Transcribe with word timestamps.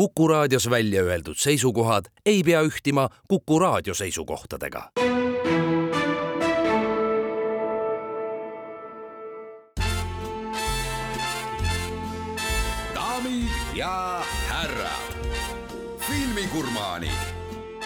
Kuku 0.00 0.28
raadios 0.28 0.70
välja 0.70 1.02
öeldud 1.02 1.36
seisukohad 1.36 2.04
ei 2.26 2.42
pea 2.42 2.62
ühtima 2.62 3.08
Kuku 3.28 3.58
raadio 3.58 3.94
seisukohtadega. 3.94 4.90
daamid 12.94 13.52
ja 13.74 14.22
härrad, 14.48 15.12
filmigurmaanid, 16.08 17.20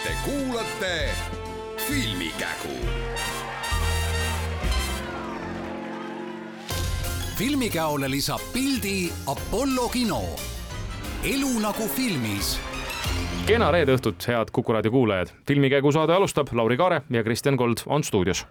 te 0.05 0.15
kuulate 0.25 1.11
Filmikägu 1.89 2.79
filmikäole 7.37 8.11
lisab 8.11 8.41
pildi 8.53 9.13
Apollo 9.27 9.89
kino. 9.89 10.54
Elu 11.25 11.51
nagu 11.57 11.87
filmis. 11.89 12.59
kena 13.49 13.71
reede 13.73 13.95
õhtut, 13.97 14.21
head 14.29 14.51
Kuku 14.53 14.73
raadio 14.73 14.91
kuulajad. 14.93 15.31
filmikäigu 15.49 15.93
saade 15.93 16.13
alustab, 16.13 16.49
Lauri 16.53 16.77
Kaare 16.77 17.01
ja 17.11 17.25
Kristjan 17.25 17.57
Kold 17.57 17.81
on 17.87 18.05
stuudios. 18.05 18.47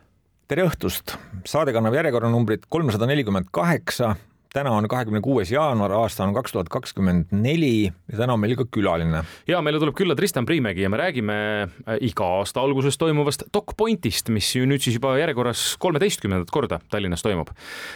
tere 0.48 0.66
õhtust, 0.66 1.14
saade 1.46 1.74
kannab 1.74 1.94
järjekorranumbrit 1.94 2.66
kolmsada 2.70 3.06
nelikümmend 3.06 3.46
kaheksa 3.52 4.16
täna 4.54 4.72
on 4.72 4.88
kahekümne 4.88 5.22
kuues 5.22 5.52
jaanuar, 5.52 5.92
aasta 5.98 6.24
on 6.24 6.34
kaks 6.36 6.54
tuhat 6.54 6.70
kakskümmend 6.70 7.32
neli 7.34 7.90
ja 7.90 8.18
täna 8.18 8.36
on 8.36 8.42
meil 8.42 8.54
ka 8.58 8.66
külaline. 8.70 9.24
ja 9.50 9.62
meile 9.66 9.80
tuleb 9.82 9.96
külla 9.98 10.16
Tristan 10.16 10.46
Priimägi 10.46 10.86
ja 10.86 10.92
me 10.94 10.98
räägime 10.98 11.38
äh, 11.64 11.98
iga 12.06 12.28
aasta 12.38 12.62
alguses 12.62 12.98
toimuvast 13.02 13.48
DocPointist, 13.54 14.30
mis 14.30 14.52
ju 14.56 14.68
nüüd 14.70 14.84
siis 14.86 15.00
juba 15.00 15.16
järjekorras 15.18 15.74
kolmeteistkümnendat 15.82 16.54
korda 16.54 16.80
Tallinnas 16.94 17.26
toimub. 17.26 17.50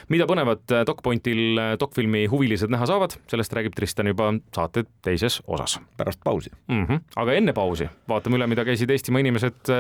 mida 0.09 0.25
põnevat 0.29 0.73
äh, 0.73 0.85
DocPointil 0.89 1.61
äh, 1.61 1.75
dokfilmi 1.79 2.25
huvilised 2.31 2.73
näha 2.73 2.89
saavad, 2.89 3.13
sellest 3.29 3.53
räägib 3.53 3.77
Tristan 3.77 4.09
juba 4.09 4.31
saate 4.55 4.87
teises 5.05 5.41
osas. 5.47 5.77
pärast 5.97 6.23
pausi 6.23 6.49
mm. 6.67 6.85
-hmm. 6.85 7.01
aga 7.15 7.33
enne 7.33 7.53
pausi 7.53 7.89
vaatame 8.09 8.41
üle, 8.41 8.47
mida 8.47 8.65
käisid 8.65 8.89
Eestimaa 8.89 9.19
inimesed 9.19 9.73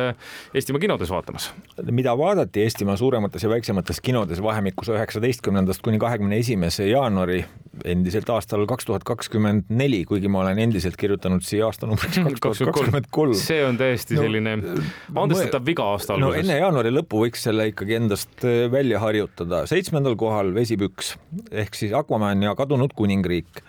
Eestimaa 0.53 0.79
kinodes 0.79 1.09
vaatamas. 1.09 1.53
mida 1.91 2.17
vaadati 2.17 2.61
Eestimaa 2.61 2.97
suuremates 2.97 3.43
ja 3.43 3.49
väiksemates 3.49 4.01
kinodes 4.01 4.43
vahemikus 4.43 4.89
üheksateistkümnendast 4.89 5.81
kuni 5.81 5.99
kahekümne 5.99 6.37
esimese 6.37 6.66
esimese 6.67 6.91
jaanuari 6.91 7.39
endiselt 7.85 8.29
aastal 8.33 8.63
kaks 8.67 8.87
tuhat 8.87 9.03
kakskümmend 9.05 9.69
neli, 9.69 10.01
kuigi 10.09 10.29
ma 10.31 10.41
olen 10.41 10.59
endiselt 10.59 10.97
kirjutanud 10.99 11.45
siia 11.45 11.67
aastanumbriks 11.69 12.17
kaks 12.43 12.59
tuhat 12.59 12.73
kakskümmend 12.73 13.09
kolm. 13.13 13.35
see 13.37 13.61
on 13.63 13.77
täiesti 13.79 14.17
selline 14.17 14.55
no, 14.59 14.75
andestatav 15.23 15.65
viga 15.65 15.85
aasta 15.93 16.15
alguses. 16.15 16.33
no 16.33 16.41
enne 16.41 16.57
jaanuari 16.59 16.91
lõppu 16.95 17.21
võiks 17.23 17.45
selle 17.47 17.69
ikkagi 17.71 17.99
endast 17.99 18.43
äh, 18.43 18.65
välja 18.73 18.99
harjutada. 19.03 19.63
seitsmendal 19.69 20.17
kohal 20.19 20.51
Vesipüks 20.57 21.13
ehk 21.51 21.77
siis 21.77 21.93
Aquaman 21.95 22.43
ja 22.43 22.55
kadunud 22.57 22.95
kuningriik. 22.97 23.61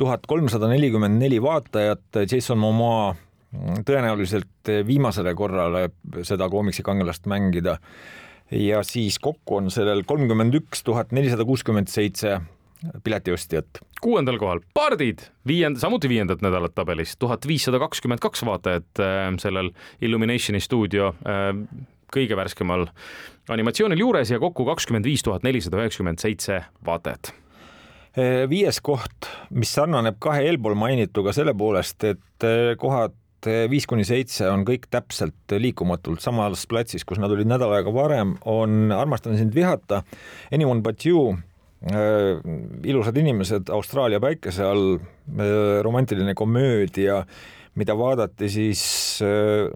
tuhat 0.00 0.24
kolmsada 0.26 0.70
nelikümmend 0.72 1.20
neli 1.20 1.42
vaatajat, 1.42 2.24
Jason 2.24 2.58
Momoa 2.58 3.12
mm, 3.12 3.84
tõenäoliselt 3.86 4.72
viimasele 4.88 5.36
korrale 5.38 5.90
seda 6.24 6.48
koomiksikangelast 6.50 7.28
mängida 7.30 7.76
ja 8.50 8.82
siis 8.82 9.18
kokku 9.18 9.56
on 9.60 9.70
sellel 9.70 10.02
kolmkümmend 10.06 10.54
üks 10.58 10.82
tuhat 10.86 11.12
nelisada 11.12 11.44
kuuskümmend 11.44 11.88
seitse 11.88 12.40
piletiostjat. 13.04 13.66
kuuendal 14.00 14.38
kohal 14.38 14.60
Pardid, 14.74 15.18
viiend-, 15.48 15.78
samuti 15.78 16.08
viiendat 16.08 16.42
nädalat 16.42 16.74
tabelis, 16.74 17.16
tuhat 17.18 17.46
viissada 17.46 17.78
kakskümmend 17.78 18.20
kaks 18.20 18.44
vaatajat 18.46 19.00
äh, 19.00 19.20
sellel 19.38 19.70
Illuminationi 20.00 20.60
stuudio 20.60 21.12
äh, 21.26 21.52
kõige 22.14 22.36
värskemal 22.36 22.88
animatsioonil 23.48 24.00
juures 24.00 24.32
ja 24.32 24.40
kokku 24.40 24.64
kakskümmend 24.64 25.06
viis 25.06 25.22
tuhat 25.22 25.44
nelisada 25.46 25.82
üheksakümmend 25.82 26.22
seitse 26.22 26.62
vaatajat 26.86 27.34
äh, 28.16 28.48
viies 28.50 28.80
koht, 28.80 29.28
mis 29.50 29.74
sarnaneb 29.76 30.18
kahe 30.18 30.48
eelpool 30.48 30.74
mainituga 30.78 31.36
selle 31.36 31.54
poolest, 31.54 32.04
et 32.04 32.48
kohad 32.80 33.19
viis 33.70 33.86
kuni 33.88 34.04
seitse 34.06 34.48
on 34.50 34.64
kõik 34.68 34.88
täpselt 34.92 35.54
liikumatult. 35.56 36.22
Samas 36.24 36.66
platsis, 36.70 37.04
kus 37.08 37.20
nad 37.22 37.32
olid 37.32 37.48
nädal 37.48 37.72
aega 37.76 37.92
varem, 37.94 38.34
on 38.48 38.92
Armastan 38.94 39.38
sind 39.38 39.54
vihata, 39.56 40.02
Anyone 40.52 40.84
but 40.84 41.06
you 41.06 41.36
äh,, 41.88 42.40
ilusad 42.84 43.16
inimesed 43.16 43.72
Austraalia 43.72 44.20
päikese 44.20 44.66
all 44.66 44.98
äh,, 44.98 45.80
romantiline 45.86 46.34
komöödia, 46.34 47.24
mida 47.78 47.94
vaadati 47.96 48.48
siis 48.50 48.82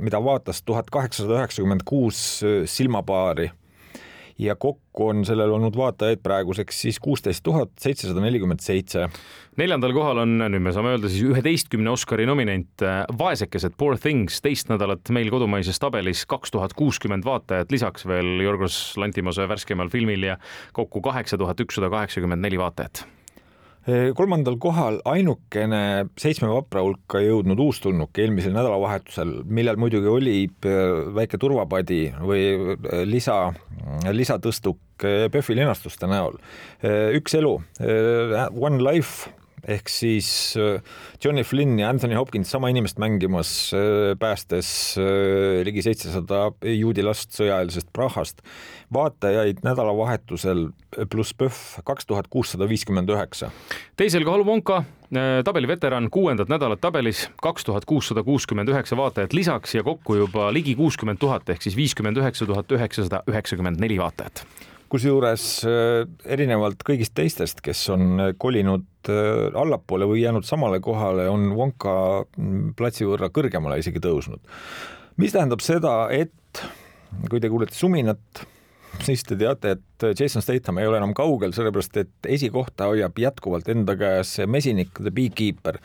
mida 0.02 0.18
vaatas 0.18 0.64
tuhat 0.66 0.90
kaheksasada 0.90 1.38
üheksakümmend 1.38 1.84
kuus 1.86 2.18
silmapaari 2.66 3.46
ja 4.38 4.56
kokku 4.56 5.08
on 5.08 5.24
sellel 5.26 5.52
olnud 5.54 5.76
vaatajaid 5.76 6.22
praeguseks 6.22 6.80
siis 6.86 6.98
kuusteist 7.02 7.44
tuhat 7.46 7.70
seitsesada 7.80 8.22
nelikümmend 8.24 8.62
seitse. 8.64 9.08
neljandal 9.56 9.94
kohal 9.94 10.22
on, 10.24 10.36
nüüd 10.42 10.62
me 10.64 10.72
saame 10.74 10.94
öelda 10.94 11.10
siis 11.10 11.22
üheteistkümne 11.28 11.90
Oscari 11.90 12.26
nominent, 12.26 12.82
äh, 12.82 13.04
Vaesekesed, 13.18 13.78
Poor 13.78 13.98
Things, 13.98 14.40
teist 14.42 14.70
nädalat 14.72 15.10
meil 15.14 15.30
kodumaises 15.30 15.78
tabelis 15.78 16.26
kaks 16.26 16.54
tuhat 16.54 16.74
kuuskümmend 16.74 17.24
vaatajat, 17.24 17.70
lisaks 17.74 18.06
veel 18.10 18.40
Jorgos 18.42 18.96
Lantimose 18.98 19.48
värskemal 19.48 19.92
filmil 19.92 20.30
ja 20.32 20.38
kokku 20.72 21.04
kaheksa 21.04 21.38
tuhat 21.38 21.60
ükssada 21.60 21.90
kaheksakümmend 21.90 22.42
neli 22.42 22.58
vaatajat 22.58 23.06
kolmandal 24.16 24.56
kohal 24.56 24.96
ainukene 25.04 26.06
seitsme 26.20 26.48
vapra 26.48 26.80
hulka 26.84 27.20
jõudnud 27.20 27.60
uustulnuk 27.60 28.16
eelmisel 28.16 28.54
nädalavahetusel, 28.56 29.34
millel 29.44 29.76
muidugi 29.80 30.08
oli 30.08 30.36
äh, 30.48 31.04
väike 31.16 31.40
turvapadi 31.40 32.06
või 32.16 32.46
äh, 32.78 33.02
lisa, 33.04 33.38
lisatõstuk 34.08 34.80
PÖFFi 35.04 35.52
äh, 35.52 35.60
linastuste 35.60 36.08
näol. 36.08 36.38
üks 37.18 37.36
elu, 37.36 37.58
One 38.56 38.80
Life 38.80 39.28
ehk 39.68 39.88
siis 39.88 40.28
äh, 40.60 40.82
Johnny 41.24 41.44
Flynn 41.44 41.78
ja 41.78 41.88
Anthony 41.88 42.16
Hopkins 42.18 42.50
sama 42.50 42.68
inimest 42.72 42.98
mängimas, 42.98 43.72
äh, 43.74 44.14
päästes 44.18 44.68
äh, 44.98 45.62
ligi 45.66 45.84
seitsesada 45.84 46.50
juudi 46.74 47.04
last 47.04 47.34
sõjaeelsest 47.36 47.92
Prahast. 47.92 48.42
vaatajaid 48.94 49.64
nädalavahetusel 49.64 50.68
pluss 51.10 51.34
PÖFF 51.34 51.80
kaks 51.88 52.06
tuhat 52.06 52.28
kuussada 52.30 52.68
viiskümmend 52.68 53.10
üheksa. 53.10 53.50
teisel 53.96 54.24
kohal 54.24 54.44
Wonka, 54.46 54.84
tabeli 55.44 55.68
veteran, 55.68 56.10
kuuendat 56.10 56.48
nädalat 56.52 56.80
tabelis, 56.80 57.24
kaks 57.42 57.64
tuhat 57.64 57.84
kuussada 57.84 58.22
kuuskümmend 58.22 58.68
üheksa 58.68 58.96
vaatajat 58.96 59.32
lisaks 59.32 59.74
ja 59.74 59.82
kokku 59.82 60.20
juba 60.20 60.52
ligi 60.52 60.76
kuuskümmend 60.78 61.18
tuhat 61.18 61.48
ehk 61.48 61.62
siis 61.62 61.76
viiskümmend 61.76 62.20
üheksa 62.20 62.46
tuhat 62.46 62.72
üheksasada 62.72 63.24
üheksakümmend 63.30 63.80
neli 63.80 63.98
vaatajat 63.98 64.44
kusjuures 64.92 65.44
äh, 65.66 66.04
erinevalt 66.36 66.84
kõigist 66.86 67.14
teistest, 67.16 67.62
kes 67.64 67.82
on 67.94 68.20
äh, 68.20 68.32
kolinud 68.38 69.10
äh, 69.10 69.50
allapoole 69.58 70.08
või 70.10 70.22
jäänud 70.22 70.46
samale 70.46 70.80
kohale, 70.84 71.26
on 71.32 71.50
Wonka 71.56 71.96
mm, 72.24 72.74
platsi 72.78 73.08
võrra 73.08 73.30
kõrgemale 73.34 73.80
isegi 73.82 74.02
tõusnud. 74.04 74.42
mis 75.20 75.34
tähendab 75.34 75.62
seda, 75.64 76.08
et 76.14 76.64
kui 77.30 77.40
te 77.40 77.50
kuulete 77.50 77.76
suminat, 77.76 78.44
siis 79.04 79.22
te 79.26 79.38
teate, 79.38 79.76
et 79.76 80.08
Jason 80.18 80.42
Statham 80.42 80.78
ei 80.78 80.88
ole 80.90 80.98
enam 81.00 81.14
kaugel, 81.16 81.54
sellepärast 81.54 82.00
et 82.02 82.30
esikohta 82.36 82.90
hoiab 82.90 83.18
jätkuvalt 83.18 83.68
enda 83.70 83.96
käes 83.98 84.36
mesinik 84.46 84.94
The 85.00 85.14
Beekeeper 85.14 85.80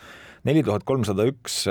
neli 0.48 0.62
tuhat 0.64 0.86
kolmsada 0.88 1.26
üks 1.28 1.66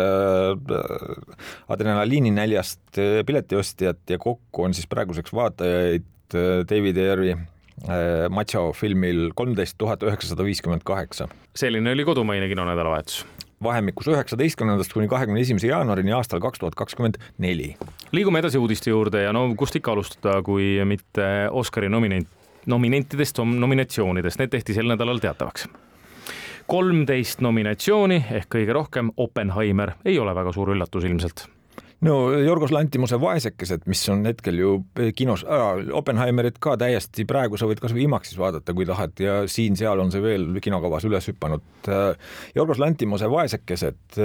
adrenaliininäljast 1.73 3.01
piletiostjat 3.27 4.13
ja 4.13 4.19
kokku 4.21 4.67
on 4.67 4.77
siis 4.77 4.91
praeguseks 4.91 5.33
vaatajaid 5.33 6.05
Äh, 6.35 6.65
David 6.69 6.99
Ayeri 6.99 7.31
äh, 7.31 8.29
Macho 8.29 8.73
filmil 8.73 9.31
kolmteist 9.35 9.79
tuhat 9.79 10.03
üheksasada 10.03 10.45
viiskümmend 10.45 10.85
kaheksa. 10.85 11.29
selline 11.55 11.93
oli 11.93 12.05
kodumaine 12.05 12.49
kinonädalavahetus. 12.49 13.27
Vahemikus 13.63 14.07
üheksateistkümnendast 14.07 14.93
kuni 14.93 15.09
kahekümne 15.09 15.41
esimese 15.41 15.67
jaanuarini 15.67 16.13
aastal 16.13 16.41
kaks 16.41 16.59
tuhat 16.59 16.75
kakskümmend 16.75 17.17
neli. 17.39 17.77
liigume 18.13 18.39
edasi 18.39 18.59
uudiste 18.59 18.91
juurde 18.91 19.23
ja 19.23 19.33
no 19.33 19.55
kust 19.57 19.77
ikka 19.77 19.93
alustada, 19.93 20.43
kui 20.43 20.85
mitte 20.85 21.49
Oscari 21.51 21.89
nominent, 21.89 22.29
nominentidest, 22.67 23.39
nominatsioonidest, 23.39 24.39
need 24.39 24.51
tehti 24.51 24.75
sel 24.75 24.87
nädalal 24.87 25.19
teatavaks. 25.19 25.69
kolmteist 26.67 27.41
nominatsiooni 27.41 28.25
ehk 28.31 28.53
kõige 28.55 28.73
rohkem 28.77 29.13
Oppenheimer. 29.17 29.97
Ei 30.05 30.19
ole 30.19 30.35
väga 30.35 30.53
suur 30.53 30.77
üllatus 30.77 31.05
ilmselt 31.05 31.49
no 32.07 32.15
Jorgos 32.33 32.71
Lantimuse 32.71 33.19
Vaesekesed, 33.21 33.87
mis 33.91 34.03
on 34.13 34.23
hetkel 34.29 34.59
ju 34.61 34.73
kinos 35.19 35.45
äh,, 35.45 35.89
Oppenheimerit 35.99 36.61
ka 36.63 36.77
täiesti 36.79 37.27
praegu 37.29 37.59
sa 37.59 37.67
võid 37.67 37.81
kasvõi 37.83 38.05
IMAX-is 38.07 38.39
vaadata, 38.39 38.75
kui 38.77 38.87
tahad 38.87 39.19
ja 39.23 39.41
siin-seal 39.51 39.99
on 40.03 40.13
see 40.15 40.23
veel 40.23 40.47
kinokavas 40.63 41.07
üles 41.09 41.27
hüpanud. 41.31 41.65
Jorgos 42.55 42.79
Lantimuse 42.83 43.29
Vaesekesed, 43.31 44.19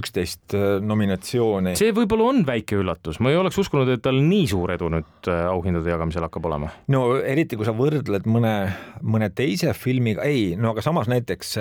üksteist 0.00 0.56
nominatsiooni. 0.84 1.76
see 1.78 1.94
võib-olla 1.96 2.30
on 2.32 2.42
väike 2.48 2.80
üllatus, 2.80 3.20
ma 3.24 3.32
ei 3.32 3.40
oleks 3.40 3.58
uskunud, 3.62 3.88
et 3.94 4.04
tal 4.04 4.20
nii 4.20 4.44
suur 4.50 4.74
edu 4.74 4.90
nüüd 4.92 5.30
auhindade 5.30 5.92
jagamisel 5.92 6.26
hakkab 6.26 6.50
olema. 6.50 6.70
no 6.92 7.04
eriti, 7.16 7.56
kui 7.56 7.68
sa 7.68 7.74
võrdled 7.76 8.28
mõne, 8.28 8.54
mõne 9.02 9.30
teise 9.36 9.72
filmiga, 9.76 10.26
ei, 10.26 10.54
no 10.60 10.74
aga 10.74 10.84
samas 10.84 11.08
näiteks 11.12 11.56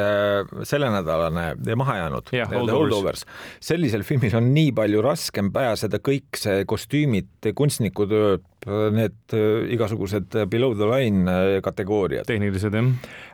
sellenädalane 0.67 1.47
Mahajäänud, 1.75 2.31
Holdovers, 2.49 3.25
sellisel 3.63 4.03
filmil 4.07 4.35
on 4.39 4.51
nii 4.55 4.71
palju 4.75 5.01
raskem 5.05 5.44
kergem 5.45 5.51
pääseda 5.53 5.99
kõik 5.99 6.37
see 6.37 6.65
kostüümid, 6.65 7.29
kunstnikutööd, 7.55 8.45
need 8.91 9.33
äh, 9.33 9.73
igasugused 9.73 10.33
below 10.49 10.73
the 10.75 10.85
line 10.85 11.29
äh, 11.29 11.61
kategooriad. 11.61 12.25
tehnilised 12.25 12.73
jah. 12.73 12.85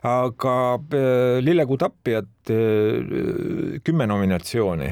aga 0.03 0.75
äh, 0.91 1.39
Lillekuu 1.41 1.77
tapjad 1.77 2.27
kümme 3.83 4.07
nominatsiooni 4.07 4.89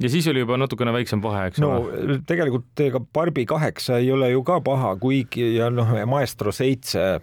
ja 0.00 0.08
siis 0.10 0.28
oli 0.28 0.40
juba 0.40 0.58
natukene 0.58 0.92
väiksem 0.92 1.22
vahe, 1.22 1.46
eks 1.48 1.60
no 1.60 1.86
ole? 1.86 2.20
tegelikult 2.26 2.80
ega 2.80 3.00
Barbi 3.00 3.46
kaheksa 3.46 3.98
ei 3.98 4.10
ole 4.12 4.30
ju 4.30 4.42
ka 4.42 4.60
paha, 4.60 4.96
kuigi 4.96 5.56
ja 5.56 5.70
noh, 5.70 5.94
Maestro 6.06 6.52
seitse, 6.52 7.20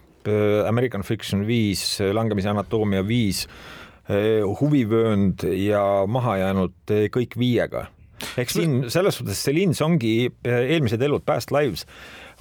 American 0.67 1.03
Fiction 1.03 1.45
viis, 1.47 1.99
Langemise 2.13 2.49
anatoomia 2.49 3.03
viis, 3.07 3.45
huvivöönd 4.61 5.43
ja 5.51 5.83
mahajäänud 6.07 6.95
kõik 7.13 7.37
viiega 7.39 7.87
eks 8.37 8.57
siin 8.57 8.77
selles 8.93 9.19
suhtes 9.19 9.41
Celine 9.45 9.77
Songi 9.77 10.29
eelmised 10.43 11.01
elud, 11.03 11.25
Past 11.27 11.53
Lives 11.55 11.85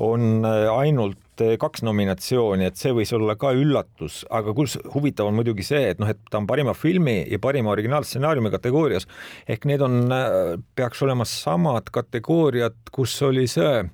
on 0.02 0.44
ainult 0.44 1.40
kaks 1.61 1.82
nominatsiooni, 1.84 2.67
et 2.69 2.81
see 2.81 2.93
võis 2.96 3.12
olla 3.17 3.34
ka 3.40 3.50
üllatus, 3.56 4.23
aga 4.32 4.52
kus 4.56 4.76
huvitav 4.93 5.28
on 5.28 5.37
muidugi 5.37 5.64
see, 5.64 5.82
et 5.93 6.00
noh, 6.00 6.08
et 6.12 6.20
ta 6.32 6.40
on 6.40 6.49
parima 6.49 6.73
filmi 6.76 7.19
ja 7.28 7.40
parima 7.40 7.73
originaalstsenaariumi 7.73 8.52
kategoorias. 8.52 9.08
Ehk 9.49 9.64
need 9.69 9.84
on, 9.84 10.12
peaks 10.76 11.00
olema 11.05 11.28
samad 11.28 11.93
kategooriad, 11.93 12.76
kus 12.93 13.17
oli 13.25 13.44
see 13.52 13.84
Äh, 13.84 13.90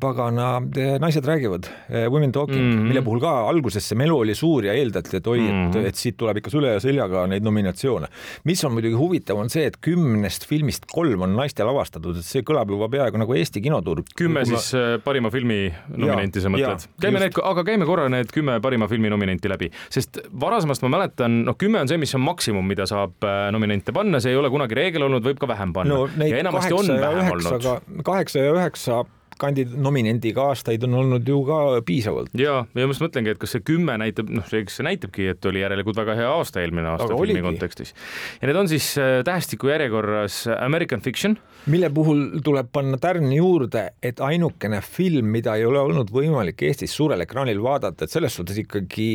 pagana, 0.00 0.62
naised 1.00 1.26
räägivad, 1.26 1.66
äh, 1.90 2.08
women 2.08 2.32
talking 2.32 2.60
mm, 2.60 2.78
-hmm. 2.78 2.88
mille 2.88 3.02
puhul 3.02 3.20
ka 3.20 3.48
alguses 3.48 3.88
see 3.88 3.98
melu 3.98 4.18
oli 4.18 4.34
suur 4.34 4.64
ja 4.64 4.72
eeldati, 4.72 5.16
et 5.16 5.26
oi 5.26 5.38
mm, 5.40 5.48
-hmm. 5.48 5.68
et, 5.68 5.74
mhm. 5.74 5.86
et 5.86 5.94
siit 5.94 6.16
tuleb 6.16 6.36
ikka 6.36 6.50
süle 6.50 6.72
ja 6.72 6.80
seljaga 6.80 7.26
neid 7.26 7.44
nominatsioone. 7.44 8.06
mis 8.44 8.64
on 8.64 8.72
muidugi 8.72 8.94
huvitav, 8.94 9.36
on 9.36 9.50
see, 9.50 9.66
et 9.66 9.76
kümnest 9.76 10.46
filmist 10.46 10.86
kolm 10.92 11.22
on 11.22 11.36
naiste 11.36 11.64
lavastatud, 11.64 12.16
et 12.16 12.24
see 12.24 12.42
kõlab 12.42 12.72
juba 12.72 12.88
peaaegu 12.88 13.18
nagu 13.18 13.34
Eesti 13.34 13.60
kinoturg. 13.60 14.04
kümme 14.16 14.44
siis 14.44 14.72
ma... 14.72 14.80
Äh, 14.80 15.02
parima 15.04 15.30
filmi 15.30 15.74
nominenti, 15.96 16.40
sa 16.40 16.48
mõtled? 16.48 16.88
käime 17.00 17.20
just. 17.20 17.36
need, 17.36 17.44
aga 17.52 17.64
käime 17.64 17.86
korra 17.86 18.08
need 18.08 18.32
kümme 18.32 18.60
parima 18.60 18.88
filmi 18.88 19.10
nominenti 19.10 19.48
läbi, 19.48 19.70
sest 19.90 20.22
varasemast 20.40 20.82
ma 20.82 20.88
mäletan, 20.88 21.44
noh, 21.44 21.56
kümme 21.58 21.84
on 21.84 21.88
see, 21.88 22.00
mis 22.00 22.14
on 22.14 22.24
maksimum, 22.24 22.64
mida 22.64 22.86
saab 22.86 23.12
nominente 23.52 23.92
panna, 23.92 24.20
see 24.20 24.32
ei 24.32 24.40
ole 24.40 24.50
kunagi 24.50 24.74
reegel 24.74 25.02
olnud, 25.02 25.24
võib 25.24 25.38
ka 25.38 25.48
vähem 25.48 25.72
panna 25.72 25.94
no,. 25.94 26.08
ja 26.16 26.36
enamasti 26.36 26.72
on 26.72 26.94
vähem 27.00 27.32
olnud. 27.32 28.04
kaheksa 28.04 28.38
ja 28.38 28.52
üheksa 28.56 29.04
kandid-, 29.40 29.74
nominendiga 29.80 30.50
aastaid 30.50 30.84
on 30.88 30.96
olnud 31.02 31.28
ju 31.28 31.40
ka 31.48 31.60
piisavalt. 31.86 32.32
ja, 32.38 32.60
ja 32.64 32.86
ma 32.86 32.94
just 32.94 33.04
mõtlengi, 33.04 33.34
et 33.34 33.40
kas 33.42 33.56
see 33.56 33.64
kümme 33.66 33.96
näitab, 34.00 34.30
noh, 34.32 34.46
eks 34.60 34.80
see 34.80 34.86
näitabki, 34.86 35.30
et 35.34 35.50
oli 35.50 35.64
järelikult 35.64 35.98
väga 36.00 36.16
hea 36.18 36.30
aasta 36.30 36.62
eelmine 36.64 36.92
aasta 36.92 37.08
Aga 37.08 37.18
filmi 37.18 37.38
oligi. 37.38 37.46
kontekstis. 37.48 37.94
ja 38.40 38.50
need 38.50 38.60
on 38.62 38.70
siis 38.70 38.92
äh, 39.00 39.20
tähestiku 39.26 39.72
järjekorras 39.72 40.42
American 40.58 41.00
Fiction. 41.04 41.38
mille 41.66 41.90
puhul 41.94 42.26
tuleb 42.44 42.70
panna 42.72 42.98
tärn 43.00 43.32
juurde, 43.32 43.90
et 44.02 44.20
ainukene 44.20 44.80
film, 44.84 45.30
mida 45.32 45.56
ei 45.56 45.66
ole 45.68 45.80
olnud 45.80 46.12
võimalik 46.12 46.62
Eestis 46.68 46.94
suurel 46.96 47.20
ekraanil 47.26 47.62
vaadata, 47.62 48.04
et 48.04 48.12
selles 48.12 48.36
suhtes 48.36 48.58
ikkagi 48.64 49.10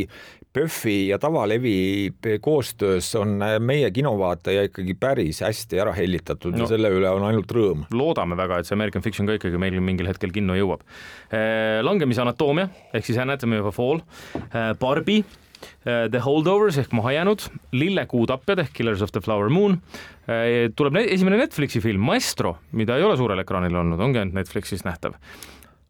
PÖFFi 0.56 0.96
ja 1.10 1.20
Tavalevi 1.20 2.14
koostöös 2.42 3.10
on 3.20 3.38
meie 3.60 3.92
kinovaataja 3.92 4.66
ikkagi 4.70 4.96
päris 5.00 5.42
hästi 5.44 5.80
ära 5.84 5.94
hellitatud 5.96 6.56
no, 6.56 6.64
ja 6.64 6.70
selle 6.72 6.92
üle 6.96 7.12
on 7.12 7.26
ainult 7.28 7.52
rõõm. 7.52 7.84
loodame 7.92 8.38
väga, 8.40 8.62
et 8.62 8.70
see 8.70 8.78
American 8.78 9.04
Fiction 9.04 9.28
ka 9.28 9.36
ikkagi 9.36 9.60
meil 9.62 9.76
mingil 9.84 10.08
hetkel 10.08 10.32
kinno 10.36 10.56
jõuab. 10.56 10.86
Eh, 11.28 11.82
langemise 11.84 12.24
anatoomia 12.24 12.70
ehk 12.96 13.08
siis 13.08 13.20
Anatomy 13.20 13.60
of 13.60 13.68
a 13.68 13.74
Fall, 13.76 14.00
Barbie, 14.80 15.26
eh, 15.84 16.06
The 16.12 16.24
Holdovers 16.24 16.80
ehk 16.80 16.96
mahajäänud, 16.96 17.50
Lillekuu 17.76 18.24
tapjad 18.32 18.64
ehk 18.64 18.72
Killers 18.80 19.04
of 19.04 19.12
the 19.12 19.24
Flower 19.24 19.52
Moon, 19.52 19.82
tuleb 20.76 20.96
esimene 21.04 21.38
Netflixi 21.38 21.84
film 21.84 22.02
Maestro, 22.02 22.56
mida 22.74 22.96
ei 22.98 23.04
ole 23.06 23.18
suurel 23.20 23.44
ekraanil 23.44 23.76
olnud, 23.84 24.00
ongi 24.02 24.24
ainult 24.24 24.40
Netflixis 24.40 24.88
nähtav. 24.88 25.20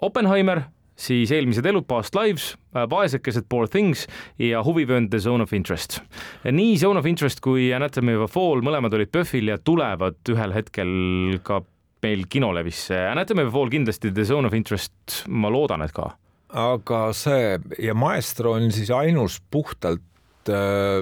Oppenheimer 0.03 0.65
siis 0.95 1.31
eelmised 1.35 1.65
elud, 1.67 1.85
Past 1.87 2.15
Lives, 2.15 2.53
äh, 2.75 2.85
Vaesekesed, 2.89 3.47
Poor 3.49 3.67
Things 3.71 4.05
ja 4.39 4.63
huvivöönd 4.65 5.11
The 5.11 5.19
Zone 5.19 5.43
of 5.43 5.53
Interest. 5.53 5.99
nii 6.47 6.77
Zone 6.79 6.99
of 6.99 7.05
Interest 7.09 7.41
kui 7.43 7.69
Anatomy 7.75 8.15
of 8.15 8.29
a 8.29 8.31
Fall, 8.31 8.63
mõlemad 8.65 8.95
olid 8.95 9.11
PÖFFil 9.13 9.51
ja 9.51 9.59
tulevad 9.59 10.19
ühel 10.31 10.55
hetkel 10.55 11.39
ka 11.43 11.61
meil 12.05 12.25
kinolevisse. 12.29 12.97
Anatomy 13.11 13.45
of 13.45 13.51
a 13.51 13.55
Fall 13.55 13.73
kindlasti, 13.73 14.13
The 14.13 14.27
Zone 14.27 14.47
of 14.47 14.55
Interest, 14.57 15.23
ma 15.27 15.51
loodan, 15.51 15.85
et 15.85 15.95
ka. 15.95 16.13
aga 16.55 16.99
see 17.11 17.57
ja 17.83 17.95
Maestro 17.97 18.53
on 18.55 18.69
siis 18.71 18.91
ainus 18.93 19.41
puhtalt 19.51 20.47
äh, 20.47 21.01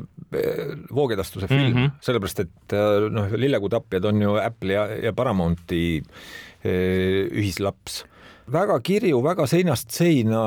voogedastuse 0.90 1.48
film 1.48 1.68
mm, 1.68 1.76
-hmm. 1.76 1.92
sellepärast 2.02 2.40
et 2.40 2.74
äh, 2.74 3.12
noh, 3.12 3.28
Lillekuu 3.30 3.70
tapjad 3.70 4.06
on 4.06 4.22
ju 4.22 4.34
Apple'i 4.40 4.74
ja, 4.74 4.88
ja 4.88 5.14
Paramounti 5.14 6.02
ühislaps 6.64 8.06
väga 8.52 8.76
kirju, 8.84 9.20
väga 9.24 9.46
seinast 9.48 9.94
seina 9.94 10.42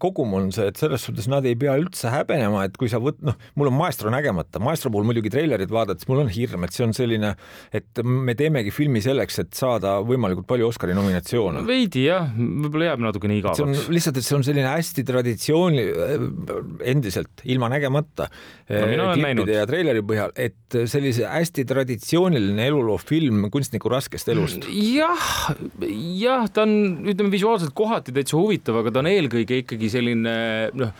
kogum 0.00 0.34
on 0.38 0.48
see, 0.54 0.68
et 0.70 0.80
selles 0.80 1.04
suhtes 1.04 1.28
nad 1.30 1.44
ei 1.48 1.56
pea 1.58 1.74
üldse 1.80 2.10
häbenema, 2.12 2.64
et 2.66 2.76
kui 2.80 2.88
sa 2.90 3.00
võt-, 3.02 3.20
noh, 3.24 3.36
mul 3.60 3.70
on 3.70 3.76
Maestro 3.76 4.12
nägemata, 4.12 4.62
Maestro 4.62 4.92
puhul 4.92 5.06
muidugi 5.08 5.32
treilerit 5.32 5.70
vaadates 5.72 6.08
mul 6.10 6.22
on 6.24 6.30
hirm, 6.32 6.64
et 6.66 6.76
see 6.76 6.86
on 6.86 6.94
selline, 6.96 7.34
et 7.76 8.02
me 8.04 8.34
teemegi 8.38 8.72
filmi 8.74 9.02
selleks, 9.04 9.40
et 9.44 9.52
saada 9.56 9.98
võimalikult 10.06 10.48
palju 10.50 10.70
Oscari 10.70 10.96
nominatsioone. 10.96 11.64
veidi 11.68 12.06
jah, 12.06 12.30
võib-olla 12.36 12.90
jääb 12.92 13.04
natukene 13.04 13.38
igavaks. 13.40 13.86
lihtsalt, 13.92 14.20
et 14.20 14.28
see 14.28 14.38
on 14.38 14.46
selline 14.46 14.70
hästi 14.70 15.06
traditsiooni, 15.10 15.86
endiselt 16.94 17.44
ilma 17.50 17.70
nägemata 17.72 18.30
no, 18.70 19.10
klippide 19.14 19.60
ja 19.60 19.68
treileri 19.68 20.04
põhjal, 20.06 20.34
et 20.38 20.80
sellise 20.90 21.28
hästi 21.28 21.66
traditsiooniline 21.68 22.70
eluloov 22.70 23.04
film 23.06 23.48
kunstniku 23.52 23.92
raskest 23.92 24.32
elust. 24.32 24.68
jah, 24.70 25.30
jah, 26.20 26.48
ta 26.48 26.64
on 26.66 26.69
on, 26.70 27.08
ütleme 27.10 27.32
visuaalselt 27.32 27.74
kohati 27.76 28.14
täitsa 28.14 28.38
huvitav, 28.38 28.78
aga 28.80 28.92
ta 28.94 29.02
on 29.02 29.08
eelkõige 29.10 29.60
ikkagi 29.64 29.90
selline 29.92 30.34
noh, 30.78 30.92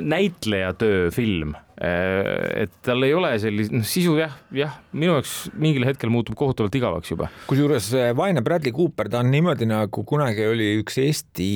näitlejatöö 0.00 1.10
film. 1.14 1.54
et 1.80 2.72
tal 2.84 3.06
ei 3.06 3.14
ole 3.16 3.30
sellist, 3.40 3.72
noh 3.72 3.86
sisu 3.88 4.18
jah, 4.18 4.34
jah, 4.52 4.74
minu 4.92 5.14
jaoks 5.14 5.34
mingil 5.56 5.86
hetkel 5.88 6.12
muutub 6.12 6.36
kohutavalt 6.36 6.76
igavaks 6.76 7.14
juba. 7.14 7.30
kusjuures 7.48 7.88
eh, 7.96 8.10
vaene 8.16 8.44
Bradley 8.44 8.74
Cooper, 8.76 9.08
ta 9.08 9.22
on 9.24 9.32
niimoodi 9.32 9.68
nagu 9.70 10.04
kunagi 10.04 10.44
oli 10.50 10.74
üks 10.82 11.00
Eesti 11.00 11.50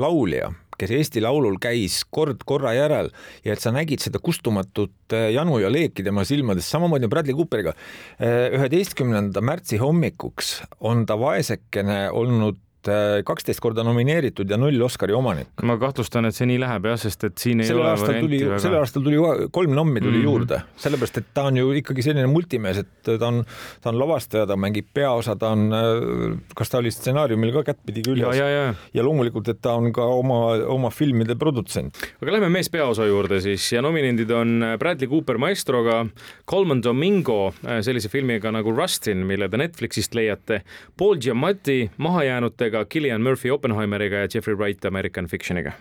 laulja 0.00 0.48
kes 0.82 0.94
Eesti 0.98 1.22
Laulul 1.22 1.60
käis 1.62 2.00
kord 2.10 2.42
korra 2.48 2.74
järel 2.76 3.12
ja 3.46 3.54
et 3.54 3.62
sa 3.62 3.72
nägid 3.74 4.02
seda 4.02 4.18
kustumatut 4.22 5.14
eh, 5.14 5.30
janu 5.36 5.60
ja 5.62 5.70
leeki 5.72 6.04
tema 6.06 6.26
silmades, 6.28 6.66
samamoodi 6.70 7.10
Bradley 7.12 7.38
Cooperiga. 7.38 7.76
Eh, 8.18 8.50
üheteistkümnenda 8.58 9.44
märtsi 9.44 9.78
hommikuks 9.82 10.58
on 10.90 11.06
ta 11.06 11.18
vaesekene 11.20 12.04
olnud 12.10 12.60
Äh, 12.60 12.71
kaksteist 13.26 13.60
korda 13.62 13.84
nomineeritud 13.86 14.50
ja 14.50 14.58
null 14.60 14.82
Oscari 14.82 15.14
omanik. 15.14 15.48
ma 15.62 15.76
kahtlustan, 15.80 16.26
et 16.28 16.36
see 16.36 16.48
nii 16.50 16.58
läheb 16.62 16.88
jah, 16.90 16.98
sest 16.98 17.24
et 17.28 17.38
siin 17.38 17.62
ei 17.62 17.68
sellel 17.68 17.84
ole 17.84 17.92
aastal 17.92 18.18
tuli, 18.24 18.40
sellel 18.64 18.78
aastal 18.80 19.04
tuli 19.06 19.48
kolm 19.54 19.74
nommi 19.76 20.00
tuli 20.00 20.18
mm 20.18 20.20
-hmm. 20.20 20.24
juurde, 20.24 20.60
sellepärast 20.84 21.18
et 21.18 21.28
ta 21.34 21.44
on 21.50 21.56
ju 21.56 21.72
ikkagi 21.78 22.02
selline 22.02 22.26
multimees, 22.26 22.78
et 22.82 22.88
ta 23.02 23.28
on, 23.28 23.44
ta 23.80 23.90
on 23.90 23.98
lavastaja, 23.98 24.46
ta 24.46 24.56
mängib 24.56 24.88
peaosa, 24.94 25.36
ta 25.36 25.52
on, 25.54 25.72
äh, 25.72 26.38
kas 26.54 26.70
ta 26.70 26.78
oli 26.78 26.90
stsenaariumil 26.90 27.52
ka 27.52 27.62
kättpidi 27.70 28.02
küljes 28.02 28.36
ja, 28.36 28.48
ja, 28.48 28.64
ja. 28.66 28.74
ja 28.94 29.04
loomulikult, 29.04 29.48
et 29.48 29.62
ta 29.62 29.74
on 29.74 29.92
ka 29.92 30.04
oma, 30.04 30.56
oma 30.66 30.90
filmide 30.90 31.34
produtsent. 31.34 31.96
aga 32.22 32.32
lähme 32.32 32.48
meespeaosa 32.48 33.06
juurde 33.06 33.40
siis 33.40 33.72
ja 33.72 33.82
nominendid 33.82 34.30
on 34.30 34.64
Bradley 34.78 35.08
Cooper 35.08 35.38
Maestroga, 35.38 36.06
Colman 36.50 36.82
Domingo 36.82 37.54
äh, 37.64 37.80
sellise 37.80 38.08
filmiga 38.08 38.50
nagu 38.50 38.72
Rustin, 38.72 39.26
mille 39.26 39.48
te 39.48 39.56
Netflixist 39.56 40.14
leiate, 40.14 40.62
Paul 40.98 41.16
Giamatti 41.16 41.90
mahajäänutega 41.96 42.71
Cooper'iga, 42.72 42.88
Killian 42.88 43.22
Murphy 43.22 43.50
Oppenheimeriga 43.50 44.22
ja 44.22 44.28
Jeffrey 44.34 44.54
Wright 44.54 44.84
American 44.84 45.26
Fictioniga. 45.26 45.72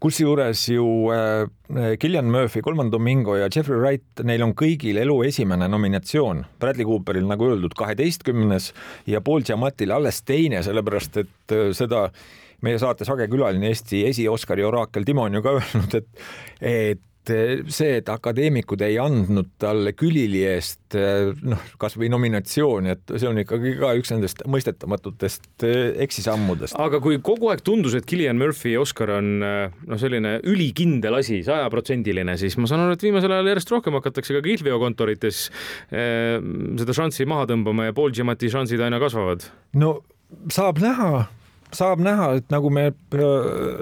kusjuures 0.00 0.68
ju 0.68 0.84
äh, 1.12 1.96
Killian 1.98 2.24
Murphy, 2.24 2.60
Colman 2.60 2.90
Domingo 2.90 3.36
ja 3.36 3.48
Jeffrey 3.48 3.78
Wright, 3.78 4.24
neil 4.24 4.42
on 4.42 4.52
kõigil 4.54 4.98
elu 5.00 5.22
esimene 5.24 5.68
nominatsioon. 5.68 6.44
Bradley 6.60 6.84
Cooperil, 6.84 7.26
nagu 7.26 7.46
öeldud, 7.48 7.74
kaheteistkümnes 7.76 8.72
ja 9.06 9.20
Paul 9.20 9.42
Giamattil 9.42 9.92
alles 9.92 10.22
teine, 10.22 10.62
sellepärast 10.62 11.16
et 11.22 11.54
äh, 11.54 11.70
seda 11.72 12.08
meie 12.64 12.78
saate 12.78 13.04
sage 13.04 13.28
külaline 13.28 13.70
Eesti 13.70 14.04
esi-Oscari 14.08 14.64
oraakel 14.64 15.04
Timo 15.04 15.24
on 15.24 15.38
ju 15.38 15.44
ka 15.44 15.56
öelnud, 15.60 15.98
et, 16.00 16.24
et 16.60 17.02
see, 17.30 17.98
et 18.00 18.08
akadeemikud 18.12 18.82
ei 18.84 18.98
andnud 19.00 19.52
talle 19.60 19.94
külili 19.96 20.42
eest 20.48 20.94
noh, 20.94 21.62
kasvõi 21.80 22.10
nominatsiooni, 22.12 22.94
et 22.94 23.14
see 23.16 23.28
on 23.28 23.40
ikkagi 23.42 23.74
ka 23.80 23.92
üks 23.98 24.12
nendest 24.14 24.44
mõistetamatutest 24.50 25.66
eksisammudest. 26.04 26.76
aga 26.80 27.00
kui 27.04 27.18
kogu 27.24 27.50
aeg 27.52 27.64
tundus, 27.66 27.96
et 27.98 28.06
Killian 28.08 28.38
Murphy 28.40 28.76
Oscar 28.80 29.16
on 29.18 29.30
noh, 29.40 30.00
selline 30.00 30.36
ülikindel 30.50 31.18
asi, 31.20 31.40
sajaprotsendiline, 31.46 32.36
siis 32.40 32.58
ma 32.60 32.70
saan 32.70 32.84
aru, 32.86 32.98
et 32.98 33.06
viimasel 33.06 33.34
ajal 33.34 33.52
järjest 33.54 33.74
rohkem 33.74 33.98
hakatakse 33.98 34.36
ka 34.36 34.42
kihlveokontorites 34.44 35.46
eh, 35.90 36.36
seda 36.80 36.96
šanssi 36.96 37.28
maha 37.30 37.48
tõmbama 37.50 37.88
ja 37.88 37.96
Paul 37.96 38.14
Giamatti 38.14 38.52
šansid 38.52 38.82
aina 38.84 39.00
kasvavad. 39.02 39.48
no 39.80 39.96
saab 40.52 40.82
näha 40.82 41.24
saab 41.76 42.02
näha, 42.04 42.28
et 42.38 42.52
nagu 42.52 42.70
me, 42.72 42.86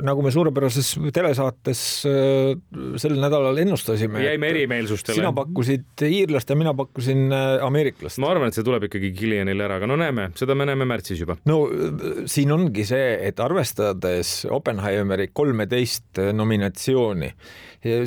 nagu 0.04 0.24
me 0.24 0.32
suurepärases 0.34 0.94
telesaates 1.14 1.82
äh, 2.08 2.52
sel 3.00 3.16
nädalal 3.20 3.58
ennustasime. 3.62 4.22
jäime 4.24 4.50
erimeelsustele. 4.52 5.18
sina 5.20 5.32
pakkusid 5.36 6.04
iirlast 6.08 6.50
ja 6.50 6.58
mina 6.58 6.74
pakkusin 6.78 7.26
äh, 7.32 7.64
ameeriklast. 7.66 8.20
ma 8.22 8.32
arvan, 8.32 8.52
et 8.52 8.58
see 8.58 8.66
tuleb 8.66 8.88
ikkagi 8.88 9.12
Killianil 9.16 9.66
ära, 9.66 9.78
aga 9.80 9.90
no 9.90 9.98
näeme, 10.00 10.30
seda 10.38 10.56
me 10.58 10.66
näeme 10.68 10.88
märtsis 10.88 11.22
juba. 11.22 11.38
no 11.48 11.60
siin 12.26 12.52
ongi 12.54 12.86
see, 12.88 13.14
et 13.28 13.40
arvestades 13.42 14.34
Oppenheimeri 14.52 15.30
kolmeteist 15.32 16.20
nominatsiooni, 16.34 17.30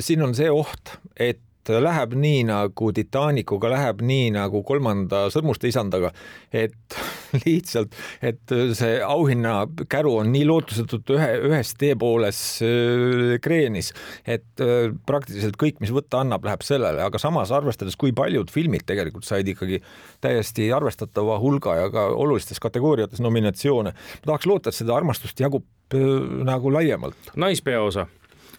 siin 0.00 0.22
on 0.24 0.36
see 0.36 0.50
oht, 0.52 0.96
et 1.16 1.40
läheb 1.68 2.14
nii 2.16 2.44
nagu 2.48 2.90
Titanicuga, 2.94 3.70
läheb 3.72 4.02
nii 4.06 4.30
nagu 4.34 4.62
kolmanda 4.66 5.26
Sõrmuste 5.32 5.68
isandaga, 5.70 6.12
et 6.54 6.96
lihtsalt, 7.44 7.94
et 8.24 8.54
see 8.78 8.98
auhinnakäru 9.02 10.16
on 10.22 10.32
nii 10.34 10.46
lootusetult 10.48 11.14
ühe, 11.16 11.28
ühes 11.48 11.72
teepooles 11.80 12.42
äh, 12.66 13.36
kreenis, 13.44 13.92
et 14.24 14.64
äh, 14.64 14.90
praktiliselt 15.08 15.58
kõik, 15.60 15.80
mis 15.84 15.94
võtta 15.94 16.22
annab, 16.22 16.46
läheb 16.46 16.64
sellele, 16.66 17.02
aga 17.06 17.20
samas 17.22 17.52
arvestades, 17.54 17.98
kui 18.00 18.14
paljud 18.16 18.52
filmid 18.52 18.86
tegelikult 18.88 19.26
said 19.28 19.48
ikkagi 19.50 19.82
täiesti 20.24 20.70
arvestatava 20.74 21.40
hulga 21.42 21.78
ja 21.80 21.88
ka 21.92 22.08
olulistes 22.14 22.62
kategooriates 22.62 23.22
nominatsioone, 23.24 23.94
ma 23.96 24.30
tahaks 24.32 24.50
loota, 24.50 24.72
et 24.72 24.78
seda 24.78 24.96
armastust 24.96 25.40
jagub 25.42 25.66
äh, 25.94 26.06
nagu 26.46 26.72
laiemalt. 26.72 27.34
naispeaosa. 27.36 28.06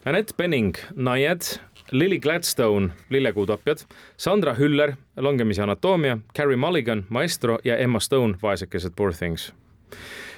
Anett 0.08 0.38
Penning, 0.38 0.78
Naiad, 0.96 1.44
Lily 1.91 2.20
Gladstone, 2.20 2.89
Lillekuutapjad, 3.10 3.86
Sandra 4.17 4.53
Hüller, 4.58 4.96
Langemise 5.15 5.63
anatoomia, 5.63 6.17
Carrie 6.36 6.58
Mulligan, 6.58 7.06
Maestro 7.10 7.60
ja 7.63 7.77
Emma 7.77 8.00
Stone, 8.00 8.38
Vaesekesed 8.41 8.96
Poor 8.96 9.13
Things. 9.13 9.53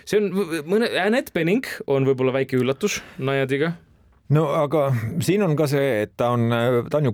see 0.05 0.17
on 0.17 0.31
mõne, 0.65 0.89
Anett 1.01 1.33
Penning 1.33 1.65
on 1.87 2.05
võib-olla 2.07 2.33
väike 2.33 2.57
üllatus 2.57 2.99
Naiadiga. 3.17 3.73
no 4.29 4.47
aga 4.53 4.89
siin 5.25 5.43
on 5.45 5.55
ka 5.57 5.67
see, 5.69 6.01
et 6.05 6.15
ta 6.17 6.31
on, 6.33 6.49
ta 6.89 7.01
on 7.01 7.09
ju 7.09 7.13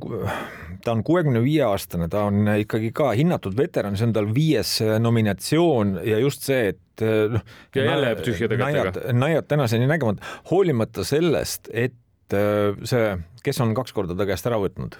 ta 0.85 0.93
on 0.93 1.03
kuuekümne 1.03 1.41
viie 1.43 1.63
aastane, 1.65 2.07
ta 2.11 2.27
on 2.29 2.47
ikkagi 2.61 2.91
ka 2.95 3.11
hinnatud 3.17 3.57
veteran, 3.57 3.97
see 3.97 4.07
on 4.09 4.13
tal 4.15 4.29
viies 4.35 4.77
nominatsioon 5.01 5.97
ja 6.05 6.19
just 6.21 6.45
see, 6.45 6.73
et 6.75 7.05
noh. 7.33 7.43
ja 7.75 7.87
jälle 7.89 8.11
jääb 8.11 8.23
tühjade 8.27 8.59
kätega. 8.59 9.13
naiad 9.13 9.47
tänaseni 9.49 9.87
nägemata, 9.89 10.23
hoolimata 10.51 11.03
sellest, 11.07 11.71
et 11.73 11.95
see, 12.34 13.17
kes 13.46 13.62
on 13.62 13.75
kaks 13.77 13.94
korda 13.94 14.17
ta 14.17 14.25
käest 14.25 14.48
ära 14.50 14.58
võtnud? 14.62 14.98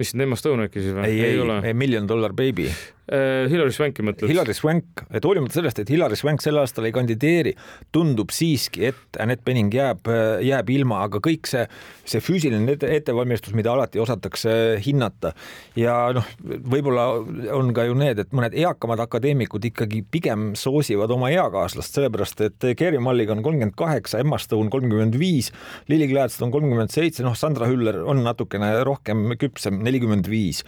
mis 0.00 0.14
Emma 0.14 0.36
Stone 0.38 0.68
äkki 0.68 0.84
siis 0.84 0.94
või? 0.96 1.08
ei, 1.08 1.20
ei, 1.24 1.40
ei, 1.64 1.74
Million 1.74 2.08
Dollar 2.08 2.34
Baby 2.36 2.68
Äh, 3.10 3.48
Hilary 3.50 3.72
Swanki 3.74 4.04
mõtled? 4.06 4.30
Hilary 4.30 4.54
Swank, 4.54 5.02
et 5.10 5.24
hoolimata 5.26 5.56
sellest, 5.56 5.80
et 5.82 5.88
Hilary 5.90 6.14
Swank 6.18 6.44
sel 6.44 6.60
aastal 6.60 6.86
ei 6.86 6.92
kandideeri, 6.94 7.56
tundub 7.90 8.30
siiski, 8.30 8.84
et 8.92 9.18
Anett 9.18 9.42
Bening 9.42 9.72
jääb, 9.74 10.06
jääb 10.46 10.70
ilma, 10.70 11.00
aga 11.08 11.18
kõik 11.24 11.50
see, 11.50 11.64
see 12.06 12.22
füüsiline 12.22 12.76
ette, 12.76 12.86
ettevalmistus, 13.00 13.56
mida 13.58 13.72
alati 13.72 13.98
osatakse 13.98 14.52
hinnata 14.84 15.32
ja 15.78 15.96
noh, 16.14 16.28
võib-olla 16.40 17.08
on 17.56 17.72
ka 17.74 17.88
ju 17.88 17.96
need, 17.98 18.22
et 18.22 18.36
mõned 18.36 18.54
eakamad 18.54 19.02
akadeemikud 19.02 19.66
ikkagi 19.72 20.04
pigem 20.06 20.52
soosivad 20.58 21.10
oma 21.10 21.32
eakaaslast, 21.34 21.98
sellepärast 21.98 22.44
et 22.46 22.68
Kerry 22.78 23.02
Mulligan 23.02 23.42
kolmkümmend 23.42 23.74
kaheksa, 23.80 24.22
Emma 24.22 24.38
Stone 24.38 24.70
kolmkümmend 24.70 25.18
viis, 25.18 25.50
Lily 25.90 26.06
Gladstone 26.12 26.54
kolmkümmend 26.54 26.94
seitse, 26.94 27.26
noh, 27.26 27.34
Sandra 27.34 27.66
Hüller 27.70 28.04
on 28.06 28.22
natukene 28.22 28.70
rohkem 28.86 29.34
küpsem, 29.40 29.82
nelikümmend 29.82 30.30
viis 30.30 30.62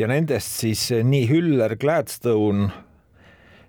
ja 0.00 0.08
nendest 0.08 0.56
siis 0.64 0.88
nii 0.88 1.28
Hüller 1.28 1.76
Gladstone 1.82 2.68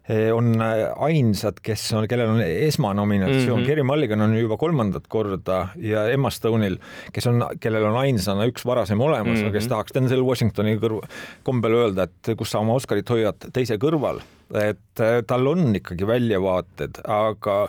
eh, 0.07 0.29
on 0.33 0.53
eh, 0.61 0.83
ainsad, 1.07 1.59
kes 1.63 1.85
on, 1.97 2.07
kellel 2.09 2.35
on 2.35 2.41
esmanominatsioon 2.43 3.59
mm, 3.59 3.63
-hmm. 3.63 3.67
Kerry 3.67 3.83
Mulligan 3.83 4.21
on 4.21 4.35
juba 4.37 4.57
kolmandat 4.57 5.07
korda 5.07 5.67
ja 5.75 6.05
Emma 6.11 6.29
Stone'il, 6.29 6.77
kes 7.13 7.27
on, 7.31 7.41
kellel 7.59 7.87
on 7.89 7.97
ainsana 8.03 8.45
üks 8.49 8.65
varasem 8.65 9.01
olemas 9.01 9.39
mm, 9.39 9.47
-hmm. 9.47 9.57
kes 9.57 9.67
tahaks 9.67 9.95
Denzel 9.95 10.23
Washingtoni 10.23 10.77
kõrv, 10.77 11.01
kombel 11.43 11.79
öelda, 11.81 12.07
et 12.09 12.37
kus 12.37 12.53
sa 12.53 12.61
oma 12.61 12.77
Oscarit 12.77 13.09
hoiad 13.09 13.49
teise 13.53 13.79
kõrval, 13.81 14.21
et 14.53 15.01
eh, 15.01 15.19
tal 15.27 15.47
on 15.47 15.75
ikkagi 15.75 16.07
väljavaated, 16.07 17.03
aga 17.03 17.67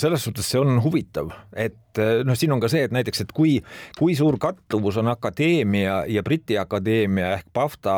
selles 0.00 0.24
suhtes 0.24 0.48
see 0.50 0.60
on 0.60 0.80
huvitav, 0.82 1.30
et 1.54 2.00
noh, 2.26 2.36
siin 2.38 2.52
on 2.54 2.62
ka 2.62 2.70
see, 2.70 2.84
et 2.86 2.94
näiteks, 2.94 3.24
et 3.24 3.30
kui, 3.34 3.58
kui 3.98 4.16
suur 4.18 4.38
kattuvus 4.40 4.98
on 5.00 5.10
akadeemia 5.12 6.02
ja 6.10 6.22
Briti 6.26 6.58
akadeemia 6.60 7.32
ehk 7.36 7.48
BAFTA 7.54 7.96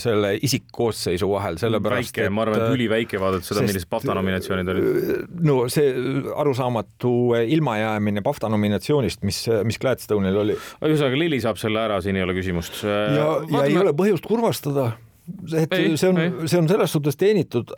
selle 0.00 0.32
isikkoosseisu 0.46 1.28
vahel, 1.28 1.58
sellepärast 1.60 2.14
väike, 2.14 2.28
ma 2.32 2.46
arvan, 2.46 2.62
et 2.64 2.76
üliväike 2.78 3.20
vaadata 3.20 3.48
seda, 3.50 3.64
millised 3.66 3.90
BAFTA 3.92 4.14
nominatsioonid 4.16 4.72
olid. 4.72 5.24
no 5.46 5.56
see 5.72 5.90
arusaamatu 6.36 7.14
ilmajäämine 7.56 8.24
BAFTA 8.26 8.50
nominatsioonist, 8.52 9.26
mis, 9.26 9.42
mis 9.68 9.80
Gladstone'il 9.82 10.42
oli. 10.44 10.60
ühesõnaga, 10.82 11.24
Lili 11.26 11.42
saab 11.44 11.60
selle 11.60 11.82
ära, 11.82 11.98
siin 12.04 12.18
ei 12.18 12.24
ole 12.26 12.36
küsimust. 12.38 12.84
ja, 12.86 13.32
ja 13.50 13.66
ei 13.66 13.76
ole 13.80 13.96
põhjust 13.96 14.26
kurvastada 14.28 14.94
et 15.56 15.74
ei, 15.74 15.96
see 15.98 16.12
on, 16.12 16.20
see 16.46 16.60
on 16.60 16.68
selles 16.70 16.92
suhtes 16.94 17.18
teenitud 17.18 17.74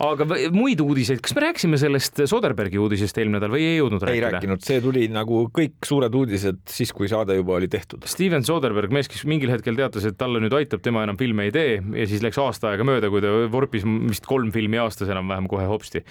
aga 0.00 0.26
muid 0.54 0.80
uudiseid, 0.80 1.20
kas 1.22 1.34
me 1.36 1.44
rääkisime 1.44 1.78
sellest 1.80 2.22
Soderbergi 2.30 2.80
uudisest 2.80 3.18
eelmine 3.20 3.36
nädal 3.36 3.52
või 3.52 3.64
ei 3.66 3.76
jõudnud 3.76 4.02
rääkida? 4.02 4.16
ei 4.16 4.34
rääkinud, 4.36 4.62
see 4.64 4.80
tuli 4.84 5.04
nagu 5.12 5.44
kõik 5.54 5.84
suured 5.86 6.14
uudised 6.16 6.62
siis, 6.70 6.92
kui 6.96 7.10
saade 7.10 7.36
juba 7.36 7.58
oli 7.58 7.68
tehtud. 7.70 8.06
Steven 8.08 8.44
Soderberg, 8.46 8.92
mees, 8.94 9.10
kes 9.10 9.24
mingil 9.28 9.52
hetkel 9.52 9.76
teatas, 9.78 10.06
et 10.08 10.16
talle 10.18 10.40
nüüd 10.42 10.54
aitab, 10.56 10.82
tema 10.84 11.04
enam 11.06 11.18
filme 11.20 11.46
ei 11.48 11.54
tee 11.54 11.76
ja 11.78 12.06
siis 12.08 12.24
läks 12.24 12.40
aasta 12.40 12.72
aega 12.72 12.86
mööda, 12.88 13.10
kui 13.12 13.22
ta 13.24 13.34
vorpis 13.52 13.84
vist 13.84 14.26
kolm 14.28 14.50
filmi 14.54 14.80
aastas 14.82 15.12
enam-vähem 15.12 15.46
kohe 15.50 15.68
hopsti. 15.68 16.04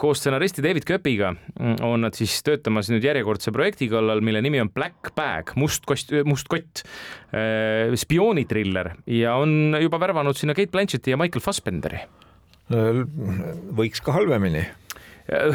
koos 0.00 0.22
stsenaristi 0.22 0.64
David 0.64 0.86
Köpiga 0.88 1.34
on 1.84 2.06
nad 2.06 2.16
siis 2.18 2.38
töötamas 2.46 2.90
nüüd 2.92 3.04
järjekordse 3.04 3.52
projekti 3.54 3.90
kallal, 3.92 4.22
mille 4.24 4.42
nimi 4.44 4.62
on 4.62 4.72
Black 4.72 5.12
Bag, 5.18 5.52
must 5.60 5.84
kost, 5.88 6.14
must 6.24 6.48
kott, 6.50 6.84
spioonitriller 8.00 8.94
ja 9.10 9.36
on 9.40 9.76
juba 9.80 10.00
värvanud 10.00 10.38
sinna 10.38 10.56
Kate 10.56 10.72
Blanchetti 10.72 11.12
ja 11.12 11.20
Michael 11.20 11.44
Fassbenderi 11.44 12.04
võiks 12.70 14.02
ka 14.04 14.14
halvemini. 14.14 14.66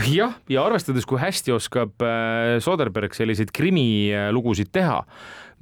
Jah, 0.07 0.37
ja 0.47 0.63
arvestades, 0.63 1.03
kui 1.07 1.19
hästi 1.19 1.51
oskab 1.51 2.03
äh, 2.05 2.55
Soderberg 2.63 3.15
selliseid 3.17 3.51
krimilugusid 3.55 4.69
teha, 4.71 5.01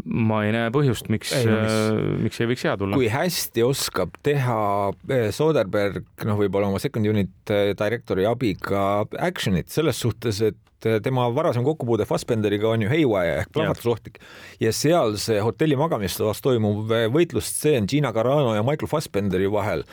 ma 0.04 0.42
ei 0.46 0.52
näe 0.56 0.72
põhjust, 0.74 1.08
miks, 1.14 1.32
äh, 1.38 1.94
miks 2.24 2.42
ei 2.42 2.50
võiks 2.50 2.66
hea 2.68 2.76
tulla. 2.80 2.98
kui 3.00 3.10
hästi 3.12 3.66
oskab 3.66 4.18
teha 4.26 4.60
äh, 4.92 5.30
Soderberg, 5.36 6.06
noh, 6.28 6.40
võib-olla 6.40 6.72
oma 6.72 6.82
second 6.84 7.08
unit 7.10 7.54
direktori 7.80 8.28
abiga 8.30 9.04
action'it 9.22 9.72
selles 9.74 10.02
suhtes, 10.04 10.42
et 10.50 10.60
tema 11.04 11.30
varasem 11.32 11.64
kokkupuude 11.64 12.04
Fassbenderiga 12.04 12.68
on 12.68 12.82
ju 12.84 12.90
Haywire 12.92 13.38
ehk 13.40 13.54
plahvatusohtlik 13.56 14.18
ja 14.60 14.74
seal 14.76 15.16
see 15.22 15.38
hotelli 15.40 15.78
magamistoas 15.80 16.44
toimuv 16.44 16.92
võitlusstseen 17.14 17.88
Gina 17.88 18.12
Carano 18.12 18.52
ja 18.58 18.66
Michael 18.68 18.92
Fassbenderi 18.92 19.48
vahel 19.52 19.86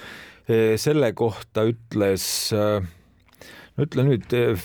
selle 0.82 1.12
kohta 1.14 1.62
ütles 1.70 2.24
äh, 2.56 2.82
ütle 3.84 4.04
nüüd 4.06 4.34
eh, 4.36 4.64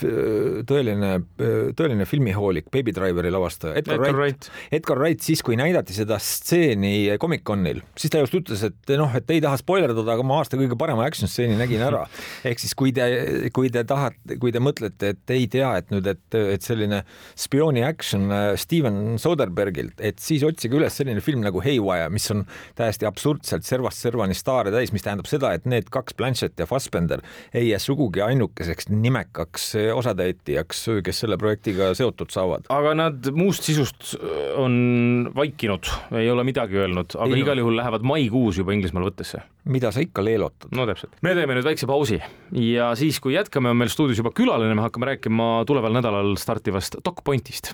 tõeline, 0.68 1.12
eh, 1.40 1.56
tõeline 1.78 2.08
filmihoolik, 2.10 2.70
Baby 2.74 2.94
Driveri 2.96 3.32
lavastaja 3.34 3.76
Edgar, 3.80 4.00
Edgar 4.00 4.18
Wright, 4.18 4.48
Wright., 4.50 4.74
Edgar 4.80 5.02
Wright, 5.02 5.24
siis 5.26 5.44
kui 5.46 5.58
näidati 5.60 5.96
seda 5.96 6.18
stseeni 6.22 6.94
Comic-Conil, 7.22 7.82
siis 8.00 8.14
ta 8.14 8.22
just 8.24 8.38
ütles, 8.38 8.64
et 8.68 8.96
noh, 9.00 9.12
et 9.18 9.36
ei 9.36 9.44
taha 9.44 9.60
spoilerdada, 9.62 10.16
aga 10.16 10.26
ma 10.28 10.40
aasta 10.42 10.60
kõige 10.60 10.78
parema 10.80 11.08
action 11.08 11.32
stseeni 11.32 11.58
nägin 11.60 11.84
ära. 11.86 12.06
ehk 12.50 12.64
siis 12.64 12.76
kui 12.78 12.94
te, 12.96 13.08
kui 13.56 13.72
te 13.74 13.86
tahate, 13.88 14.40
kui 14.42 14.54
te 14.56 14.64
mõtlete, 14.64 15.14
et 15.16 15.36
ei 15.36 15.48
tea, 15.52 15.72
et 15.82 15.92
nüüd, 15.94 16.08
et, 16.12 16.40
et 16.56 16.66
selline 16.66 17.04
spiooni 17.40 17.86
action 17.86 18.32
Steven 18.60 19.20
Soderbergilt, 19.22 20.00
et 20.00 20.22
siis 20.24 20.44
otsige 20.48 20.80
üles 20.80 20.96
selline 20.96 21.24
film 21.24 21.44
nagu 21.46 21.62
Haywire, 21.64 22.10
mis 22.14 22.28
on 22.34 22.46
täiesti 22.78 23.08
absurdselt 23.08 23.68
servast 23.68 24.04
servani 24.04 24.36
staare 24.38 24.74
täis, 24.74 24.94
mis 24.96 25.06
tähendab 25.06 25.30
seda, 25.30 25.54
et 25.56 25.68
need 25.70 25.90
kaks 25.94 26.18
Blanchett 26.18 26.60
ja 26.60 26.68
Fassbender 26.70 27.24
ei 27.56 27.70
jää 27.70 27.80
sugugi 27.80 28.22
ainukeseks 28.22 28.90
nimekaks 29.06 29.68
osatäitjaks, 29.94 30.84
kes 31.06 31.22
selle 31.24 31.38
projektiga 31.42 31.92
seotud 31.98 32.34
saavad. 32.34 32.68
aga 32.74 32.94
nad 32.98 33.30
muust 33.36 33.68
sisust 33.68 34.16
on 34.60 35.30
vaikinud, 35.36 35.90
ei 36.20 36.30
ole 36.32 36.46
midagi 36.48 36.80
öelnud, 36.82 37.18
aga 37.18 37.32
ei, 37.32 37.44
igal 37.44 37.62
juhul 37.62 37.78
lähevad 37.80 38.06
maikuus 38.08 38.60
juba 38.62 38.76
Inglismaal 38.76 39.08
võttesse. 39.10 39.42
mida 39.70 39.92
sa 39.96 40.04
ikka 40.04 40.26
leelotad? 40.26 40.72
no 40.76 40.88
täpselt. 40.90 41.18
me 41.26 41.36
teeme 41.38 41.58
nüüd 41.58 41.68
väikse 41.68 41.90
pausi 41.90 42.20
ja 42.52 42.92
siis, 43.00 43.20
kui 43.24 43.36
jätkame, 43.38 43.72
on 43.74 43.82
meil 43.82 43.94
stuudios 43.94 44.22
juba 44.22 44.34
külaline, 44.36 44.76
me 44.78 44.88
hakkame 44.88 45.14
rääkima 45.14 45.50
tuleval 45.70 45.96
nädalal 45.96 46.36
startivast 46.42 47.02
DocPointist. 47.06 47.74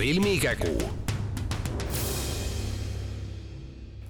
filmikägu 0.00 1.09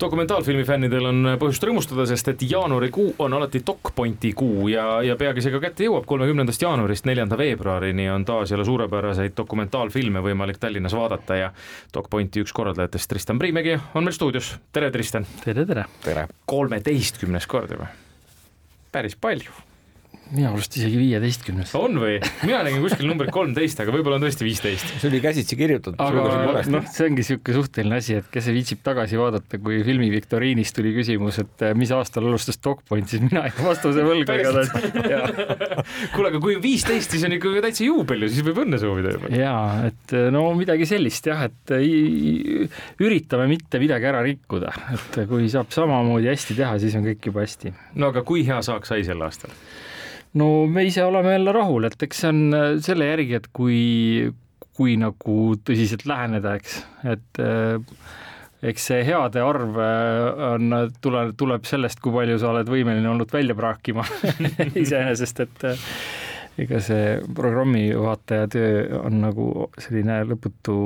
dokumentaalfilmi 0.01 0.65
fännidel 0.65 1.07
on 1.11 1.29
põhjust 1.41 1.65
rõõmustada, 1.67 2.07
sest 2.09 2.29
et 2.33 2.45
jaanuarikuu 2.49 3.15
on 3.23 3.35
alati 3.37 3.63
DocPointi 3.67 4.33
kuu 4.37 4.69
ja, 4.73 4.87
ja 5.05 5.17
peagi 5.21 5.45
see 5.45 5.55
ka 5.55 5.63
kätte 5.63 5.87
jõuab, 5.87 6.07
kolmekümnendast 6.09 6.63
jaanuarist 6.65 7.09
neljanda 7.09 7.39
veebruarini 7.39 8.09
on 8.11 8.25
taas 8.29 8.53
jälle 8.53 8.65
suurepäraseid 8.69 9.37
dokumentaalfilme 9.37 10.23
võimalik 10.25 10.61
Tallinnas 10.61 10.97
vaadata 10.97 11.41
ja 11.41 11.51
DocPointi 11.95 12.45
üks 12.45 12.55
korraldajatest, 12.57 13.11
Tristan 13.11 13.39
Priimägi 13.39 13.79
on 13.95 14.07
meil 14.07 14.17
stuudios, 14.17 14.55
tere 14.73 14.91
Tristan! 14.91 15.27
tere, 15.45 15.67
tere! 15.67 15.89
tere! 16.05 16.29
kolmeteistkümnes 16.51 17.47
kord 17.51 17.77
juba 17.77 17.91
päris 18.93 19.17
palju 19.17 19.70
minu 20.31 20.51
arust 20.53 20.77
isegi 20.79 20.99
viieteistkümnes. 21.01 21.73
on 21.79 21.99
või? 22.01 22.19
mina 22.47 22.61
nägin 22.67 22.83
kuskil 22.85 23.09
numbrit 23.09 23.33
kolmteist, 23.35 23.81
aga 23.83 23.93
võib-olla 23.95 24.19
on 24.21 24.25
tõesti 24.25 24.47
viisteist. 24.47 24.93
see 25.01 25.09
oli 25.11 25.21
käsitsi 25.25 25.59
kirjutatud. 25.59 25.99
aga 26.01 26.63
noh, 26.71 26.87
see 26.87 27.09
ongi 27.09 27.25
niisugune 27.25 27.57
suhteline 27.57 27.99
asi, 27.99 28.19
et 28.21 28.29
kes 28.33 28.51
viitsib 28.55 28.83
tagasi 28.87 29.19
vaadata, 29.21 29.59
kui 29.63 29.81
filmi 29.87 30.11
viktoriinis 30.13 30.75
tuli 30.77 30.95
küsimus, 30.95 31.41
et 31.43 31.67
eh, 31.67 31.75
mis 31.79 31.91
aastal 31.95 32.29
alustas 32.31 32.61
Dogpoint, 32.63 33.11
siis 33.11 33.25
mina 33.25 33.47
ikka 33.51 33.67
vastuse 33.67 34.05
võlgu 34.07 34.29
kuule, 36.15 36.31
aga 36.31 36.41
kui 36.43 36.57
viisteist, 36.63 37.17
siis 37.17 37.27
on 37.27 37.35
ikka 37.37 37.57
täitsa 37.67 37.87
juubel 37.89 38.27
ju, 38.27 38.31
siis 38.31 38.47
võib 38.47 38.63
õnne 38.65 38.81
soovida 38.83 39.17
juba. 39.17 39.33
jaa, 39.35 39.67
et 39.91 40.17
eh, 40.17 40.31
no 40.35 40.47
midagi 40.59 40.87
sellist 40.89 41.27
jah, 41.31 41.47
et 41.51 41.75
eh, 41.75 42.81
üritame 43.03 43.51
mitte 43.51 43.83
midagi 43.83 44.11
ära 44.13 44.23
rikkuda, 44.27 44.73
et 44.95 45.23
kui 45.31 45.51
saab 45.51 45.75
samamoodi 45.75 46.31
hästi 46.31 46.59
teha, 46.63 46.79
siis 46.83 46.95
on 46.99 47.07
kõik 47.11 47.33
juba 47.33 47.47
hästi. 47.47 47.75
no 47.99 48.15
aga 48.15 48.23
kui 48.27 48.47
hea 48.47 48.63
saak 48.63 48.87
sai 48.87 49.03
sel 49.07 49.27
aastal? 49.27 49.55
No 50.39 50.67
me 50.67 50.85
ise 50.87 51.05
oleme 51.05 51.33
jälle 51.33 51.53
rahul, 51.53 51.87
et 51.89 52.03
eks 52.03 52.25
see 52.25 52.33
on 52.33 52.41
äh, 52.55 52.71
selle 52.85 53.09
järgi, 53.11 53.37
et 53.41 53.49
kui, 53.57 54.31
kui 54.77 54.97
nagu 55.01 55.39
tõsiselt 55.67 56.07
läheneda, 56.09 56.55
eks, 56.61 56.81
et 57.11 57.43
äh, 57.43 57.81
eks 58.71 58.91
see 58.93 59.03
heade 59.09 59.43
arv 59.43 59.81
äh, 59.83 60.45
on, 60.53 60.77
tule, 61.03 61.27
tuleb 61.39 61.67
sellest, 61.69 62.03
kui 62.05 62.15
palju 62.15 62.39
sa 62.41 62.53
oled 62.55 62.71
võimeline 62.71 63.11
olnud 63.11 63.33
välja 63.33 63.59
praakima 63.59 64.07
iseenesest, 64.85 65.45
et 65.47 65.69
ega 66.61 66.81
see 66.85 67.19
programmi 67.35 67.89
juhataja 67.89 68.49
töö 68.53 69.03
on 69.03 69.21
nagu 69.25 69.51
selline 69.81 70.23
lõputu 70.29 70.79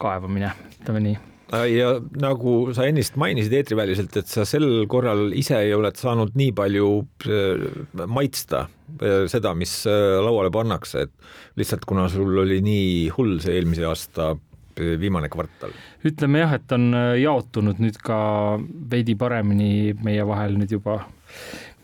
kaevamine, 0.00 0.54
ütleme 0.80 1.08
nii 1.10 1.35
ja 1.52 1.92
nagu 2.18 2.54
sa 2.74 2.86
ennist 2.88 3.16
mainisid 3.20 3.54
eetriväliselt, 3.54 4.16
et 4.18 4.30
sa 4.30 4.46
sel 4.48 4.86
korral 4.90 5.30
ise 5.36 5.58
ei 5.62 5.74
ole 5.76 5.92
saanud 5.94 6.34
nii 6.38 6.52
palju 6.56 6.88
äh, 7.30 8.06
maitsta 8.10 8.66
äh, 8.66 9.26
seda, 9.30 9.54
mis 9.58 9.78
äh, 9.90 10.18
lauale 10.24 10.50
pannakse, 10.54 11.06
et 11.06 11.60
lihtsalt 11.60 11.86
kuna 11.86 12.08
sul 12.12 12.42
oli 12.42 12.58
nii 12.66 13.08
hull 13.16 13.38
see 13.44 13.58
eelmise 13.60 13.86
aasta 13.86 14.34
viimane 14.76 15.30
kvartal. 15.32 15.70
ütleme 16.04 16.42
jah, 16.42 16.56
et 16.58 16.72
on 16.76 16.90
jaotunud 17.16 17.78
nüüd 17.80 17.96
ka 18.04 18.18
veidi 18.90 19.14
paremini 19.16 19.94
meie 20.04 20.26
vahel 20.28 20.58
nüüd 20.60 20.74
juba 20.76 20.98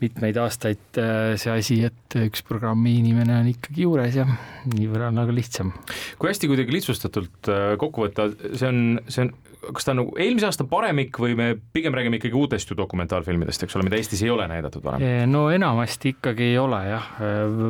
mitmeid 0.03 0.37
aastaid 0.41 0.99
see 1.39 1.53
asi, 1.53 1.79
et 1.87 2.19
üks 2.23 2.43
programmi 2.45 2.97
inimene 2.99 3.39
on 3.39 3.49
ikkagi 3.53 3.87
juures 3.87 4.19
ja 4.19 4.27
nii 4.27 4.89
võrra 4.91 5.09
on 5.13 5.23
aga 5.23 5.35
lihtsam. 5.35 5.73
kui 6.19 6.31
hästi 6.31 6.51
kuidagi 6.51 6.75
lihtsustatult 6.75 7.51
kokku 7.81 8.07
võtta, 8.07 8.29
see 8.53 8.69
on, 8.69 8.83
see 9.07 9.27
on 9.27 9.33
kas 9.71 9.85
ta 9.85 9.93
on 9.93 10.01
nagu 10.01 10.15
eelmise 10.19 10.47
aasta 10.49 10.65
paremik 10.67 11.17
või 11.21 11.37
me 11.39 11.47
pigem 11.75 11.95
räägime 11.95 12.19
ikkagi 12.19 12.35
uutest 12.37 12.71
ju 12.71 12.77
dokumentaalfilmidest, 12.77 13.63
eks 13.65 13.77
ole, 13.77 13.87
mida 13.87 13.99
Eestis 13.99 14.23
ei 14.25 14.31
ole 14.33 14.47
näidatud 14.51 14.83
varem? 14.83 15.05
no 15.31 15.45
enamasti 15.53 16.15
ikkagi 16.17 16.51
ei 16.51 16.59
ole 16.59 16.81
jah, 16.89 17.09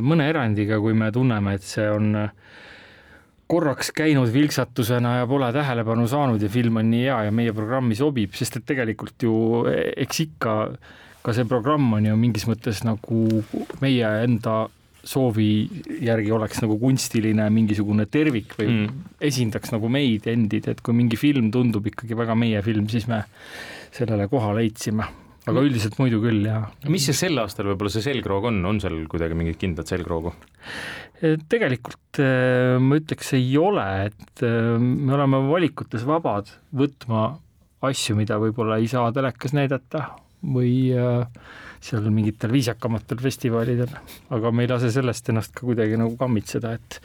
mõne 0.01 0.27
erandiga, 0.29 0.79
kui 0.81 0.95
me 0.97 1.11
tunneme, 1.13 1.57
et 1.59 1.67
see 1.67 1.85
on 1.91 2.15
korraks 3.53 3.91
käinud 3.93 4.31
vilksatusena 4.33 5.17
ja 5.19 5.29
pole 5.29 5.51
tähelepanu 5.53 6.07
saanud 6.09 6.41
ja 6.41 6.49
film 6.49 6.79
on 6.81 6.89
nii 6.89 7.05
hea 7.05 7.19
ja 7.27 7.33
meie 7.35 7.53
programmi 7.53 7.97
sobib, 7.99 8.33
sest 8.37 8.57
et 8.59 8.67
tegelikult 8.71 9.27
ju 9.27 9.35
eks 9.69 10.23
ikka 10.25 10.55
ka 11.23 11.35
see 11.35 11.47
programm 11.49 11.91
on 11.97 12.07
ju 12.09 12.15
mingis 12.19 12.47
mõttes 12.49 12.83
nagu 12.87 13.43
meie 13.83 14.09
enda 14.23 14.65
soovi 15.03 15.65
järgi 16.03 16.31
oleks 16.31 16.61
nagu 16.63 16.77
kunstiline 16.79 17.49
mingisugune 17.51 18.05
tervik 18.11 18.55
või 18.59 18.69
mm. 18.69 19.01
esindaks 19.31 19.73
nagu 19.75 19.89
meid 19.91 20.29
endid, 20.31 20.69
et 20.71 20.79
kui 20.83 20.95
mingi 20.95 21.19
film 21.19 21.51
tundub 21.51 21.89
ikkagi 21.91 22.15
väga 22.15 22.37
meie 22.39 22.63
film, 22.63 22.87
siis 22.91 23.09
me 23.11 23.23
sellele 23.93 24.29
koha 24.31 24.53
leidsime 24.55 25.09
aga 25.43 25.57
mm. 25.57 25.67
üldiselt 25.67 25.99
muidu 25.99 26.21
küll, 26.23 26.45
jaa. 26.47 26.67
mis 26.91 27.07
see 27.09 27.17
sel 27.17 27.39
aastal 27.41 27.67
võib-olla 27.71 27.91
see 27.91 28.05
selgroog 28.05 28.47
on, 28.51 28.61
on 28.69 28.79
seal 28.83 28.95
kuidagi 29.11 29.35
mingit 29.35 29.59
kindlat 29.59 29.91
selgroogu? 29.91 30.31
E, 31.19 31.35
tegelikult 31.51 32.21
e, 32.23 32.29
ma 32.79 32.99
ütleks, 32.99 33.33
ei 33.35 33.49
ole, 33.59 33.87
et 34.07 34.43
e, 34.45 34.53
me 34.79 35.17
oleme 35.17 35.43
valikutes 35.49 36.07
vabad 36.07 36.51
võtma 36.71 37.25
asju, 37.83 38.15
mida 38.15 38.39
võib-olla 38.39 38.79
ei 38.79 38.87
saa 38.91 39.11
telekas 39.15 39.55
näidata 39.55 40.05
või 40.43 40.91
äh, 40.95 41.27
seal 41.83 42.07
mingitel 42.13 42.53
viisakamatel 42.53 43.19
festivalidel, 43.23 43.91
aga 44.33 44.51
me 44.51 44.65
ei 44.65 44.71
lase 44.71 44.91
sellest 44.93 45.29
ennast 45.31 45.53
ka 45.55 45.65
kuidagi 45.67 45.99
nagu 45.99 46.15
kammitseda, 46.19 46.73
et 46.77 46.99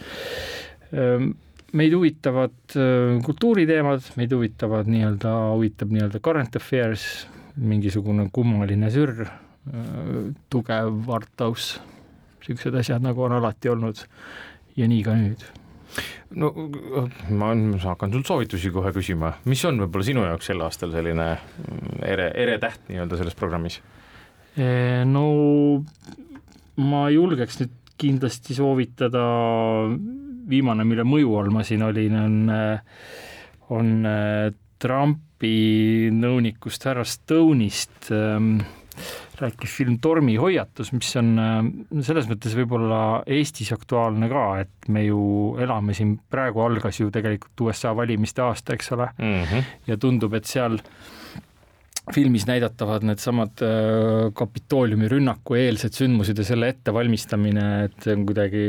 ähm, 0.95 1.33
meid 1.79 1.95
huvitavad 1.97 2.79
äh, 2.79 3.19
kultuuriteemad, 3.27 4.13
meid 4.21 4.35
huvitavad 4.35 4.91
nii-öelda, 4.91 5.35
huvitab 5.57 5.95
nii-öelda 5.95 6.23
current 6.25 6.59
affairs, 6.61 7.07
mingisugune 7.59 8.29
kummaline 8.33 8.91
sürr, 8.95 9.27
äh, 9.27 10.19
tugev 10.51 11.15
arthouse, 11.19 11.83
niisugused 12.39 12.79
asjad, 12.81 13.03
nagu 13.05 13.27
on 13.27 13.35
alati 13.37 13.69
olnud 13.69 14.07
ja 14.79 14.87
nii 14.89 15.03
ka 15.05 15.17
nüüd 15.19 15.43
no 16.39 16.53
ma 17.31 17.53
hakkan 17.85 18.13
sult 18.13 18.29
soovitusi 18.29 18.73
kohe 18.75 18.93
küsima, 18.97 19.33
mis 19.49 19.65
on 19.69 19.81
võib-olla 19.83 20.09
sinu 20.09 20.27
jaoks 20.27 20.51
sel 20.51 20.63
aastal 20.65 20.93
selline 20.95 21.29
ere, 22.05 22.31
ere 22.35 22.59
täht 22.63 22.91
nii-öelda 22.91 23.21
selles 23.21 23.39
programmis? 23.39 23.81
no 25.09 25.25
ma 26.79 27.03
julgeks 27.15 27.61
nüüd 27.63 27.75
kindlasti 27.99 28.55
soovitada, 28.55 29.25
viimane, 30.49 30.85
mille 30.87 31.05
mõju 31.07 31.35
all 31.39 31.51
ma 31.55 31.65
siin 31.67 31.83
olin, 31.83 32.15
on, 32.21 32.37
on 33.75 33.89
Trumpi 34.79 36.11
nõunikust 36.15 36.87
härra 36.87 37.03
Stone'ist 37.07 38.13
ähm, 38.15 38.61
rääkis 39.43 39.77
film 39.81 39.99
Tormihoiatus, 40.03 40.93
mis 40.97 41.11
on 41.21 41.31
selles 42.05 42.29
mõttes 42.31 42.57
võib-olla 42.59 43.01
Eestis 43.27 43.73
aktuaalne 43.77 44.31
ka, 44.31 44.47
et 44.65 44.91
me 44.93 45.05
ju 45.07 45.21
elame 45.63 45.95
siin, 45.97 46.17
praegu 46.31 46.65
algas 46.65 47.01
ju 47.01 47.13
tegelikult 47.15 47.69
USA 47.69 47.95
valimiste 47.97 48.45
aasta, 48.45 48.75
eks 48.75 48.93
ole 48.97 49.11
mm, 49.17 49.45
-hmm. 49.45 49.71
ja 49.87 49.97
tundub, 49.97 50.35
et 50.35 50.49
seal 50.49 50.79
filmis 52.15 52.47
näidatavad 52.49 53.05
needsamad 53.05 53.63
äh, 53.63 54.33
Kapitooliumi 54.35 55.09
rünnaku 55.09 55.59
eelsed 55.61 55.97
sündmused 55.97 56.39
ja 56.39 56.45
selle 56.45 56.71
ettevalmistamine, 56.73 57.67
et 57.89 57.99
see 58.05 58.17
on 58.17 58.27
kuidagi 58.29 58.65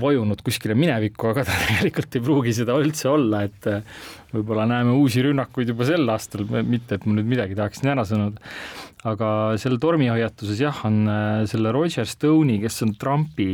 vajunud 0.00 0.40
kuskile 0.44 0.76
minevikku, 0.78 1.30
aga 1.32 1.46
ta 1.48 1.56
tegelikult 1.66 2.18
ei 2.18 2.24
pruugi 2.24 2.54
seda 2.56 2.76
üldse 2.80 3.08
olla, 3.12 3.42
et 3.48 3.68
äh, 3.70 3.82
võib-olla 4.34 4.66
näeme 4.68 4.94
uusi 4.96 5.24
rünnakuid 5.24 5.72
juba 5.72 5.88
sel 5.88 6.06
aastal, 6.12 6.46
mitte 6.62 6.98
et 6.98 7.06
ma 7.08 7.16
nüüd 7.16 7.30
midagi 7.30 7.58
tahaksin 7.58 7.92
ära 7.94 8.06
sõnuda. 8.08 8.54
aga 9.06 9.28
seal 9.60 9.78
tormihoiatuses 9.80 10.60
jah, 10.60 10.84
on 10.88 11.02
äh, 11.10 11.42
selle 11.50 11.72
Roger 11.74 12.08
Stone'i, 12.08 12.60
kes 12.62 12.82
on 12.86 12.96
Trumpi 13.00 13.50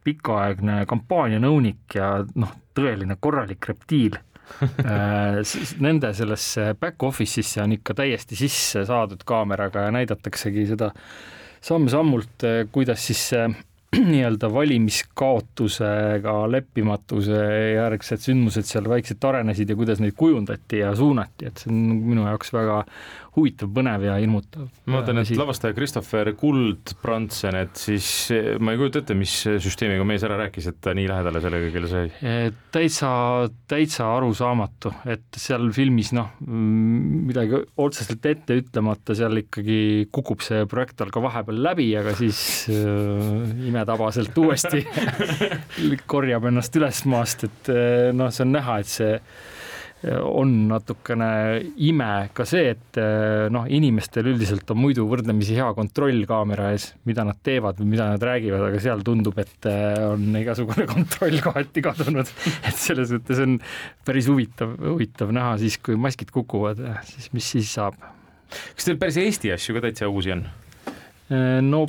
pikaaegne 0.00 0.82
kampaanianõunik 0.88 1.98
ja 1.98 2.14
noh, 2.40 2.52
tõeline 2.76 3.18
korralik 3.20 3.68
reptiil 3.68 4.16
nende 5.86 6.10
sellesse 6.16 6.72
back 6.80 7.04
office'isse 7.06 7.60
on 7.62 7.76
ikka 7.76 7.94
täiesti 8.00 8.38
sisse 8.38 8.82
saadud 8.88 9.20
kaameraga 9.28 9.86
ja 9.86 9.92
näidataksegi 9.94 10.64
seda 10.72 10.90
samm-sammult, 11.62 12.46
kuidas 12.72 13.04
siis 13.06 13.20
see 13.30 13.44
nii-öelda 14.12 14.52
valimiskaotusega 14.54 16.34
leppimatuse 16.52 17.40
järgsed 17.74 18.22
sündmused 18.22 18.68
seal 18.68 18.86
vaikselt 18.90 19.24
arenesid 19.26 19.72
ja 19.72 19.76
kuidas 19.78 20.02
neid 20.02 20.14
kujundati 20.18 20.84
ja 20.84 20.92
suunati, 20.96 21.48
et 21.50 21.58
see 21.58 21.72
on 21.72 21.80
minu 22.06 22.28
jaoks 22.28 22.54
väga 22.54 22.84
huvitav, 23.36 23.70
põnev 23.74 24.04
ja 24.08 24.16
ilmutav. 24.22 24.66
ma 24.86 24.98
mõtlen, 24.98 25.22
et 25.22 25.32
lavastaja 25.38 25.74
Christopher 25.76 26.32
Kuldbrandsen, 26.38 27.58
et 27.62 27.78
siis 27.78 28.08
ma 28.62 28.74
ei 28.74 28.80
kujuta 28.80 29.02
ette, 29.02 29.16
mis 29.18 29.34
süsteemiga 29.62 30.06
mees 30.08 30.24
ära 30.26 30.38
rääkis, 30.40 30.70
et 30.70 30.80
ta 30.82 30.94
nii 30.96 31.06
lähedale 31.10 31.42
selle 31.44 31.60
kõigele 31.64 31.90
sai. 31.90 32.10
täitsa, 32.74 33.10
täitsa 33.70 34.08
arusaamatu, 34.16 34.94
et 35.14 35.40
seal 35.40 35.70
filmis 35.76 36.12
noh, 36.16 36.32
midagi 36.50 37.62
otseselt 37.80 38.26
ette 38.30 38.58
ütlemata, 38.62 39.14
seal 39.18 39.42
ikkagi 39.44 40.08
kukub 40.14 40.42
see 40.44 40.64
projektor 40.70 41.12
ka 41.14 41.22
vahepeal 41.22 41.62
läbi, 41.70 41.90
aga 42.00 42.16
siis 42.18 42.42
äh, 42.72 43.54
imetabaselt 43.70 44.36
uuesti 44.42 44.84
korjab 46.12 46.50
ennast 46.50 46.76
üles 46.80 47.04
maast, 47.10 47.46
et 47.46 47.72
noh, 48.16 48.34
see 48.34 48.46
on 48.46 48.54
näha, 48.58 48.80
et 48.82 48.90
see 48.90 49.14
on 50.08 50.52
natukene 50.70 51.28
ime 51.84 52.30
ka 52.32 52.46
see, 52.48 52.70
et 52.72 52.98
noh, 53.52 53.66
inimestel 53.68 54.30
üldiselt 54.32 54.70
on 54.72 54.80
muidu 54.80 55.04
võrdlemisi 55.08 55.58
hea 55.58 55.66
kontroll 55.76 56.24
kaamera 56.28 56.70
ees, 56.72 56.90
mida 57.08 57.26
nad 57.28 57.40
teevad 57.44 57.82
või 57.82 57.90
mida 57.92 58.06
nad 58.14 58.24
räägivad, 58.24 58.64
aga 58.70 58.80
seal 58.80 59.04
tundub, 59.04 59.36
et 59.42 59.68
on 60.06 60.40
igasugune 60.40 60.86
kontroll 60.94 61.44
kohati 61.44 61.84
kadunud. 61.84 62.32
et 62.64 62.80
selles 62.80 63.12
mõttes 63.16 63.44
on 63.44 63.58
päris 64.08 64.30
huvitav, 64.32 64.72
huvitav 64.94 65.34
näha 65.36 65.58
siis, 65.60 65.76
kui 65.84 66.00
maskid 66.00 66.32
kukuvad, 66.32 66.80
siis 67.10 67.28
mis 67.36 67.52
siis 67.56 67.76
saab. 67.76 68.00
kas 68.48 68.88
teil 68.88 69.00
päris 69.00 69.20
Eesti 69.20 69.52
asju 69.52 69.76
ka 69.76 69.84
täitsa 69.88 70.08
uusi 70.08 70.32
on? 70.38 70.46
no 71.68 71.84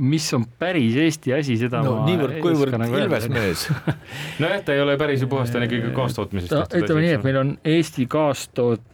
mis 0.00 0.26
on 0.36 0.46
päris 0.60 0.96
Eesti 1.00 1.34
asi, 1.36 1.56
seda 1.60 1.82
no, 1.84 1.98
ma 2.00 2.06
niivõrd-kuivõrd 2.08 2.78
nagu 2.80 3.00
ilves 3.00 3.28
mees 3.32 3.66
nojah, 4.42 4.62
ta 4.64 4.76
ei 4.76 4.84
ole 4.84 4.96
päris 5.00 5.24
ju 5.24 5.28
puhas, 5.30 5.52
ta 5.52 5.60
on 5.60 5.66
ikkagi 5.68 5.92
kaastootmisest 5.96 6.56
no,. 6.56 6.64
ütleme 6.80 7.04
nii, 7.04 7.18
et 7.18 7.26
meil 7.26 7.40
on 7.42 7.52
Eesti 7.74 8.06
kaastoot-, 8.10 8.88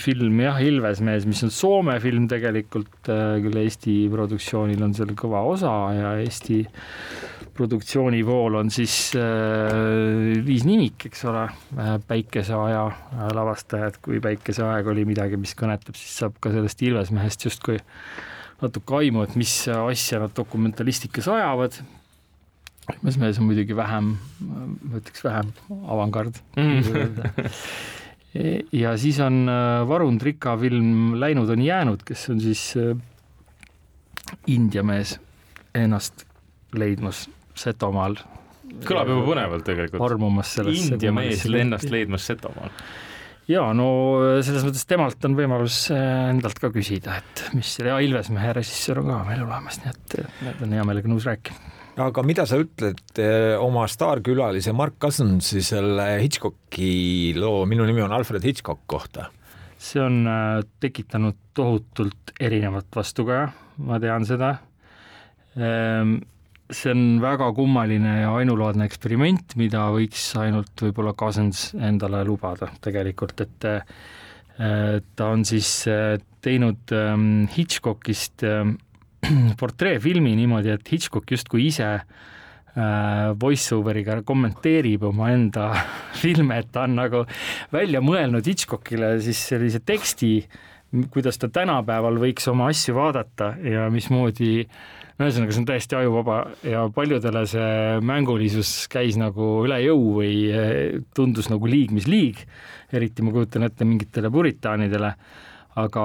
film 0.00 0.40
jah, 0.40 0.58
Ilvesmees, 0.64 1.26
mis 1.28 1.42
on 1.44 1.52
Soome 1.52 1.98
film 2.00 2.26
tegelikult, 2.30 3.10
küll 3.44 3.58
Eesti 3.60 4.06
produktsioonil 4.12 4.84
on 4.86 4.94
seal 4.96 5.12
kõva 5.18 5.42
osa 5.50 5.72
ja 5.92 6.12
Eesti 6.22 6.62
produktsioonivool 7.56 8.58
on 8.60 8.70
siis 8.72 9.14
äh, 9.16 10.40
Liis 10.44 10.64
Nimik, 10.68 11.06
eks 11.08 11.24
ole, 11.28 11.46
Päikeseaja 12.08 12.84
lavastajad, 13.36 14.00
kui 14.04 14.20
Päikeseaeg 14.24 14.88
oli 14.92 15.06
midagi, 15.08 15.40
mis 15.40 15.56
kõnetab, 15.56 15.96
siis 15.96 16.18
saab 16.22 16.36
ka 16.40 16.52
sellest 16.52 16.82
Ilvesmehest 16.84 17.48
justkui 17.48 17.78
natuke 18.62 19.00
aimu, 19.02 19.26
et 19.26 19.36
mis 19.36 19.52
asja 19.68 20.20
nad 20.22 20.34
dokumentalistikas 20.36 21.28
ajavad. 21.32 21.76
Ilvesmees 22.96 23.40
on 23.40 23.48
muidugi 23.48 23.74
vähem, 23.76 24.12
ma 24.46 25.00
ütleks 25.00 25.24
vähem 25.26 25.48
avangard 25.90 26.36
mm. 26.54 27.08
ja 28.84 28.92
siis 29.00 29.18
on 29.24 29.40
äh, 29.50 29.82
Varun 29.88 30.20
Trika 30.22 30.54
film 30.60 31.16
Läinud 31.18 31.50
on 31.50 31.64
jäänud, 31.66 32.04
kes 32.06 32.28
on 32.30 32.40
siis 32.40 32.62
äh, 32.78 32.94
India 34.46 34.82
mees 34.86 35.16
ennast 35.74 36.26
leidmas 36.74 37.26
Setomaal. 37.56 38.18
kõlab 38.86 39.10
juba 39.10 39.26
põnevalt 39.30 39.64
tegelikult. 39.66 40.02
armumas 40.06 40.54
sellesse. 40.58 40.94
India 40.94 41.12
mees 41.14 41.42
ennast 41.46 41.90
leidmas 41.90 42.26
Setomaal. 42.28 42.70
Ja 43.50 43.62
no 43.76 43.88
selles 44.44 44.66
mõttes 44.66 44.86
temalt 44.88 45.22
on 45.28 45.36
võimalus 45.38 45.86
äh, 45.94 46.30
endalt 46.32 46.58
ka 46.62 46.70
küsida, 46.74 47.20
et 47.20 47.46
mis 47.56 47.76
ja 47.80 47.98
Ilvesmehe 48.02 48.52
režissöör 48.58 49.02
on 49.04 49.12
ka 49.12 49.22
meil 49.28 49.46
olemas, 49.46 49.80
nii 49.82 49.92
et 49.92 50.18
need 50.42 50.62
on 50.66 50.76
hea 50.76 50.86
meelega 50.88 51.10
nõus 51.10 51.26
rääkima. 51.28 51.72
aga 52.06 52.26
mida 52.26 52.46
sa 52.48 52.58
ütled 52.60 53.22
äh, 53.22 53.54
oma 53.62 53.86
staarkülalise 53.90 54.74
Mark 54.76 54.98
Cousinsi 55.02 55.62
selle 55.64 56.08
Hitchcocki 56.22 57.34
loo 57.38 57.64
Minu 57.70 57.86
nimi 57.88 58.04
on 58.04 58.14
Alfred 58.16 58.44
Hitchcock 58.44 58.86
kohta? 58.86 59.30
see 59.78 60.00
on 60.02 60.24
äh, 60.26 60.62
tekitanud 60.80 61.38
tohutult 61.54 62.32
erinevat 62.40 62.88
vastukaja, 62.96 63.50
ma 63.84 64.00
tean 64.00 64.24
seda 64.28 64.56
ehm, 65.56 66.18
see 66.72 66.90
on 66.90 67.20
väga 67.22 67.50
kummaline 67.54 68.12
ja 68.22 68.32
ainulaadne 68.36 68.86
eksperiment, 68.88 69.54
mida 69.60 69.86
võiks 69.94 70.22
ainult 70.40 70.82
võib-olla 70.82 71.14
Cousins 71.18 71.68
endale 71.78 72.22
lubada 72.26 72.68
tegelikult, 72.82 73.40
et 73.44 73.66
äh, 73.70 73.84
ta 75.16 75.30
on 75.34 75.44
siis 75.46 75.70
äh, 75.90 76.16
teinud 76.42 76.94
ähm, 76.96 77.46
Hitchcockist 77.52 78.46
ähm, 78.46 78.76
portreefilmi 79.60 80.34
niimoodi, 80.38 80.74
et 80.74 80.92
Hitchcock 80.92 81.30
justkui 81.36 81.68
ise 81.70 81.92
äh, 81.94 82.04
voice-over'iga 83.38 84.20
kommenteerib 84.26 85.06
omaenda 85.10 85.70
filme, 86.22 86.62
et 86.62 86.72
ta 86.74 86.86
on 86.88 86.98
nagu 86.98 87.24
välja 87.74 88.02
mõelnud 88.02 88.46
Hitchcockile 88.46 89.16
siis 89.22 89.46
sellise 89.52 89.84
teksti, 89.86 90.34
kuidas 91.12 91.38
ta 91.38 91.50
tänapäeval 91.52 92.18
võiks 92.22 92.46
oma 92.50 92.70
asju 92.72 92.94
vaadata 92.98 93.54
ja 93.62 93.86
mismoodi 93.92 94.52
äh, 94.64 94.78
ühesõnaga, 95.16 95.54
see 95.54 95.62
on 95.62 95.68
täiesti 95.68 95.96
ajuvaba 95.96 96.40
ja 96.66 96.82
paljudele 96.92 97.44
see 97.48 98.00
mängulisus 98.04 98.72
käis 98.92 99.16
nagu 99.20 99.62
üle 99.64 99.78
jõu 99.80 100.10
või 100.18 100.32
eh, 100.50 100.98
tundus 101.16 101.48
nagu 101.52 101.68
liig 101.70 101.94
mis 101.96 102.08
liig, 102.10 102.42
eriti 102.92 103.24
ma 103.24 103.32
kujutan 103.32 103.64
ette 103.64 103.88
mingitele 103.88 104.30
puritaanidele, 104.32 105.14
aga 105.80 106.04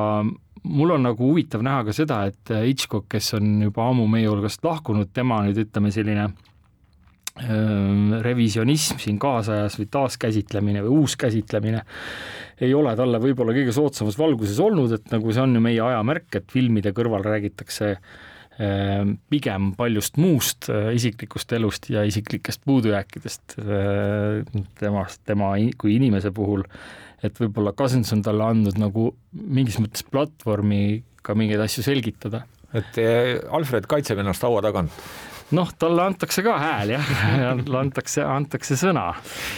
mul 0.63 0.95
on 0.95 1.03
nagu 1.09 1.27
huvitav 1.27 1.65
näha 1.65 1.83
ka 1.89 1.97
seda, 1.97 2.21
et 2.31 2.53
Hitchcock, 2.61 3.09
kes 3.11 3.33
on 3.39 3.59
juba 3.67 3.89
ammu 3.91 4.07
meie 4.07 4.31
hulgast 4.31 4.63
lahkunud, 4.63 5.11
tema 5.13 5.41
nüüd 5.43 5.59
ütleme 5.65 5.91
selline 5.91 6.31
revisjonism 8.21 8.97
siin 8.99 9.15
kaasajas 9.19 9.77
või 9.79 9.85
taaskäsitlemine 9.87 10.81
või 10.83 10.97
uuskäsitlemine 10.99 11.79
ei 12.61 12.73
ole 12.75 12.91
talle 12.99 13.21
võib-olla 13.23 13.55
kõige 13.55 13.71
soodsamas 13.73 14.17
valguses 14.19 14.59
olnud, 14.59 14.91
et 14.97 15.07
nagu 15.15 15.31
see 15.31 15.41
on 15.41 15.55
ju 15.55 15.61
meie 15.63 15.79
aja 15.81 16.03
märk, 16.05 16.27
et 16.37 16.51
filmide 16.51 16.91
kõrval 16.93 17.23
räägitakse 17.23 17.93
äh, 17.95 18.11
pigem 19.31 19.71
paljust 19.77 20.17
muust 20.21 20.69
äh, 20.69 20.91
isiklikust 20.97 21.53
elust 21.57 21.89
ja 21.89 22.03
isiklikest 22.07 22.63
puudujääkidest 22.67 23.57
äh, 23.61 24.63
temast, 24.79 25.21
tema 25.25 25.53
kui 25.81 25.95
inimese 25.97 26.33
puhul, 26.35 26.65
et 27.23 27.37
võib-olla 27.41 27.73
Cousins 27.77 28.11
on 28.15 28.23
talle 28.25 28.45
andnud 28.51 28.79
nagu 28.81 29.11
mingis 29.31 29.79
mõttes 29.81 30.05
platvormi 30.07 31.01
ka 31.21 31.35
mingeid 31.37 31.61
asju 31.63 31.85
selgitada. 31.85 32.45
et 32.73 32.97
äh, 33.01 33.39
Alfred 33.51 33.87
kaitseb 33.89 34.19
ennast 34.21 34.43
haua 34.47 34.61
tagant 34.63 34.91
noh, 35.55 35.71
talle 35.79 36.05
antakse 36.09 36.43
ka 36.45 36.57
hääl 36.61 36.93
jah, 36.95 37.11
antakse, 37.79 38.23
antakse 38.25 38.77
sõna. 38.79 39.11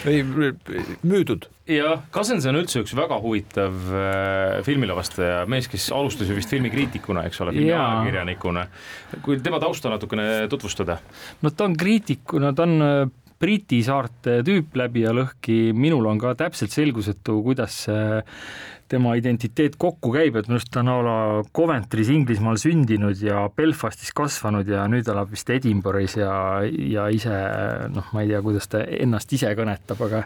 ei, 0.09 0.23
müüdud. 0.23 1.47
jah, 1.69 2.05
Cousins 2.13 2.47
on 2.49 2.59
üldse 2.61 2.83
üks 2.83 2.95
väga 2.97 3.19
huvitav 3.23 3.89
äh, 3.93 4.59
filmilavastaja, 4.67 5.43
mees, 5.51 5.69
kes 5.71 5.89
alustas 5.95 6.29
ju 6.29 6.37
vist 6.37 6.53
filmikriitikuna, 6.53 7.25
eks 7.29 7.43
ole, 7.45 7.55
filmiajakirjanikuna. 7.57 8.67
kui 9.25 9.41
tema 9.43 9.61
tausta 9.63 9.93
natukene 9.93 10.47
tutvustada. 10.51 10.99
no 11.41 11.53
ta 11.53 11.69
on 11.69 11.77
kriitikuna, 11.79 12.53
ta 12.57 12.67
on 12.67 12.87
äh, 12.87 13.03
Briti 13.43 13.81
saarte 13.83 14.37
tüüp 14.47 14.77
läbi 14.79 15.01
ja 15.03 15.11
lõhki, 15.11 15.73
minul 15.75 16.05
on 16.07 16.19
ka 16.21 16.31
täpselt 16.39 16.71
selgusetu, 16.71 17.41
kuidas 17.43 17.81
see 17.89 18.21
tema 18.93 19.15
identiteet 19.17 19.75
kokku 19.81 20.13
käib, 20.13 20.37
et 20.37 20.47
minu 20.49 20.59
arust 20.59 20.71
ta 20.73 20.83
on 20.83 20.91
a 20.93 20.97
la 21.03 21.17
Coventry's 21.55 22.11
Inglismaal 22.13 22.59
sündinud 22.61 23.19
ja 23.25 23.47
Belfastis 23.55 24.13
kasvanud 24.15 24.69
ja 24.69 24.85
nüüd 24.91 25.07
elab 25.09 25.31
vist 25.33 25.49
Edinburgh'is 25.49 26.17
ja, 26.21 26.33
ja 26.63 27.07
ise 27.13 27.33
noh, 27.93 28.11
ma 28.13 28.23
ei 28.23 28.31
tea, 28.31 28.41
kuidas 28.45 28.69
ta 28.71 28.83
ennast 28.85 29.33
ise 29.33 29.53
kõnetab, 29.57 30.03
aga 30.07 30.25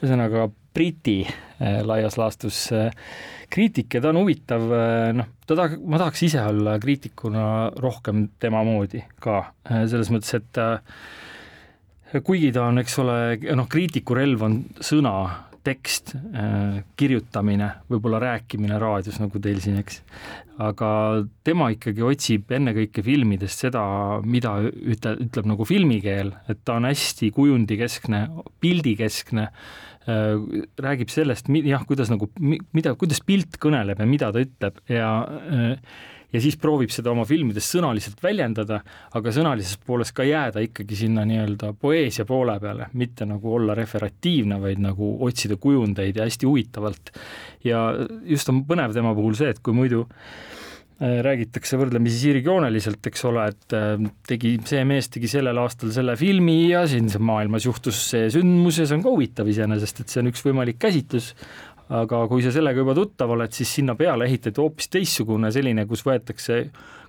ühesõnaga 0.00 0.48
Briti 0.74 1.20
eh, 1.22 1.80
laias 1.86 2.16
laastus 2.18 2.72
eh, 2.74 2.90
kriitik 3.50 3.94
ja 3.94 4.00
ta 4.02 4.10
on 4.10 4.18
huvitav, 4.22 4.62
eh, 4.74 5.10
noh, 5.14 5.28
ta 5.46 5.54
tahaks, 5.58 5.78
ma 5.86 6.00
tahaks 6.02 6.24
ise 6.26 6.42
olla 6.42 6.78
kriitikuna 6.82 7.44
rohkem 7.82 8.28
tema 8.42 8.64
moodi 8.66 9.04
ka, 9.22 9.42
selles 9.86 10.10
mõttes, 10.14 10.34
et 10.40 12.22
kuigi 12.26 12.50
ta 12.54 12.68
on, 12.70 12.78
eks 12.82 12.98
ole, 13.02 13.18
noh, 13.54 13.68
kriitiku 13.70 14.14
relv 14.18 14.42
on 14.46 14.60
sõna 14.82 15.14
tekst, 15.64 16.14
äh, 16.16 16.82
kirjutamine, 16.98 17.70
võib-olla 17.90 18.20
rääkimine 18.22 18.78
raadios, 18.80 19.18
nagu 19.22 19.40
teil 19.42 19.60
siin, 19.64 19.78
eks. 19.80 20.02
aga 20.62 20.88
tema 21.46 21.70
ikkagi 21.74 22.04
otsib 22.06 22.52
ennekõike 22.54 23.02
filmidest 23.02 23.64
seda, 23.64 23.82
mida 24.22 24.56
ütle, 24.62 25.16
ütleb 25.24 25.48
nagu 25.50 25.66
filmikeel, 25.68 26.34
et 26.52 26.62
ta 26.64 26.78
on 26.78 26.88
hästi 26.90 27.32
kujundikeskne, 27.34 28.22
pildikeskne, 28.64 29.48
äh, 30.04 30.32
räägib 30.88 31.12
sellest, 31.12 31.48
jah, 31.64 31.86
kuidas 31.88 32.12
nagu, 32.12 32.30
mida, 32.38 32.94
kuidas 33.00 33.24
pilt 33.24 33.58
kõneleb 33.62 34.04
ja 34.04 34.10
mida 34.10 34.32
ta 34.34 34.44
ütleb 34.44 34.82
ja 34.92 35.14
äh, 35.24 35.96
ja 36.34 36.42
siis 36.42 36.56
proovib 36.60 36.92
seda 36.94 37.12
oma 37.14 37.24
filmides 37.28 37.68
sõnaliselt 37.70 38.22
väljendada, 38.22 38.80
aga 39.14 39.34
sõnalises 39.34 39.78
pooles 39.86 40.10
ka 40.14 40.26
jääda 40.26 40.64
ikkagi 40.66 40.98
sinna 41.04 41.26
nii-öelda 41.28 41.74
poeesia 41.80 42.26
poole 42.28 42.56
peale, 42.62 42.90
mitte 42.98 43.28
nagu 43.28 43.54
olla 43.54 43.76
referatiivne, 43.78 44.58
vaid 44.62 44.82
nagu 44.82 45.14
otsida 45.26 45.58
kujundeid 45.60 46.18
ja 46.18 46.26
hästi 46.26 46.50
huvitavalt. 46.50 47.14
ja 47.64 47.86
just 48.26 48.48
on 48.50 48.64
põnev 48.66 48.92
tema 48.96 49.14
puhul 49.14 49.38
see, 49.38 49.54
et 49.54 49.62
kui 49.64 49.76
muidu 49.76 50.04
äh, 50.04 51.20
räägitakse 51.24 51.78
võrdlemisi 51.78 52.18
sirgjooneliselt, 52.22 53.06
eks 53.10 53.24
ole, 53.30 53.46
et 53.54 53.76
äh, 53.76 53.94
tegi, 54.28 54.56
see 54.66 54.82
mees 54.88 55.10
tegi 55.12 55.30
sellel 55.30 55.58
aastal 55.62 55.94
selle 55.94 56.16
filmi 56.18 56.58
ja 56.72 56.84
siin 56.90 57.10
maailmas 57.18 57.68
juhtus 57.68 58.00
see 58.10 58.26
sündmus 58.34 58.82
ja 58.82 58.88
see 58.88 58.98
on 58.98 59.06
ka 59.06 59.14
huvitav 59.14 59.50
iseenesest, 59.50 60.02
et 60.02 60.12
see 60.12 60.22
on 60.24 60.32
üks 60.32 60.44
võimalik 60.46 60.82
käsitlus, 60.82 61.32
aga 61.92 62.22
kui 62.30 62.44
sa 62.44 62.52
sellega 62.54 62.80
juba 62.80 62.94
tuttav 62.96 63.34
oled, 63.34 63.52
siis 63.52 63.74
sinna 63.80 63.96
peale 63.98 64.28
ehitati 64.28 64.62
hoopis 64.62 64.88
teistsugune 64.92 65.50
selline, 65.52 65.84
kus 65.90 66.04
võetakse 66.06 66.58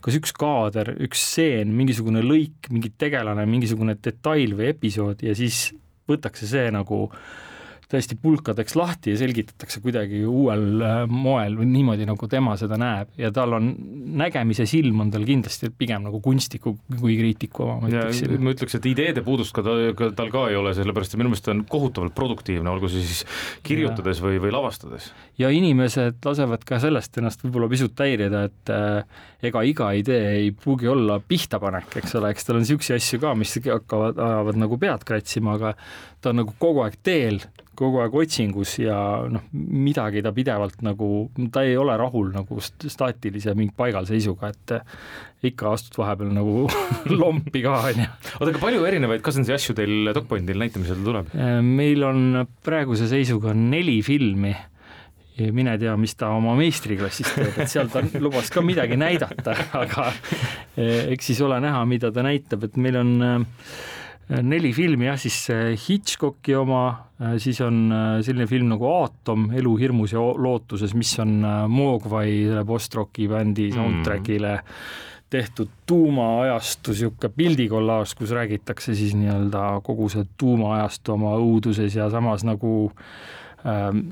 kas 0.06 0.20
üks 0.20 0.36
kaader, 0.36 0.92
üks 1.02 1.22
stseen, 1.32 1.72
mingisugune 1.74 2.22
lõik, 2.22 2.70
mingi 2.70 2.92
tegelane, 3.00 3.48
mingisugune 3.50 3.96
detail 3.96 4.54
või 4.58 4.70
episood 4.74 5.24
ja 5.26 5.34
siis 5.38 5.70
võtakse 6.10 6.46
see 6.50 6.68
nagu 6.76 7.08
äh, 7.08 7.45
täiesti 7.92 8.18
pulkadeks 8.22 8.76
lahti 8.76 9.14
ja 9.14 9.20
selgitatakse 9.20 9.82
kuidagi 9.84 10.24
uuel 10.26 10.82
äh, 10.82 10.96
moel 11.10 11.58
või 11.60 11.68
niimoodi, 11.70 12.08
nagu 12.10 12.30
tema 12.32 12.56
seda 12.60 12.80
näeb 12.82 13.14
ja 13.22 13.32
tal 13.36 13.54
on, 13.58 13.72
nägemise 14.18 14.66
silm 14.70 15.04
on 15.04 15.12
tal 15.14 15.26
kindlasti 15.28 15.70
pigem 15.78 16.06
nagu 16.08 16.22
kunstniku 16.24 16.76
kui 17.00 17.18
kriitiku 17.20 17.66
oma, 17.68 17.78
ma 17.84 17.92
ütleksin. 17.92 18.36
ma 18.42 18.56
ütleks, 18.56 18.78
et 18.80 18.90
ideede 18.90 19.26
puudust 19.26 19.54
ka 19.56 19.64
ta, 19.66 19.76
ka 19.98 20.10
tal 20.18 20.32
ka 20.34 20.48
ei 20.52 20.58
ole, 20.60 20.74
sellepärast 20.78 21.14
et 21.14 21.22
minu 21.22 21.34
meelest 21.34 21.46
ta 21.46 21.54
on 21.54 21.64
kohutavalt 21.70 22.16
produktiivne, 22.18 22.70
olgu 22.72 22.90
see 22.92 23.06
siis 23.06 23.24
kirjutades 23.66 24.22
ja. 24.22 24.28
või, 24.28 24.42
või 24.44 24.56
lavastades. 24.56 25.12
ja 25.42 25.52
inimesed 25.54 26.26
lasevad 26.26 26.66
ka 26.68 26.82
sellest 26.84 27.22
ennast 27.22 27.46
võib-olla 27.46 27.70
pisut 27.72 28.06
häirida, 28.06 28.46
et 28.50 28.74
äh, 28.74 29.26
ega 29.46 29.62
iga 29.68 29.92
idee 29.98 30.32
ei 30.40 30.50
pruugi 30.58 30.90
olla 30.90 31.20
pihtapanek, 31.22 32.00
eks 32.02 32.18
ole, 32.20 32.34
eks 32.34 32.48
tal 32.48 32.60
on 32.60 32.66
niisuguseid 32.66 32.98
asju 32.98 33.22
ka, 33.22 33.36
mis 33.38 33.54
hakkavad, 33.66 34.18
ajavad 34.18 34.60
nagu 34.66 34.80
pead 34.82 35.06
kratsima, 35.08 35.60
aga 35.60 35.76
ta 36.22 36.34
on 36.34 36.42
nagu 36.42 36.56
kogu 36.62 36.86
aeg 36.86 36.98
teel, 37.06 37.44
kogu 37.78 38.02
aeg 38.04 38.18
otsingus 38.22 38.78
ja 38.82 38.98
noh, 39.32 39.46
midagi 39.54 40.24
ta 40.26 40.34
pidevalt 40.36 40.84
nagu, 40.86 41.10
ta 41.54 41.66
ei 41.68 41.78
ole 41.80 41.98
rahul 42.00 42.32
nagu 42.34 42.60
staatilise 42.62 43.56
mingi 43.58 43.76
paigalseisuga, 43.78 44.52
et 44.54 44.76
ikka 45.46 45.74
astud 45.76 46.00
vahepeal 46.02 46.32
nagu 46.36 46.66
lompi 47.22 47.64
ka, 47.66 47.80
onju. 47.92 48.08
oota, 48.40 48.52
aga 48.52 48.62
palju 48.62 48.86
erinevaid 48.90 49.26
Cousinsi 49.26 49.54
asju 49.56 49.76
teil 49.78 50.14
DocPointil 50.16 50.62
näitamisel 50.62 51.04
tuleb? 51.06 51.36
meil 51.66 52.08
on 52.08 52.48
praeguse 52.66 53.10
seisuga 53.12 53.54
neli 53.58 54.00
filmi 54.06 54.56
ja 55.38 55.52
mine 55.54 55.76
tea, 55.80 55.96
mis 56.00 56.16
ta 56.16 56.30
oma 56.36 56.56
meistriklassis 56.58 57.34
teeb, 57.36 57.58
et 57.60 57.72
seal 57.72 57.90
ta 57.92 58.04
lubas 58.24 58.52
ka 58.54 58.64
midagi 58.64 58.98
näidata, 59.00 59.56
aga 59.84 60.08
eh, 60.78 61.12
eks 61.16 61.32
siis 61.32 61.42
ole 61.46 61.60
näha, 61.64 61.84
mida 61.90 62.12
ta 62.16 62.24
näitab, 62.26 62.68
et 62.70 62.80
meil 62.80 63.00
on 63.02 63.12
äh, 63.26 63.68
neli 64.30 64.72
filmi 64.74 65.06
jah, 65.06 65.18
siis 65.22 65.38
Hitchcocki 65.86 66.56
oma, 66.58 66.84
äh, 67.22 67.36
siis 67.42 67.62
on 67.62 67.88
äh, 67.94 68.20
selline 68.26 68.48
film 68.50 68.72
nagu 68.74 68.90
Aatom, 68.90 69.50
elu 69.54 69.76
hirmus 69.82 70.16
ja 70.16 70.22
lootuses, 70.22 70.96
mis 70.98 71.14
on 71.24 71.38
Mogwai 71.70 72.46
selle 72.48 72.66
post-rocki 72.66 73.30
bändi 73.32 73.70
mm. 73.70 73.76
soundtrack'ile 73.78 74.56
tehtud 75.30 75.72
tuumaajastu 75.90 76.94
niisugune 76.94 77.32
pildikollaaž, 77.36 78.14
kus 78.16 78.32
räägitakse 78.32 78.94
siis 78.96 79.16
nii-öelda 79.18 79.82
kogu 79.84 80.08
see 80.14 80.24
tuumaajastu 80.38 81.16
oma 81.16 81.34
õuduses 81.42 81.98
ja 81.98 82.10
samas 82.14 82.46
nagu 82.46 82.76
ähm, 83.66 84.08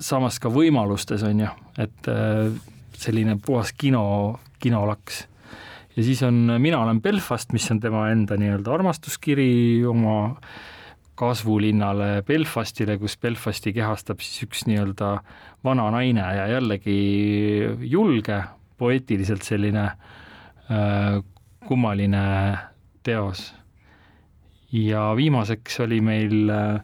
samas 0.00 0.38
ka 0.42 0.50
võimalustes, 0.52 1.22
on 1.26 1.44
ju, 1.44 1.50
et 1.78 2.10
äh, 2.10 2.50
selline 2.98 3.38
puhas 3.44 3.72
kino, 3.76 4.38
kinolaks. 4.62 5.26
Ja 5.98 6.04
siis 6.06 6.22
on 6.22 6.34
Mina 6.62 6.78
olen 6.78 7.02
Belfast, 7.02 7.52
mis 7.52 7.66
on 7.74 7.80
tema 7.82 8.06
enda 8.12 8.36
nii-öelda 8.38 8.70
armastuskiri 8.74 9.82
oma 9.86 10.36
kasvulinnale 11.18 12.22
Belfastile, 12.26 12.94
kus 13.00 13.16
Belfasti 13.18 13.72
kehastab 13.74 14.22
siis 14.22 14.46
üks 14.46 14.62
nii-öelda 14.70 15.16
vana 15.66 15.88
naine 15.90 16.22
ja 16.36 16.46
jällegi 16.52 16.98
julge, 17.90 18.38
poeetiliselt 18.78 19.42
selline 19.42 19.88
äh, 20.70 21.18
kummaline 21.66 22.24
teos. 23.02 23.54
ja 24.72 25.14
viimaseks 25.16 25.80
oli 25.80 26.00
meil 26.04 26.50
äh, 26.52 26.80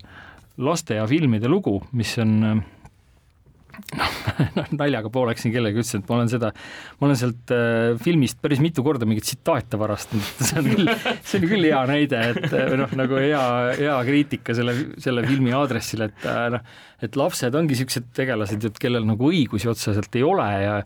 laste 0.56 0.98
ja 0.98 1.06
filmide 1.06 1.48
lugu, 1.48 1.82
mis 1.92 2.18
on 2.18 2.44
äh, 2.44 2.64
noh, 4.58 4.70
naljaga 4.78 5.10
pooleks 5.12 5.44
siin 5.44 5.54
kellegi 5.54 5.80
ütlesin, 5.82 6.04
et 6.04 6.10
ma 6.10 6.18
olen 6.18 6.30
seda, 6.32 6.50
ma 7.00 7.08
olen 7.08 7.18
sealt 7.20 7.54
äh, 7.54 7.94
filmist 8.02 8.40
päris 8.44 8.62
mitu 8.64 8.84
korda 8.86 9.08
mingeid 9.08 9.26
tsitaate 9.26 9.80
varastanud, 9.80 10.30
see 10.40 10.60
on 10.62 10.70
küll, 10.70 10.92
see 11.22 11.40
on 11.40 11.46
küll 11.50 11.68
hea 11.68 11.82
näide, 11.90 12.22
et 12.32 12.48
äh, 12.50 12.74
noh, 12.80 12.96
nagu 12.98 13.20
hea, 13.20 13.44
hea 13.80 13.98
kriitika 14.08 14.56
selle, 14.56 14.76
selle 15.02 15.26
filmi 15.28 15.54
aadressil, 15.56 16.06
et 16.08 16.28
äh, 16.30 16.46
noh, 16.54 16.64
et 17.04 17.18
lapsed 17.20 17.54
ongi 17.58 17.74
niisugused 17.74 18.12
tegelased, 18.16 18.64
et 18.70 18.80
kellel 18.80 19.04
nagu 19.08 19.28
õigusi 19.30 19.68
otseselt 19.70 20.14
ei 20.16 20.24
ole 20.26 20.48
ja 20.62 20.78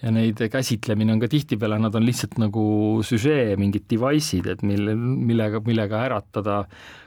ja 0.00 0.12
neid 0.14 0.40
käsitlemine 0.52 1.14
on 1.14 1.20
ka 1.22 1.28
tihtipeale, 1.30 1.78
nad 1.82 1.96
on 1.96 2.06
lihtsalt 2.06 2.38
nagu 2.40 2.64
süžee, 3.06 3.56
mingid 3.60 3.86
device'id, 3.90 4.48
et 4.54 4.62
mille, 4.66 4.94
millega, 4.96 5.60
millega 5.66 6.04
äratada 6.08 6.62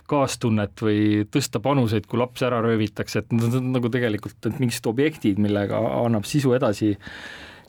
kaastunnet 0.10 0.84
või 0.84 1.00
tõsta 1.32 1.62
panuseid, 1.64 2.06
kui 2.10 2.22
laps 2.22 2.44
ära 2.46 2.60
röövitakse, 2.64 3.24
et 3.24 3.34
nad 3.34 3.56
on 3.58 3.72
nagu 3.76 3.90
tegelikult 3.94 4.52
mingisugused 4.60 4.92
objektid, 4.92 5.42
millega 5.42 5.80
annab 6.04 6.28
sisu 6.30 6.54
edasi 6.58 6.94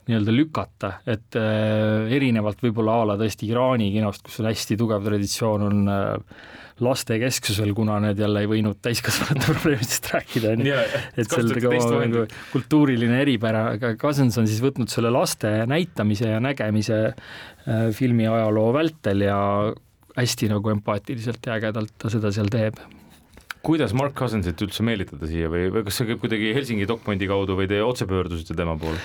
nii-öelda 0.05 0.33
lükata, 0.35 0.91
et 1.09 1.37
äh, 1.39 2.11
erinevalt 2.13 2.61
võib-olla 2.61 2.99
a 3.01 3.07
la 3.09 3.15
tõesti 3.17 3.49
Iraani 3.49 3.89
kinost, 3.95 4.21
kus 4.27 4.37
on 4.43 4.51
hästi 4.51 4.77
tugev 4.77 5.07
traditsioon, 5.07 5.65
on 5.65 5.89
äh, 5.89 6.43
laste 6.83 7.19
kesksusel, 7.21 7.71
kuna 7.77 7.99
need 8.03 8.19
jälle 8.19 8.43
ei 8.43 8.49
võinud 8.51 8.81
täiskasvanute 8.83 9.47
probleemidest 9.53 10.09
rääkida, 10.11 10.55
onju. 10.57 10.81
et 11.15 11.31
seal 11.31 11.53
nagu 11.53 12.25
kultuuriline 12.51 13.21
eripära, 13.23 13.67
aga 13.77 13.93
Cousins 14.01 14.35
on 14.41 14.49
siis 14.49 14.59
võtnud 14.63 14.91
selle 14.91 15.13
laste 15.13 15.51
näitamise 15.71 16.33
ja 16.33 16.41
nägemise 16.43 16.99
äh, 17.07 17.87
filmi 17.95 18.27
ajaloo 18.27 18.73
vältel 18.75 19.23
ja 19.27 19.39
hästi 20.15 20.51
nagu 20.51 20.71
empaatiliselt 20.75 21.47
ja 21.47 21.55
ägedalt 21.59 21.95
ta 21.99 22.11
seda 22.11 22.31
seal 22.35 22.51
teeb 22.51 22.79
kuidas 23.65 23.95
Mark 23.97 24.13
Cousinsit 24.17 24.61
üldse 24.61 24.83
meelitada 24.85 25.27
siia 25.29 25.49
või, 25.49 25.69
või 25.73 25.85
kas 25.87 25.97
see 25.99 26.11
käib 26.11 26.21
kuidagi 26.21 26.51
Helsingi 26.53 26.85
Docpointi 26.89 27.29
kaudu 27.29 27.57
või 27.57 27.69
te 27.71 27.81
otse 27.83 28.05
pöördusite 28.09 28.57
tema 28.57 28.75
poole? 28.77 28.99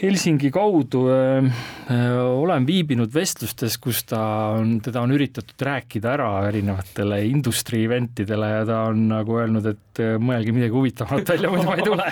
Helsingi 0.00 0.48
kaudu 0.52 1.02
äh, 1.12 1.44
äh, 1.92 2.14
olen 2.16 2.64
viibinud 2.64 3.12
vestlustes, 3.12 3.76
kus 3.82 4.00
ta 4.08 4.20
on, 4.56 4.78
teda 4.80 5.02
on 5.04 5.12
üritatud 5.12 5.60
rääkida 5.66 6.14
ära 6.14 6.28
erinevatele 6.48 7.18
industry 7.28 7.82
eventidele 7.84 8.48
ja 8.48 8.62
ta 8.68 8.78
on 8.88 9.02
nagu 9.10 9.36
öelnud, 9.36 9.68
et 9.68 10.00
äh, 10.00 10.14
mõelge 10.16 10.54
midagi 10.56 10.72
huvitavamat 10.72 11.34
välja, 11.34 11.52
muidu 11.52 11.66
ma 11.68 11.76
ei 11.76 11.84
tule 11.84 12.06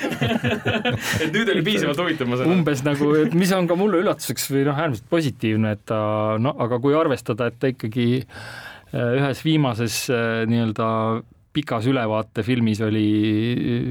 et 1.25 1.33
nüüd 1.33 1.55
oli 1.55 1.65
piisavalt 1.71 2.05
huvitav, 2.05 2.29
ma 2.29 2.37
saan 2.37 2.51
aru. 2.51 2.59
umbes 2.59 2.85
nagu, 2.85 3.11
mis 3.41 3.57
on 3.57 3.71
ka 3.71 3.81
mulle 3.81 4.03
üllatuseks 4.05 4.51
või 4.53 4.67
noh, 4.69 4.85
äärmiselt 4.85 5.09
positiivne, 5.09 5.73
et 5.79 5.87
ta 5.89 6.03
no 6.45 6.53
aga 6.61 6.81
kui 6.85 6.99
arvestada, 6.99 7.49
et 7.49 7.57
ta 7.57 7.73
ikkagi 7.73 8.09
ühes 8.99 9.41
viimases 9.45 10.07
nii-öelda 10.49 10.93
pikas 11.59 11.89
ülevaatefilmis 11.91 12.83
oli 12.87 13.07
äh, 13.59 13.87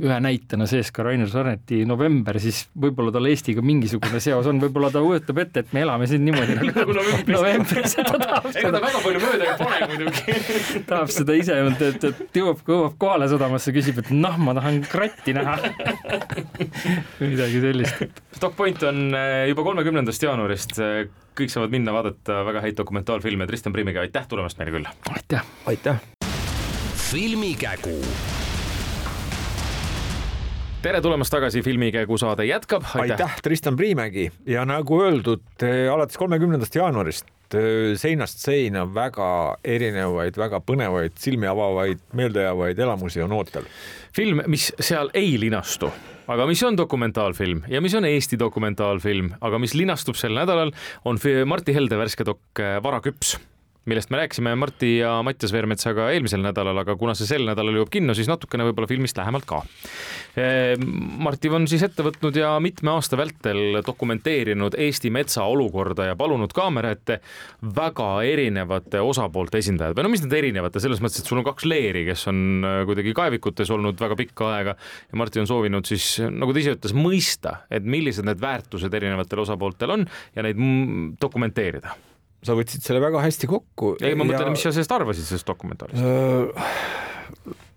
ühe 0.00 0.16
näitena 0.24 0.66
sees 0.70 0.90
ka 0.94 1.04
Rainer 1.06 1.28
Sarneti 1.30 1.82
November, 1.88 2.38
siis 2.42 2.62
võib-olla 2.80 3.12
tal 3.14 3.28
Eestiga 3.30 3.62
mingisugune 3.64 4.20
seos 4.22 4.48
on, 4.50 4.60
võib-olla 4.62 4.90
ta 4.92 5.02
kujutab 5.04 5.42
ette, 5.44 5.64
et 5.64 5.74
me 5.76 5.84
elame 5.84 6.08
siin 6.10 6.24
niimoodi 6.26 6.56
nagu, 6.58 6.72
nagu 6.80 6.96
novembris, 7.34 7.96
ega 8.00 8.72
ta 8.74 8.82
väga 8.82 9.02
palju 9.04 9.22
mööda 9.22 9.46
ei 9.46 9.56
pane 9.60 9.90
muidugi 9.92 10.36
tahab 10.90 11.14
seda 11.14 11.36
ise, 11.38 11.58
et, 11.70 12.06
et 12.10 12.40
jõuab, 12.40 12.62
jõuab 12.66 12.98
kohale 13.00 13.30
sadamasse, 13.30 13.74
küsib, 13.76 14.02
et 14.02 14.12
noh, 14.14 14.38
ma 14.40 14.56
tahan 14.58 14.82
kratti 14.90 15.36
näha 15.36 15.56
midagi 17.20 17.64
sellist. 17.66 18.22
Stock 18.36 18.56
Point 18.58 18.82
on 18.88 19.10
äh, 19.14 19.48
juba 19.52 19.66
kolmekümnendast 19.68 20.26
jaanuarist 20.26 20.80
kõik 21.40 21.52
saavad 21.52 21.72
minna 21.72 21.94
vaadata 21.94 22.42
väga 22.48 22.64
häid 22.66 22.80
dokumentaalfilme, 22.80 23.48
Kristjan 23.50 23.76
Priimiga, 23.76 24.04
aitäh 24.04 24.26
tulemast 24.28 24.60
meile 24.60 24.74
külla! 24.78 24.96
aitäh! 25.14 25.46
aitäh! 25.70 26.19
Filmikägu. 27.10 27.98
tere 30.82 31.00
tulemast 31.02 31.32
tagasi, 31.34 31.62
Filmikägu 31.62 32.18
saade 32.18 32.44
jätkab. 32.44 32.84
aitäh, 32.94 33.34
Tristan 33.42 33.76
Priimägi 33.76 34.30
ja 34.46 34.64
nagu 34.64 35.02
öeldud, 35.02 35.42
eh, 35.62 35.92
alates 35.92 36.16
kolmekümnendast 36.16 36.74
jaanuarist 36.74 37.26
eh, 37.54 37.96
seinast 37.98 38.38
seina 38.38 38.86
väga 38.94 39.56
erinevaid, 39.64 40.38
väga 40.38 40.62
põnevaid, 40.62 41.18
silmi 41.18 41.50
avavaid, 41.50 41.98
meeldejäävaid 42.12 42.78
elamusi 42.78 43.22
on 43.22 43.32
ootel. 43.32 43.66
film, 44.16 44.42
mis 44.46 44.70
seal 44.80 45.10
ei 45.14 45.34
linastu 45.40 45.90
aga 46.30 46.46
mis 46.46 46.62
on 46.62 46.78
dokumentaalfilm 46.78 47.64
ja 47.68 47.80
mis 47.80 47.94
on 47.94 48.04
Eesti 48.04 48.38
dokumentaalfilm, 48.38 49.34
aga 49.40 49.58
mis 49.58 49.74
linastub 49.74 50.14
sel 50.14 50.38
nädalal, 50.38 50.70
on 51.04 51.18
Martti 51.46 51.74
Helde 51.74 51.98
värske 51.98 52.24
dok 52.24 52.68
Vara 52.82 53.02
küps 53.02 53.34
millest 53.88 54.10
me 54.12 54.18
rääkisime 54.20 54.52
Marti 54.60 54.90
ja 54.98 55.14
Mattias 55.24 55.52
Veermetsaga 55.52 56.10
eelmisel 56.12 56.42
nädalal, 56.44 56.76
aga 56.82 56.96
kuna 57.00 57.14
see 57.16 57.28
sel 57.28 57.46
nädalal 57.48 57.78
jõuab 57.78 57.92
kinno, 57.92 58.14
siis 58.16 58.28
natukene 58.28 58.66
võib-olla 58.68 58.88
filmist 58.90 59.16
lähemalt 59.16 59.46
ka. 59.48 59.62
Ehm, 60.40 60.84
Marti 61.24 61.48
on 61.48 61.64
siis 61.70 61.82
ette 61.86 62.04
võtnud 62.04 62.36
ja 62.36 62.52
mitme 62.62 62.92
aasta 62.92 63.16
vältel 63.20 63.80
dokumenteerinud 63.86 64.76
Eesti 64.80 65.12
metsa 65.14 65.46
olukorda 65.48 66.10
ja 66.10 66.18
palunud 66.18 66.52
kaamera 66.56 66.92
ette 66.96 67.20
väga 67.76 68.10
erinevate 68.28 69.00
osapoolte 69.00 69.62
esindajad 69.62 69.96
või 69.96 70.06
no 70.06 70.12
mis 70.12 70.26
need 70.26 70.36
erinevate, 70.42 70.82
selles 70.82 71.00
mõttes, 71.00 71.24
et 71.24 71.32
sul 71.32 71.40
on 71.40 71.48
kaks 71.48 71.64
leeri, 71.70 72.04
kes 72.10 72.26
on 72.30 72.44
äh, 72.60 72.82
kuidagi 72.90 73.16
kaevikutes 73.16 73.72
olnud 73.72 74.00
väga 74.00 74.18
pikka 74.20 74.52
aega 74.58 74.76
ja 74.76 75.20
Marti 75.20 75.40
on 75.40 75.48
soovinud 75.48 75.88
siis, 75.88 76.12
nagu 76.28 76.52
ta 76.52 76.62
ise 76.62 76.76
ütles, 76.76 76.94
mõista, 76.96 77.62
et 77.72 77.88
millised 77.88 78.28
need 78.28 78.44
väärtused 78.44 78.94
erinevatel 79.00 79.46
osapooltel 79.46 79.96
on 79.96 80.06
ja 80.36 80.44
neid 80.44 80.60
dokumenteerida 81.20 81.96
sa 82.46 82.56
võtsid 82.58 82.84
selle 82.84 83.02
väga 83.02 83.22
hästi 83.24 83.50
kokku. 83.50 83.94
ei, 84.00 84.16
ma 84.16 84.26
mõtlen 84.26 84.48
ja..., 84.48 84.54
mis 84.54 84.64
sa 84.64 84.72
sellest 84.74 84.96
arvasid, 84.96 85.28
sellest 85.28 85.48
dokumentaalist? 85.48 86.02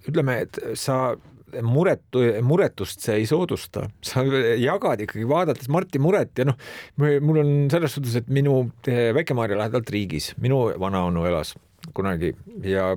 ütleme, 0.10 0.42
et 0.44 0.60
sa 0.80 1.16
muretu, 1.62 2.24
muretust 2.46 3.04
see 3.06 3.20
ei 3.22 3.28
soodusta, 3.30 3.86
sa 4.06 4.24
jagad 4.60 5.04
ikkagi 5.06 5.28
vaadates 5.30 5.70
Marti 5.72 6.02
muret 6.02 6.40
ja 6.40 6.48
noh, 6.50 6.58
mul 6.98 7.44
on 7.44 7.54
selles 7.72 7.94
suhtes, 7.94 8.18
et 8.20 8.32
minu 8.34 8.66
Väike-Maarja 8.88 9.60
lähedalt 9.60 9.92
riigis, 9.94 10.32
minu 10.42 10.66
vanaonu 10.82 11.28
elas 11.30 11.54
kunagi 11.94 12.32
ja 12.64 12.94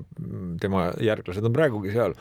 tema 0.63 0.91
järglased 1.03 1.45
on 1.45 1.55
praegugi 1.55 1.93
seal 1.95 2.15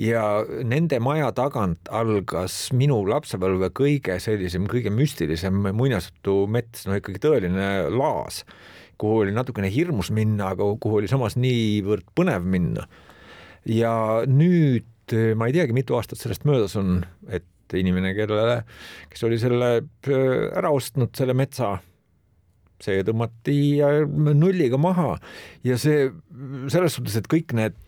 ja 0.00 0.22
nende 0.64 0.98
maja 1.00 1.28
tagant 1.36 1.88
algas 1.92 2.70
minu 2.76 2.98
lapsepõlve 3.08 3.70
kõige 3.76 4.18
sellisem, 4.22 4.66
kõige 4.68 4.92
müstilisem 4.92 5.70
muinasjutumets, 5.76 6.86
no 6.88 6.98
ikkagi 6.98 7.22
tõeline 7.22 7.70
laas 7.92 8.42
kuhu 9.00 9.24
oli 9.24 9.34
natukene 9.36 9.70
hirmus 9.72 10.10
minna, 10.14 10.52
aga 10.54 10.68
kuhu 10.80 11.00
oli 11.00 11.10
samas 11.10 11.36
niivõrd 11.40 12.06
põnev 12.16 12.46
minna. 12.46 12.86
ja 13.66 13.92
nüüd 14.26 14.86
ma 15.38 15.46
ei 15.46 15.54
teagi, 15.54 15.74
mitu 15.76 15.94
aastat 15.98 16.18
sellest 16.18 16.46
möödas 16.48 16.74
on, 16.78 17.00
et 17.30 17.46
inimene, 17.74 18.12
kellele, 18.14 18.60
kes 19.10 19.26
oli 19.26 19.38
selle 19.42 19.70
äh, 19.78 20.48
ära 20.56 20.70
ostnud, 20.74 21.12
selle 21.18 21.34
metsa, 21.38 21.76
see 22.82 23.00
tõmmati 23.06 23.56
nulliga 24.36 24.78
maha 24.80 25.14
ja 25.64 25.78
see 25.80 26.10
selles 26.72 26.98
suhtes, 26.98 27.16
et 27.16 27.28
kõik 27.30 27.54
need, 27.56 27.78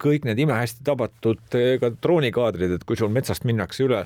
kõik 0.00 0.28
need 0.28 0.42
imehästi 0.44 0.84
tabatud 0.86 1.40
ka 1.50 1.90
droonikaadrid, 1.96 2.76
et 2.76 2.86
kui 2.86 2.98
sul 2.98 3.10
metsast 3.10 3.46
minnakse 3.48 3.88
üle 3.88 4.04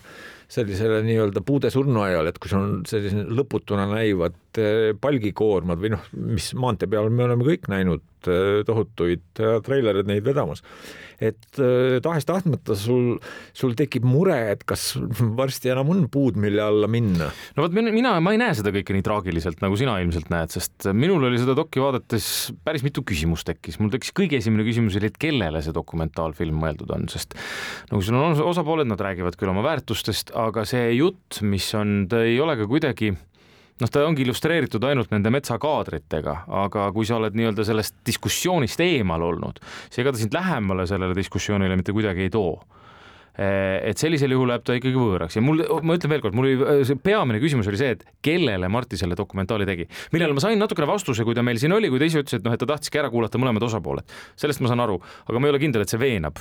sellisele 0.50 1.00
nii-öelda 1.04 1.42
puude 1.46 1.70
surnuaial, 1.72 2.28
et 2.28 2.40
kui 2.40 2.52
sul 2.52 2.62
on 2.62 2.74
sellised 2.88 3.30
lõputuna 3.34 3.86
näivad 3.90 4.60
eh, 4.60 4.90
palgikoormad 5.00 5.80
või 5.80 5.94
noh, 5.96 6.10
mis 6.34 6.52
maantee 6.58 6.90
peal 6.90 7.10
me 7.10 7.26
oleme 7.26 7.46
kõik 7.46 7.70
näinud 7.72 8.28
eh, 8.28 8.60
tohutuid 8.68 9.40
eh, 9.40 9.56
treilereid 9.64 10.10
neid 10.10 10.26
vedamas. 10.26 10.64
et 11.24 11.56
tahes-tahtmata 12.02 12.74
sul, 12.76 13.20
sul 13.54 13.76
tekib 13.78 14.04
mure, 14.04 14.34
et 14.50 14.64
kas 14.66 14.96
varsti 15.38 15.70
enam 15.72 15.92
on 15.94 16.00
puud, 16.12 16.36
mille 16.36 16.60
alla 16.60 16.88
minna. 16.90 17.30
no 17.56 17.64
vot 17.64 17.72
mina, 17.72 18.16
ma 18.20 18.34
ei 18.34 18.40
näe 18.42 18.56
seda 18.58 18.74
kõike 18.74 18.96
nii 18.96 19.06
traagiliselt, 19.06 19.62
nagu 19.64 19.78
sina 19.78 19.94
ilmselt 20.02 20.28
näed, 20.34 20.52
sest 20.52 20.90
minul 20.92 21.24
oli 21.30 21.38
seda 21.40 21.54
dokki 21.56 21.80
vaadates 21.80 22.26
päris 22.66 22.84
mitu 22.84 23.06
küsimust 23.06 23.46
tekkis, 23.48 23.78
mul 23.80 23.94
tekkis 23.94 24.12
kõige 24.16 24.42
esimene 24.42 24.66
küsimus 24.66 24.98
oli, 24.98 25.08
et 25.08 25.20
kellele 25.22 25.62
see 25.64 25.74
dokumentaalfilm 25.76 26.58
mõeldud 26.66 26.90
on, 26.98 27.06
sest 27.12 27.38
nagu 27.92 28.02
siin 28.04 28.18
on 28.18 28.44
osapooled, 28.50 28.90
nad 28.90 29.00
räägivad 29.00 29.38
küll 29.38 29.54
oma 29.54 29.64
väärtustest, 29.64 30.33
aga 30.34 30.64
see 30.68 30.90
jutt, 30.98 31.40
mis 31.46 31.68
on, 31.78 32.04
ta 32.10 32.24
ei 32.26 32.36
ole 32.42 32.56
ka 32.58 32.66
kuidagi 32.70 33.12
noh, 33.80 33.90
ta 33.90 34.04
ongi 34.06 34.22
illustreeritud 34.24 34.84
ainult 34.86 35.10
nende 35.14 35.32
metsakaadritega, 35.34 36.36
aga 36.62 36.86
kui 36.94 37.08
sa 37.08 37.18
oled 37.18 37.34
nii-öelda 37.38 37.66
sellest 37.66 37.98
diskussioonist 38.06 38.80
eemal 38.84 39.24
olnud, 39.32 39.60
siis 39.88 40.04
ega 40.04 40.14
ta 40.14 40.22
sind 40.22 40.36
lähemale 40.36 40.86
sellele 40.90 41.16
diskussioonile 41.18 41.78
mitte 41.80 41.94
kuidagi 41.96 42.26
ei 42.26 42.32
too. 42.34 42.56
Et 43.34 43.98
sellisel 43.98 44.30
juhul 44.30 44.46
läheb 44.46 44.62
ta 44.62 44.76
ikkagi 44.78 44.94
võõraks. 44.94 45.34
Ja 45.34 45.40
mul, 45.42 45.64
ma 45.82 45.96
ütlen 45.96 46.12
veelkord, 46.12 46.36
mul 46.38 46.52
oli 46.52 46.84
see 46.86 46.94
peamine 47.02 47.40
küsimus 47.42 47.66
oli 47.66 47.80
see, 47.80 47.96
et 47.96 48.04
kellele 48.22 48.68
Marti 48.70 48.94
selle 49.00 49.18
dokumentaali 49.18 49.66
tegi, 49.66 49.88
millele 50.14 50.36
ma 50.36 50.44
sain 50.44 50.60
natukene 50.62 50.86
vastuse, 50.86 51.26
kui 51.26 51.34
ta 51.34 51.42
meil 51.42 51.58
siin 51.58 51.74
oli, 51.74 51.90
kui 51.90 51.98
ta 51.98 52.06
ise 52.06 52.22
ütles, 52.22 52.38
et 52.38 52.46
noh, 52.46 52.54
et 52.54 52.62
ta 52.62 52.68
tahtski 52.70 53.02
ära 53.02 53.10
kuulata 53.10 53.40
mõlemad 53.42 53.66
osapooled. 53.66 54.06
sellest 54.38 54.62
ma 54.62 54.70
saan 54.70 54.84
aru, 54.86 55.00
aga 55.26 55.42
ma 55.42 55.50
ei 55.50 55.56
ole 55.56 55.64
kindel, 55.66 55.82
et 55.82 55.90
see 55.90 55.98
veenab 55.98 56.38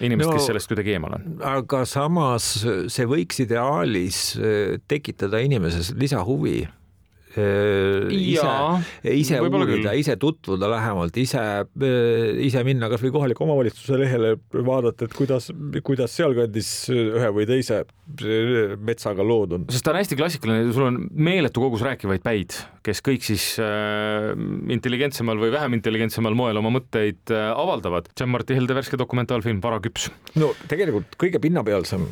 inimest 0.00 0.30
no,, 0.30 0.36
kes 0.38 0.48
sellest 0.50 0.70
kuidagi 0.70 0.96
eemal 0.96 1.18
on. 1.18 1.26
aga 1.54 1.84
samas 1.88 2.48
see 2.64 3.06
võiks 3.10 3.42
ideaalis 3.44 4.22
eh, 4.38 4.78
tekitada 4.90 5.42
inimeses 5.44 5.92
lisahuvi 5.98 6.62
ise, 7.34 8.50
ise 9.10 9.40
uurida, 9.42 9.94
ise 9.98 10.16
tutvuda 10.20 10.68
lähemalt, 10.70 11.16
ise, 11.20 11.40
äh, 11.64 12.44
ise 12.46 12.62
minna 12.66 12.88
kasvõi 12.92 13.12
kohaliku 13.14 13.46
omavalitsuse 13.46 13.98
lehele, 14.00 14.34
vaadata, 14.54 15.08
et 15.08 15.16
kuidas, 15.16 15.50
kuidas 15.86 16.14
sealkandis 16.14 16.70
ühe 16.94 17.30
või 17.34 17.48
teise 17.48 17.80
äh, 17.82 18.76
metsaga 18.78 19.26
lood 19.26 19.56
on. 19.58 19.66
sest 19.72 19.86
ta 19.86 19.94
on 19.94 20.00
hästi 20.00 20.18
klassikaline, 20.20 20.70
sul 20.76 20.88
on 20.88 21.00
meeletu 21.10 21.64
kogus 21.64 21.84
rääkivaid 21.86 22.24
päid, 22.24 22.56
kes 22.86 23.02
kõik 23.04 23.26
siis 23.26 23.48
äh, 23.62 24.30
intelligentsemal 24.74 25.40
või 25.40 25.52
vähem 25.54 25.78
intelligentsemal 25.80 26.38
moel 26.38 26.62
oma 26.62 26.72
mõtteid 26.78 27.34
äh, 27.34 27.50
avaldavad. 27.54 28.10
Jean-Marti 28.14 28.56
Helde 28.58 28.78
värske 28.78 29.00
dokumentaalfilm 29.00 29.62
Varaküps. 29.64 30.08
no 30.38 30.52
tegelikult 30.70 31.18
kõige 31.20 31.42
pinnapealsem 31.42 32.06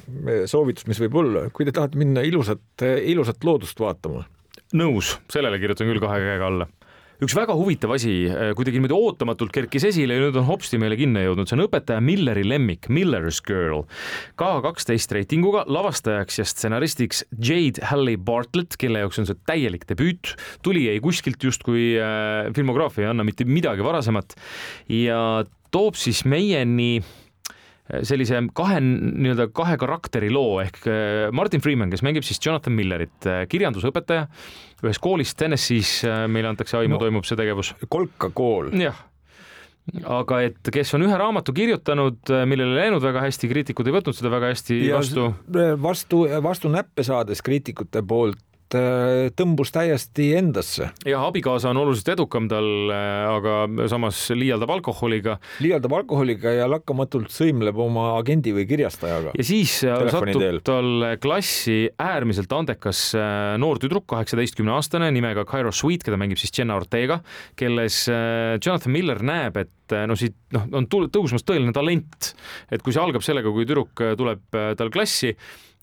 soovitus, 0.50 0.88
mis 0.90 1.00
võib 1.02 1.22
olla, 1.22 1.48
kui 1.54 1.68
te 1.68 1.74
tahate 1.74 1.98
minna 2.00 2.24
ilusat, 2.26 2.64
ilusat 2.82 3.44
loodust 3.46 3.78
vaatama 3.82 4.26
nõus, 4.76 5.16
sellele 5.32 5.60
kirjutan 5.62 5.90
küll 5.90 6.02
kahe 6.02 6.22
käega 6.22 6.48
alla. 6.48 6.68
Üks 7.22 7.36
väga 7.38 7.54
huvitav 7.54 7.92
asi 7.94 8.10
äh, 8.26 8.50
kuidagi 8.58 8.80
niimoodi 8.80 8.96
ootamatult 8.96 9.52
kerkis 9.54 9.84
esile 9.92 10.16
ja 10.16 10.24
nüüd 10.24 10.38
on 10.40 10.46
hopsti 10.48 10.80
meile 10.82 10.96
kinni 10.98 11.22
jõudnud, 11.22 11.46
see 11.46 11.54
on 11.54 11.64
õpetaja 11.68 12.02
Milleri 12.02 12.42
lemmik, 12.42 12.88
Miller's 12.90 13.38
Girl. 13.46 13.84
ka 14.40 14.56
kaksteist 14.64 15.14
reitinguga, 15.14 15.62
lavastajaks 15.70 16.40
ja 16.40 16.48
stsenaristiks 16.50 17.22
Jade 17.38 17.84
Halley 17.92 18.18
Bartlett, 18.18 18.74
kelle 18.80 19.04
jaoks 19.04 19.22
on 19.22 19.30
see 19.30 19.38
täielik 19.46 19.86
debüüt, 19.86 20.34
tuli 20.66 20.88
ei 20.90 20.98
kuskilt 21.04 21.46
justkui 21.46 21.92
äh, 21.94 22.50
filmograafia 22.56 23.06
ei 23.06 23.12
anna 23.12 23.26
mitte 23.28 23.46
midagi 23.46 23.86
varasemat. 23.86 24.34
Ja 24.90 25.44
toob 25.70 25.94
siis 26.00 26.24
meieni 26.26 27.04
sellise 28.06 28.40
kahe 28.56 28.80
nii-öelda 28.82 29.48
kahe 29.54 29.76
karakteri 29.80 30.30
loo 30.32 30.58
ehk 30.62 30.82
äh, 30.88 31.28
Martin 31.34 31.62
Freeman, 31.64 31.92
kes 31.92 32.04
mängib 32.06 32.26
siis 32.26 32.40
Jonathan 32.42 32.74
Millerit, 32.76 33.16
äh, 33.28 33.44
kirjandusõpetaja 33.52 34.26
ühes 34.82 35.00
koolis 35.02 35.34
Tennessee's, 35.38 35.98
äh, 36.08 36.24
meile 36.32 36.52
antakse 36.52 36.78
aimu 36.80 36.96
no,, 36.96 37.02
toimub 37.04 37.28
see 37.28 37.38
tegevus. 37.38 37.74
kolka 37.92 38.32
kool. 38.34 38.72
jah 38.80 39.08
aga 40.06 40.36
et 40.46 40.68
kes 40.70 40.94
on 40.94 41.02
ühe 41.02 41.16
raamatu 41.18 41.50
kirjutanud, 41.56 42.30
millele 42.46 42.76
läinud 42.76 43.02
väga 43.02 43.24
hästi, 43.24 43.48
kriitikud 43.50 43.88
ei 43.90 43.96
võtnud 43.96 44.14
seda 44.14 44.30
väga 44.30 44.52
hästi 44.52 44.76
ja 44.86 45.00
vastu. 45.00 45.24
vastu, 45.82 46.20
vastu 46.44 46.70
näppe 46.70 47.02
saades 47.02 47.42
kriitikute 47.42 48.04
poolt 48.06 48.38
tõmbus 49.36 49.72
täiesti 49.74 50.30
endasse. 50.38 50.88
jah, 51.06 51.24
abikaasa 51.26 51.70
on 51.72 51.80
oluliselt 51.82 52.12
edukam 52.14 52.48
tal, 52.50 52.68
äh, 52.92 53.28
aga 53.28 53.86
samas 53.90 54.18
liialdab 54.36 54.70
alkoholiga. 54.76 55.38
liialdab 55.64 55.96
alkoholiga 56.00 56.54
ja 56.56 56.68
lakkamatult 56.70 57.32
sõimleb 57.34 57.78
oma 57.82 58.12
agendi 58.18 58.54
või 58.56 58.66
kirjastajaga. 58.70 59.34
ja 59.38 59.46
siis 59.46 59.78
äh, 59.86 60.04
satub 60.12 60.32
teel. 60.40 60.60
tal 60.64 61.08
klassi 61.22 61.78
äärmiselt 62.00 62.52
andekas 62.52 63.04
noor 63.60 63.80
tüdruk, 63.82 64.06
kaheksateistkümne 64.12 64.74
aastane 64.76 65.10
nimega 65.14 65.44
Cairo 65.48 65.72
Sweet, 65.72 66.04
keda 66.06 66.20
mängib 66.20 66.40
siis 66.40 66.54
Jenna 66.56 66.76
Ortega, 66.80 67.20
kelles 67.58 68.04
Jonathan 68.08 68.92
Miller 68.92 69.22
näeb, 69.24 69.58
et 69.62 69.96
no 70.08 70.16
siit 70.18 70.36
noh, 70.54 70.68
on 70.78 70.86
tõusmas 70.88 71.44
tõeline 71.46 71.74
talent, 71.76 72.32
et 72.72 72.82
kui 72.84 72.94
see 72.94 73.02
algab 73.02 73.24
sellega, 73.24 73.52
kui 73.52 73.66
tüdruk 73.68 74.04
tuleb 74.18 74.62
tal 74.78 74.90
klassi 74.92 75.34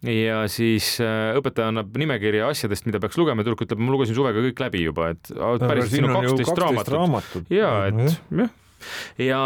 ja 0.07 0.43
siis 0.51 0.93
äh, 1.03 1.33
õpetaja 1.39 1.73
annab 1.73 1.97
nimekirja 1.99 2.47
asjadest, 2.53 2.88
mida 2.88 3.01
peaks 3.03 3.19
lugema, 3.19 3.43
tüdruk 3.43 3.65
ütleb, 3.65 3.81
ma 3.83 3.93
lugesin 3.95 4.17
suvega 4.17 4.43
kõik 4.45 4.63
läbi 4.63 4.85
juba, 4.85 5.12
et 5.15 5.31
päriselt 5.65 5.95
siin 5.95 6.07
on 6.07 6.15
kaksteist 6.21 6.63
raamatut, 6.63 6.93
raamatut.. 6.95 7.51
ja 7.53 7.73
et 7.89 7.99
jah. 8.05 8.53
ja, 9.19 9.41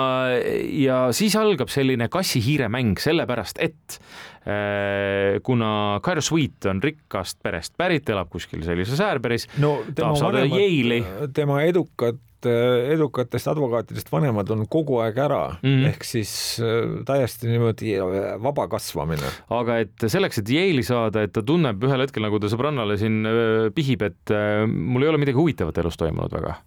ja 0.84 1.00
siis 1.16 1.38
algab 1.40 1.74
selline 1.74 2.10
kassi-hiire 2.14 2.70
mäng, 2.74 3.02
sellepärast 3.02 3.62
et 3.66 3.98
äh, 4.46 5.40
kuna 5.46 5.72
Cairo 6.06 6.22
Sweet 6.22 6.70
on 6.70 6.84
rikkast 6.86 7.42
perest 7.42 7.74
pärit, 7.80 8.14
elab 8.14 8.30
kuskil 8.34 8.62
sellises 8.68 9.02
äärberis 9.02 9.50
no,, 9.58 9.80
tahab 9.98 10.22
saada 10.22 10.46
Yale'i. 10.46 11.02
tema 11.34 11.64
edukad 11.66 12.22
Eh, 12.50 12.92
edukatest 12.94 13.48
advokaatidest 13.48 14.10
vanemad 14.12 14.50
on 14.54 14.66
kogu 14.72 14.98
aeg 15.04 15.20
ära 15.24 15.42
mm, 15.62 15.86
ehk 15.92 16.08
siis 16.08 16.32
eh, 16.64 16.98
täiesti 17.08 17.48
niimoodi 17.48 17.94
eh, 17.96 18.34
vaba 18.44 18.66
kasvamine. 18.72 19.30
aga 19.54 19.78
et 19.86 20.06
selleks, 20.12 20.42
et 20.42 20.52
Yale'i 20.52 20.84
saada, 20.88 21.24
et 21.24 21.34
ta 21.36 21.44
tunneb 21.46 21.84
ühel 21.88 22.04
hetkel, 22.04 22.26
nagu 22.26 22.42
ta 22.42 22.52
sõbrannale 22.52 22.98
siin 23.00 23.22
pihib, 23.76 24.04
et 24.10 24.34
mul 24.68 25.06
ei 25.06 25.14
ole 25.14 25.22
midagi 25.22 25.40
huvitavat 25.40 25.80
elus 25.84 26.00
toimunud 26.00 26.36
väga. 26.36 26.58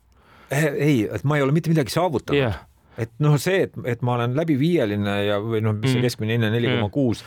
ei, 0.55 1.05
et 1.05 1.27
ma 1.29 1.37
ei 1.37 1.45
ole 1.45 1.55
mitte 1.57 1.73
midagi 1.73 1.93
saavutanud 1.93 2.39
yeah. 2.39 2.61
et 3.01 3.13
noh, 3.23 3.37
see, 3.43 3.67
et, 3.67 3.77
et 3.85 4.05
ma 4.07 4.17
olen 4.17 4.37
läbiviieline 4.39 5.17
ja, 5.27 5.41
või 5.43 5.61
noh, 5.65 5.77
mis 5.77 5.93
see 5.93 6.01
mhm. 6.01 6.09
keskmine 6.09 6.39
hinne 6.39 6.53
neli 6.55 6.73
koma 6.73 6.89
kuus, 6.95 7.25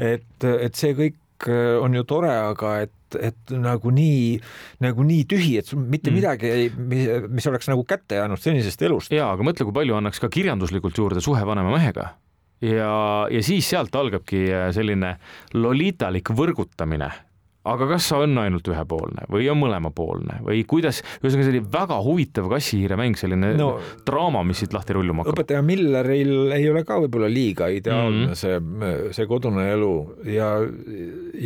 et, 0.00 0.26
et 0.42 0.78
see 0.78 0.96
kõik 0.98 1.21
on 1.48 1.94
ju 1.94 2.04
tore, 2.08 2.34
aga 2.52 2.80
et 2.86 2.98
et, 3.20 3.50
nagu 3.52 3.90
nii, 3.92 4.38
nagu 4.80 5.04
nii 5.04 5.24
tühi, 5.28 5.58
et 5.60 5.68
mitte 5.76 6.08
mm. 6.08 6.14
midagi 6.16 6.48
ei, 6.48 6.70
mis 7.28 7.48
oleks 7.50 7.68
nagu 7.68 7.84
kätte 7.84 8.16
jäänud 8.16 8.40
senisest 8.40 8.82
elust. 8.88 9.12
ja, 9.12 9.26
aga 9.34 9.44
mõtle, 9.44 9.66
kui 9.68 9.76
palju 9.82 9.98
annaks 9.98 10.22
ka 10.22 10.30
kirjanduslikult 10.32 10.96
juurde 10.96 11.20
suhe 11.20 11.42
vanema 11.44 11.74
mehega 11.74 12.06
ja, 12.64 12.94
ja 13.28 13.42
siis 13.44 13.68
sealt 13.68 13.94
algabki 13.98 14.46
selline 14.74 15.16
lolitalik 15.58 16.32
võrgutamine 16.32 17.10
aga 17.68 17.88
kas 17.92 18.08
see 18.10 18.20
on 18.24 18.38
ainult 18.42 18.68
ühepoolne 18.72 19.26
või 19.30 19.46
on 19.52 19.60
mõlemapoolne 19.60 20.40
või 20.46 20.62
kuidas, 20.68 21.02
ühesõnaga 21.22 21.48
selline 21.48 21.72
väga 21.72 21.98
huvitav 22.02 22.48
kassihiire 22.50 22.98
mäng, 22.98 23.18
selline 23.18 23.52
no, 23.58 23.72
draama, 24.06 24.42
mis 24.46 24.62
siit 24.64 24.74
lahti 24.74 24.96
rulluma 24.96 25.22
hakkab. 25.22 25.38
õpetaja 25.38 25.64
Milleril 25.66 26.54
ei 26.56 26.68
ole 26.70 26.84
ka 26.88 26.98
võib-olla 27.04 27.30
liiga 27.30 27.70
ideaalne 27.72 28.26
mm 28.26 28.32
-hmm. 28.32 28.38
see, 28.38 29.12
see 29.18 29.28
kodune 29.30 29.68
elu 29.76 29.92
ja, 30.34 30.54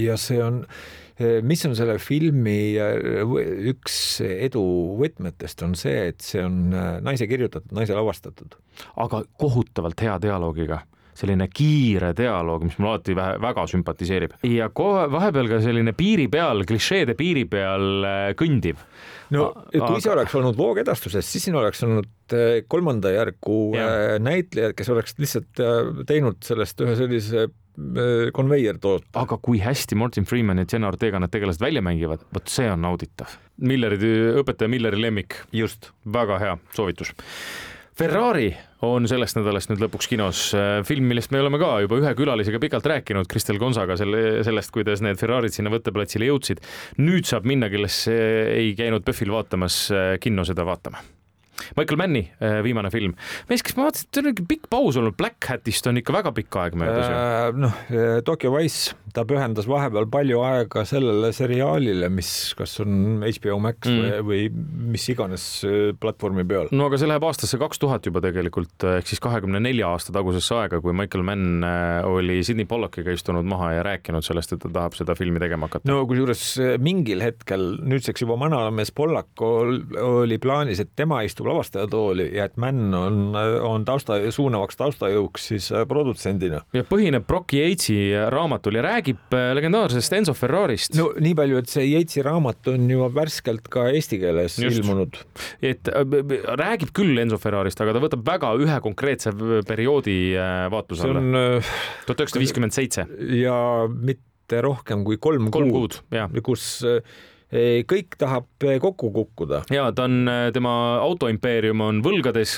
ja 0.07 0.17
see 0.21 0.41
on 0.45 0.65
mis 1.43 1.63
on 1.65 1.77
selle 1.77 1.97
filmi 2.03 2.77
üks 3.73 4.21
edu 4.21 4.65
võtmetest, 4.99 5.63
on 5.65 5.73
see, 5.79 6.11
et 6.11 6.21
see 6.21 6.43
on 6.45 6.75
naise 7.05 7.29
kirjutatud, 7.29 7.73
naise 7.77 7.97
lavastatud. 7.97 8.59
aga 8.97 9.23
kohutavalt 9.41 10.01
hea 10.01 10.19
dialoogiga 10.21 10.83
selline 11.19 11.49
kiire 11.53 12.13
dialoog, 12.17 12.67
mis 12.69 12.79
mulle 12.79 12.97
alati 12.97 13.17
väga 13.17 13.67
sümpatiseerib 13.73 14.37
ja 14.53 14.71
kohe 14.75 15.07
vahepeal 15.13 15.51
ka 15.51 15.61
selline 15.65 15.95
piiri 15.97 16.29
peal, 16.33 16.65
klišeede 16.69 17.17
piiri 17.19 17.47
peal 17.51 18.07
äh, 18.07 18.31
kõndiv. 18.39 18.81
no 19.35 19.51
kui 19.73 19.83
aga... 19.83 20.01
see 20.01 20.15
oleks 20.15 20.39
olnud 20.39 20.59
voogedastuses, 20.59 21.27
siis 21.27 21.49
siin 21.49 21.59
oleks 21.59 21.85
olnud 21.87 22.37
äh, 22.37 22.63
kolmanda 22.69 23.15
järgu 23.15 23.61
ja. 23.77 23.87
näitlejad, 24.23 24.77
kes 24.79 24.93
oleks 24.95 25.17
lihtsalt 25.21 25.65
teinud 26.09 26.43
sellest 26.47 26.85
ühe 26.85 26.99
sellise 26.99 27.49
Äh, 27.77 28.31
konveier 28.33 28.79
toota. 28.81 29.05
aga 29.21 29.37
kui 29.37 29.59
hästi 29.61 29.99
Martin 30.01 30.25
Freeman 30.25 30.63
ja 30.63 30.65
Jenna 30.73 30.89
Ortega 30.89 31.19
need 31.21 31.29
tegelased 31.35 31.61
välja 31.61 31.83
mängivad, 31.85 32.23
vot 32.33 32.49
see 32.49 32.71
on 32.73 32.81
nauditav. 32.81 33.35
Milleri, 33.61 33.99
õpetaja 34.41 34.71
Milleri 34.73 35.01
lemmik. 35.01 35.37
just. 35.53 35.91
väga 36.13 36.39
hea 36.41 36.55
soovitus. 36.73 37.13
Ferrari 37.97 38.51
on 38.85 39.09
sellest 39.09 39.39
nädalast 39.39 39.71
nüüd 39.71 39.81
lõpuks 39.81 40.11
kinos 40.11 40.41
äh, 40.53 40.83
film, 40.85 41.07
millest 41.09 41.33
me 41.33 41.41
oleme 41.41 41.57
ka 41.63 41.71
juba 41.81 41.97
ühe 42.03 42.13
külalisega 42.19 42.61
pikalt 42.61 42.89
rääkinud, 42.93 43.25
Kristel 43.31 43.57
Gonsaga 43.63 43.97
selle, 43.97 44.45
sellest, 44.45 44.75
kuidas 44.75 45.01
need 45.05 45.17
Ferrarid 45.17 45.57
sinna 45.57 45.73
võtteplatsile 45.73 46.29
jõudsid. 46.29 46.61
nüüd 47.01 47.25
saab 47.25 47.49
minna, 47.49 47.73
kes 47.73 48.05
ei 48.13 48.75
käinud 48.77 49.07
PÖFFil 49.07 49.33
vaatamas, 49.33 49.87
äh, 49.97 50.17
kinno 50.21 50.45
seda 50.45 50.69
vaatama 50.69 51.01
Michael 51.77 52.01
Manni 52.01 52.23
äh, 52.41 52.61
viimane 52.65 52.91
film. 52.93 53.17
mees, 53.51 53.65
kas 53.65 53.77
ma 53.79 53.89
vaatasin, 53.89 54.11
teil 54.13 54.29
on 54.29 54.35
ikka 54.35 54.47
pikk 54.51 54.69
paus 54.73 54.99
olnud, 55.01 55.17
Black 55.19 55.49
Hatist 55.51 55.89
on 55.91 56.01
ikka 56.01 56.15
väga 56.17 56.33
pikk 56.37 56.61
aeg 56.63 56.79
möödas 56.79 57.07
ju 57.07 57.17
äh,. 57.17 57.59
noh, 57.65 57.81
äh, 57.91 58.21
Tokyo 58.27 58.53
Wise 58.57 58.97
ta 59.17 59.25
pühendas 59.29 59.69
vahepeal 59.71 60.09
palju 60.13 60.43
aega 60.45 60.85
sellele 60.89 61.31
seriaalile, 61.33 62.11
mis 62.13 62.31
kas 62.59 62.77
on 62.85 63.25
HBO 63.25 63.59
Max 63.65 63.89
mm. 63.89 64.03
või, 64.29 64.49
või 64.51 64.91
mis 64.97 65.07
iganes 65.13 65.47
platvormi 66.01 66.45
peal. 66.49 66.71
no 66.77 66.91
aga 66.91 67.01
see 67.01 67.09
läheb 67.09 67.25
aastasse 67.29 67.61
kaks 67.61 67.81
tuhat 67.83 68.07
juba 68.09 68.23
tegelikult 68.25 68.87
ehk 68.97 69.09
siis 69.09 69.23
kahekümne 69.25 69.63
nelja 69.65 69.89
aasta 69.95 70.15
tagusesse 70.15 70.57
aega, 70.59 70.83
kui 70.85 70.95
Michael 70.97 71.25
Mann 71.27 71.65
oli 72.07 72.43
Sydney 72.47 72.69
Pollackiga 72.69 73.15
istunud 73.17 73.47
maha 73.49 73.73
ja 73.79 73.87
rääkinud 73.87 74.27
sellest, 74.27 74.53
et 74.53 74.63
ta 74.65 74.73
tahab 74.73 74.99
seda 74.99 75.17
filmi 75.19 75.41
tegema 75.43 75.71
hakata. 75.71 75.89
no 75.89 76.03
kusjuures 76.09 76.45
mingil 76.83 77.25
hetkel 77.25 77.69
nüüdseks 77.81 78.27
juba 78.27 78.37
vanamees 78.41 78.93
Pollack 78.97 79.41
oli 79.41 80.39
plaanis, 80.43 80.83
et 80.83 80.93
tema 80.99 81.23
istub 81.27 81.46
lavastajatooli 81.49 82.29
ja 82.37 82.47
et 82.49 82.57
Mann 82.61 82.95
on, 82.95 83.21
on 83.37 83.85
tausta, 83.87 84.19
suunavaks 84.35 84.79
taustajõuks 84.81 85.49
siis 85.53 85.69
produtsendina. 85.89 86.63
ja 86.77 86.85
põhineb 86.87 87.27
Brock 87.29 87.55
Yatesi 87.57 87.99
raamatul 88.33 88.79
ja 88.79 88.85
räägib 88.87 89.35
äh, 89.37 89.51
legendaarsest 89.57 90.17
Enzo 90.19 90.35
Ferrarist. 90.37 90.97
no 90.99 91.11
nii 91.23 91.35
palju, 91.39 91.61
et 91.63 91.73
see 91.73 91.87
Yatesi 91.91 92.25
raamat 92.27 92.71
on 92.73 92.89
juba 92.91 93.11
värskelt 93.21 93.71
ka 93.73 93.89
eesti 93.93 94.21
keeles 94.23 94.59
Just. 94.63 94.81
ilmunud. 94.81 95.21
et 95.65 95.91
äh, 95.93 96.19
räägib 96.61 96.93
küll 96.97 97.19
Enzo 97.23 97.41
Ferrarist, 97.43 97.81
aga 97.85 97.97
ta 97.97 98.03
võtab 98.03 98.27
väga 98.27 98.53
ühe 98.63 98.81
konkreetse 98.85 99.35
perioodi 99.69 100.19
äh, 100.35 100.67
vaatluse 100.73 101.09
alla. 101.09 101.47
tuhat 102.07 102.25
üheksasada 102.25 102.45
viiskümmend 102.45 102.77
seitse. 102.77 103.07
ja 103.41 103.57
mitte 103.91 104.63
rohkem 104.65 105.03
kui 105.07 105.19
kolm, 105.23 105.51
kolm 105.55 105.73
kuud, 105.75 106.01
kuud, 106.07 106.43
kus 106.47 106.69
kõik 107.87 108.17
tahab 108.19 108.49
kokku 108.59 109.11
kukkuda. 109.15 109.63
ja 109.71 109.87
ta 109.95 110.07
on, 110.09 110.27
tema 110.53 110.73
autoimpeerium 110.99 111.81
on 111.85 112.01
võlgades, 112.03 112.57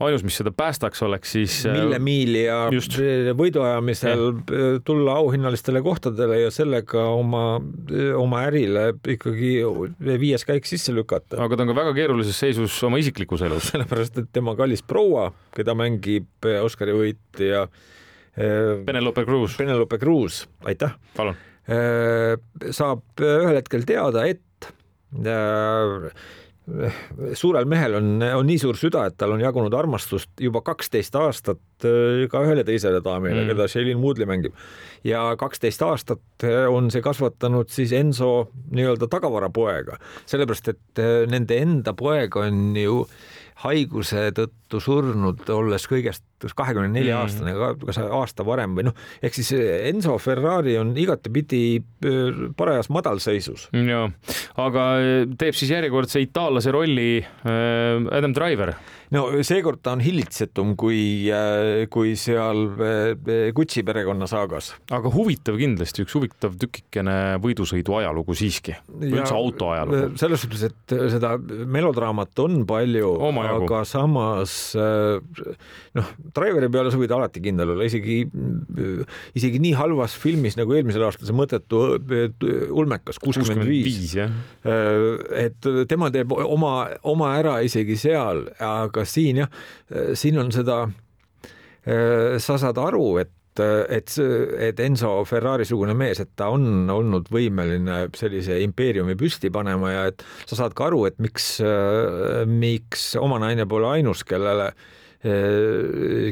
ainus, 0.00 0.24
mis 0.24 0.38
seda 0.40 0.52
päästaks, 0.56 1.02
oleks 1.04 1.34
siis. 1.36 1.58
Äh, 1.68 1.76
millemiili 1.76 2.46
ja 2.46 2.62
just. 2.72 2.96
võiduajamisel 3.36 4.24
ja. 4.24 4.70
tulla 4.84 5.18
auhinnalistele 5.20 5.82
kohtadele 5.84 6.40
ja 6.46 6.54
sellega 6.54 7.04
oma, 7.12 7.60
oma 8.16 8.46
ärile 8.48 8.94
ikkagi 9.16 9.58
viies 10.22 10.46
käik 10.48 10.68
sisse 10.68 10.94
lükata. 10.96 11.36
aga 11.44 11.56
ta 11.58 11.66
on 11.66 11.74
ka 11.74 11.76
väga 11.82 11.94
keerulises 12.00 12.40
seisus 12.40 12.78
oma 12.88 13.00
isiklikus 13.02 13.44
elus. 13.44 13.68
sellepärast, 13.74 14.22
et 14.24 14.32
tema 14.32 14.56
kallis 14.56 14.82
proua, 14.82 15.28
keda 15.56 15.76
mängib 15.76 16.48
Oscari 16.64 16.96
võitja. 16.96 17.66
Penelope 18.86 19.26
Cruz. 19.26 19.58
Penelope 19.58 19.98
Cruz, 20.00 20.46
aitäh. 20.64 20.96
palun 21.16 21.36
saab 21.68 23.20
ühel 23.22 23.58
hetkel 23.60 23.84
teada, 23.86 24.24
et 24.26 24.68
äh, 25.26 26.10
suurel 27.34 27.66
mehel 27.68 27.98
on, 27.98 28.12
on 28.22 28.46
nii 28.46 28.60
suur 28.62 28.78
süda, 28.78 29.06
et 29.10 29.16
tal 29.18 29.34
on 29.34 29.42
jagunud 29.42 29.74
armastust 29.74 30.30
juba 30.40 30.62
kaksteist 30.66 31.16
aastat 31.18 31.60
äh, 31.88 32.26
ka 32.30 32.44
ühele 32.46 32.64
teisele 32.66 33.02
daamile 33.04 33.44
mm., 33.44 33.52
keda 33.52 33.68
Shailene 33.70 34.00
Woodley 34.02 34.28
mängib. 34.28 34.56
ja 35.04 35.30
kaksteist 35.40 35.82
aastat 35.82 36.44
on 36.68 36.90
see 36.92 37.00
kasvatanud 37.04 37.70
siis 37.72 37.92
Enso 37.96 38.50
nii-öelda 38.70 39.08
tagavarapoega, 39.08 39.96
sellepärast 40.28 40.74
et 40.74 41.04
nende 41.30 41.56
enda 41.56 41.94
poeg 41.96 42.36
on 42.36 42.76
ju 42.76 43.04
haiguse 43.60 44.30
tõttu 44.36 44.80
surnud, 44.80 45.42
olles 45.52 45.84
kõigest 45.88 46.24
kahekümne 46.56 46.88
nelja 46.92 47.18
mm. 47.18 47.24
aastane, 47.24 47.82
kas 47.82 47.98
aasta 48.00 48.44
varem 48.46 48.76
või 48.78 48.86
noh, 48.88 48.96
ehk 49.20 49.36
siis 49.36 49.52
Enzo 49.90 50.16
Ferrari 50.22 50.78
on 50.80 50.94
igatepidi 50.98 51.62
äh, 51.80 52.40
parajas 52.56 52.88
madalseisus. 52.92 53.68
ja, 53.76 54.06
aga 54.64 54.86
teeb 55.40 55.58
siis 55.58 55.74
järjekordse 55.74 56.22
itaallase 56.24 56.72
rolli 56.74 57.10
äh, 57.20 58.08
Adam 58.16 58.36
Driver 58.36 58.74
no 59.14 59.24
seekord 59.46 59.80
ta 59.82 59.94
on 59.96 60.02
hillitsetum 60.04 60.74
kui, 60.78 61.00
äh, 61.34 61.86
kui 61.90 62.14
seal 62.18 62.62
äh, 62.78 63.50
Gucci 63.54 63.82
perekonna 63.86 64.28
saagas. 64.30 64.72
aga 64.94 65.10
huvitav 65.12 65.58
kindlasti, 65.58 66.04
üks 66.06 66.14
huvitav 66.16 66.54
tükikene 66.60 67.16
võidusõidu 67.42 67.96
ajalugu 67.98 68.36
siiski, 68.38 68.76
üldse 69.00 69.34
auto 69.34 69.72
ajalugu. 69.74 70.20
selles 70.20 70.44
suhtes, 70.44 70.64
et 70.70 70.96
seda 71.16 71.34
melodraamat 71.40 72.44
on 72.44 72.62
palju, 72.68 73.12
aga 73.42 73.82
samas 73.88 74.56
noh, 74.78 76.14
Driveri 76.36 76.70
peale 76.72 76.92
sa 76.92 77.00
võid 77.00 77.14
alati 77.14 77.42
kindel 77.42 77.74
olla, 77.74 77.86
isegi, 77.88 78.22
isegi 79.38 79.62
nii 79.62 79.74
halvas 79.78 80.14
filmis 80.20 80.58
nagu 80.58 80.74
eelmisel 80.76 81.04
aastal 81.08 81.28
see 81.28 81.36
mõttetu 81.36 81.82
ulmekas, 82.70 83.18
kuuskümmend 83.22 83.66
viis. 83.66 84.14
et 84.14 85.70
tema 85.90 86.10
teeb 86.14 86.34
oma, 86.38 86.74
oma 87.10 87.34
ära 87.40 87.58
isegi 87.66 87.98
seal, 87.98 88.46
aga 88.62 88.99
aga 89.00 89.08
siin 89.08 89.40
jah, 89.42 89.52
siin 90.14 90.38
on 90.40 90.52
seda, 90.54 90.84
sa 91.84 92.58
saad 92.60 92.80
aru, 92.80 93.04
et 93.24 93.34
et, 93.60 94.12
et 94.62 94.80
Enzo 94.80 95.10
Ferrari-sugune 95.28 95.94
mees, 95.98 96.20
et 96.22 96.30
ta 96.38 96.50
on 96.54 96.88
olnud 96.90 97.28
võimeline 97.34 98.06
sellise 98.16 98.60
impeeriumi 98.64 99.16
püsti 99.18 99.50
panema 99.52 99.90
ja 99.92 100.06
et 100.12 100.24
sa 100.46 100.62
saad 100.62 100.76
ka 100.78 100.86
aru, 100.88 101.04
et 101.10 101.18
miks, 101.22 101.58
miks 102.48 103.10
oma 103.20 103.40
naine 103.42 103.66
pole 103.68 103.90
ainus, 103.98 104.24
kellele 104.24 104.70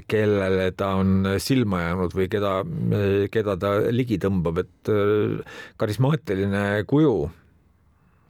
kellele 0.08 0.70
ta 0.72 0.94
on 0.96 1.34
silma 1.44 1.82
jäänud 1.82 2.14
või 2.16 2.28
keda, 2.32 2.52
keda 3.28 3.56
ta 3.60 3.74
ligi 3.92 4.16
tõmbab, 4.22 4.62
et 4.62 4.92
karismaatiline 5.76 6.86
kuju. 6.88 7.12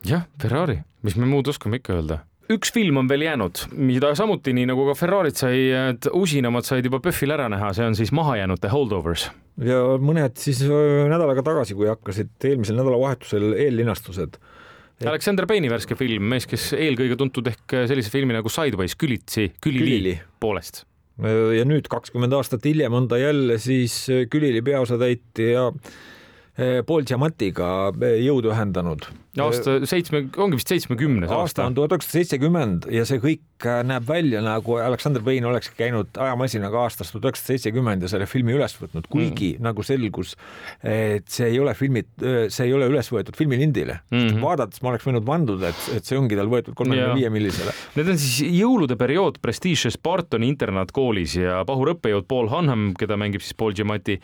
jah, 0.09 0.27
Ferrari, 0.43 0.81
mis 1.07 1.15
me 1.15 1.31
muud 1.31 1.53
oskame 1.55 1.79
ikka 1.79 2.01
öelda 2.01 2.25
üks 2.53 2.73
film 2.73 3.01
on 3.01 3.09
veel 3.11 3.27
jäänud, 3.27 3.61
mida 3.77 4.15
samuti 4.19 4.55
nii 4.57 4.69
nagu 4.71 4.87
ka 4.89 4.95
Ferrarit 4.99 5.39
sai, 5.41 5.69
et 5.93 6.09
usinamad 6.17 6.67
said 6.67 6.87
juba 6.89 7.01
PÖFFil 7.05 7.35
ära 7.37 7.49
näha, 7.53 7.71
see 7.77 7.87
on 7.87 7.97
siis 7.99 8.13
mahajäänute 8.17 8.71
Holdovers. 8.73 9.29
ja 9.65 9.81
mõned 10.01 10.39
siis 10.41 10.63
nädal 10.65 11.29
aega 11.33 11.45
tagasi, 11.47 11.77
kui 11.79 11.91
hakkasid 11.91 12.49
eelmisel 12.51 12.79
nädalavahetusel 12.81 13.53
eellinastused. 13.55 14.39
Alexander 15.07 15.47
Payne'i 15.47 15.71
värske 15.71 15.95
film, 15.95 16.25
mees, 16.33 16.49
kes 16.51 16.73
eelkõige 16.75 17.15
tuntud 17.19 17.47
ehk 17.47 17.77
sellise 17.87 18.11
filmi 18.11 18.35
nagu 18.35 18.51
Sideways, 18.51 18.97
Külitsi, 18.99 19.53
Külili, 19.63 20.17
poolest. 20.43 20.85
ja 21.19 21.65
nüüd 21.67 21.87
kakskümmend 21.91 22.35
aastat 22.35 22.67
hiljem 22.67 22.95
on 22.95 23.09
ta 23.11 23.19
jälle 23.19 23.59
siis 23.63 24.07
Külili 24.31 24.63
peaosatäitja 24.63 25.51
ja 25.51 25.73
Paul 26.59 27.07
Giamattiga 27.07 27.93
eh, 28.03 28.19
jõudu 28.27 28.51
ühendanud. 28.51 29.07
aasta 29.39 29.77
seitsme, 29.87 30.25
ongi 30.43 30.59
vist 30.59 30.73
seitsmekümnes 30.73 31.29
aasta. 31.29 31.43
aasta 31.45 31.67
on 31.69 31.77
tuhat 31.77 31.93
üheksasada 31.95 32.19
seitsekümmend 32.19 32.89
ja 32.91 33.05
see 33.07 33.21
kõik 33.23 33.67
näeb 33.87 34.09
välja 34.09 34.41
nagu 34.43 34.79
Aleksander 34.83 35.23
Payne 35.23 35.47
olekski 35.47 35.79
käinud 35.79 36.19
ajamasinaga 36.19 36.81
aastast 36.83 37.15
tuhat 37.15 37.29
üheksasada 37.29 37.55
seitsekümmend 37.55 38.03
ja 38.03 38.11
selle 38.11 38.27
filmi 38.27 38.57
üles 38.57 38.75
võtnud, 38.81 39.07
kuigi 39.07 39.53
mm. 39.53 39.63
nagu 39.69 39.87
selgus, 39.87 40.35
et 40.83 41.31
see 41.31 41.53
ei 41.53 41.63
ole 41.63 41.77
filmi, 41.79 42.03
see 42.19 42.67
ei 42.67 42.75
ole 42.75 42.91
üles 42.91 43.13
võetud 43.15 43.39
filmilindile 43.39 44.01
mm. 44.11 44.19
-hmm. 44.19 44.43
vaadates 44.43 44.83
ma 44.83 44.93
oleks 44.97 45.07
võinud 45.07 45.27
vanduda, 45.31 45.71
et, 45.71 45.89
et 46.01 46.11
see 46.11 46.19
ongi 46.19 46.39
tal 46.39 46.51
võetud 46.51 46.75
kolmekümne 46.75 47.15
viie 47.21 47.31
millisele. 47.31 47.77
Need 47.95 48.15
on 48.17 48.19
siis 48.19 48.43
jõulude 48.59 48.99
periood 48.99 49.39
Prestige 49.43 49.95
Spartani 49.95 50.51
internaatkoolis 50.51 51.39
ja 51.39 51.63
pahur 51.69 51.95
õppejõud 51.95 52.27
Paul 52.27 52.51
Hanham, 52.51 52.91
keda 52.99 53.15
mängib 53.21 53.47
siis 53.47 53.55
Paul 53.55 53.79
Giamatti 53.79 54.19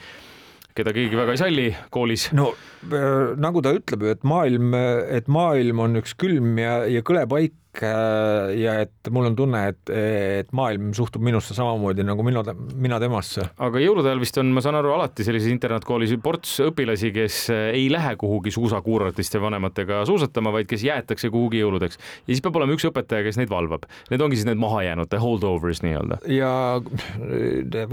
keda 0.75 0.95
keegi 0.95 1.19
väga 1.19 1.35
ei 1.35 1.39
salli 1.39 1.67
koolis. 1.95 2.31
no 2.35 2.53
äh, 2.91 3.35
nagu 3.39 3.63
ta 3.63 3.75
ütleb 3.77 4.03
ju, 4.03 4.15
et 4.15 4.25
maailm, 4.27 4.75
et 4.75 5.29
maailm 5.31 5.85
on 5.87 6.01
üks 6.01 6.17
külm 6.19 6.57
ja, 6.59 6.81
ja 6.91 7.03
kõle 7.07 7.23
paik 7.31 7.79
äh, 7.79 8.51
ja 8.59 8.75
et 8.83 9.11
mul 9.15 9.29
on 9.29 9.37
tunne, 9.39 9.61
et, 9.71 9.93
et 9.95 10.51
maailm 10.57 10.91
suhtub 10.97 11.23
minusse 11.23 11.55
samamoodi 11.55 12.03
nagu 12.07 12.27
mina, 12.27 12.43
mina 12.75 12.99
temasse. 13.03 13.47
aga 13.55 13.83
jõulude 13.85 14.11
ajal 14.11 14.23
vist 14.25 14.41
on, 14.43 14.51
ma 14.57 14.65
saan 14.65 14.81
aru, 14.81 14.91
alati 14.97 15.27
sellises 15.27 15.53
internaatkoolis 15.53 16.17
ports 16.25 16.57
õpilasi, 16.67 17.13
kes 17.15 17.39
äh, 17.55 17.69
ei 17.77 17.87
lähe 17.95 18.17
kuhugi 18.19 18.51
suusakuuratiste 18.55 19.43
vanematega 19.43 20.03
suusatama, 20.11 20.57
vaid 20.59 20.71
kes 20.71 20.83
jäetakse 20.89 21.31
kuhugi 21.31 21.63
jõuludeks. 21.63 22.03
ja 22.27 22.33
siis 22.33 22.43
peab 22.43 22.59
olema 22.59 22.75
üks 22.75 22.89
õpetaja, 22.91 23.23
kes 23.29 23.39
neid 23.39 23.53
valvab. 23.53 23.87
Need 24.11 24.27
ongi 24.27 24.43
siis 24.43 24.51
need 24.51 24.59
mahajäänute 24.59 25.23
holdovers 25.23 25.87
nii-öelda. 25.87 26.19
ja 26.35 26.51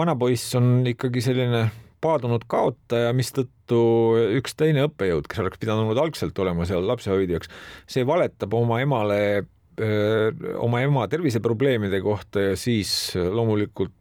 vanapoiss 0.02 0.58
on 0.58 0.82
ikkagi 0.96 1.22
selline 1.30 1.68
paadunud 2.02 2.46
kaotaja, 2.52 3.14
mistõttu 3.18 3.82
üks 4.40 4.56
teine 4.58 4.88
õppejõud, 4.88 5.30
kes 5.30 5.44
oleks 5.44 5.62
pidanud 5.62 5.98
algselt 6.02 6.38
olema 6.42 6.68
seal 6.70 6.86
lapsehoidjaks, 6.90 7.52
see 7.90 8.06
valetab 8.08 8.54
oma 8.58 8.82
emale 8.84 9.22
oma 9.80 10.82
ema 10.84 11.08
terviseprobleemide 11.08 12.02
kohta 12.04 12.52
ja 12.52 12.56
siis 12.60 13.14
loomulikult 13.16 13.94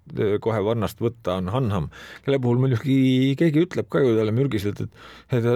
kohe 0.42 0.60
varnast 0.66 0.98
võtta 0.98 1.36
on 1.38 1.50
Hanham, 1.54 1.88
kelle 2.24 2.40
puhul 2.42 2.58
muidugi 2.62 3.36
keegi 3.38 3.64
ütleb 3.64 3.86
ka 3.90 4.02
ju 4.02 4.16
talle 4.16 4.32
mürgiselt, 4.34 4.80
et, 4.82 4.96
et, 5.38 5.46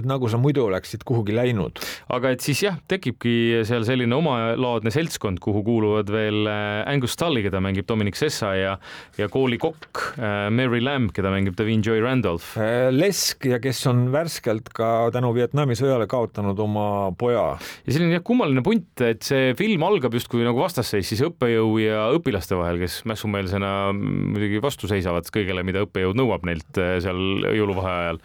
et 0.00 0.08
nagu 0.08 0.28
sa 0.30 0.40
muidu 0.40 0.66
oleksid 0.66 1.04
kuhugi 1.08 1.34
läinud. 1.36 1.80
aga 2.12 2.34
et 2.34 2.44
siis 2.44 2.60
jah, 2.66 2.76
tekibki 2.90 3.62
seal 3.68 3.86
selline 3.88 4.16
omalaadne 4.16 4.92
seltskond, 4.92 5.40
kuhu 5.42 5.62
kuuluvad 5.66 6.12
veel 6.12 6.48
Angus 6.50 7.16
Tully, 7.20 7.44
keda 7.46 7.62
mängib 7.64 7.88
Dominic 7.88 8.20
Sessa 8.20 8.52
ja, 8.58 8.76
ja 9.18 9.30
koolikokk 9.32 10.18
Mary 10.52 10.82
Lamb, 10.84 11.14
keda 11.16 11.32
mängib 11.32 11.56
Davin 11.58 11.84
Joy 11.86 12.02
Randolph. 12.04 12.52
Lesk 12.92 13.48
ja 13.50 13.60
kes 13.62 13.82
on 13.90 14.08
värskelt 14.12 14.68
ka 14.76 15.08
tänu 15.14 15.32
Vietnami 15.36 15.78
sõjale 15.78 16.08
kaotanud 16.10 16.58
oma 16.60 16.86
poja. 17.18 17.54
ja 17.86 17.96
selline 17.96 18.18
jah, 18.18 18.26
kummaline 18.26 18.64
punt, 18.66 18.92
et 19.06 19.24
see 19.30 19.56
film 19.58 19.84
algab 19.86 20.14
justkui 20.18 20.44
nagu 20.46 20.60
vastasseis 20.60 21.08
siis 21.12 21.24
õppejõu 21.26 21.76
ja 21.82 22.08
õpilaste 22.16 22.58
vahel, 22.58 22.80
kes 22.82 23.00
mässumeelsena 23.08 23.74
muidugi 23.96 24.62
vastu 24.62 24.90
seisavad 24.90 25.28
kõigele, 25.32 25.64
mida 25.66 25.86
õppejõud 25.86 26.18
nõuab 26.18 26.48
neilt 26.48 26.82
eh, 26.82 26.98
seal 27.04 27.46
jõuluvaheajal 27.56 28.20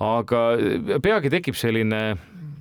aga 0.00 0.44
peagi 1.04 1.30
tekib 1.32 1.56
selline 1.58 2.00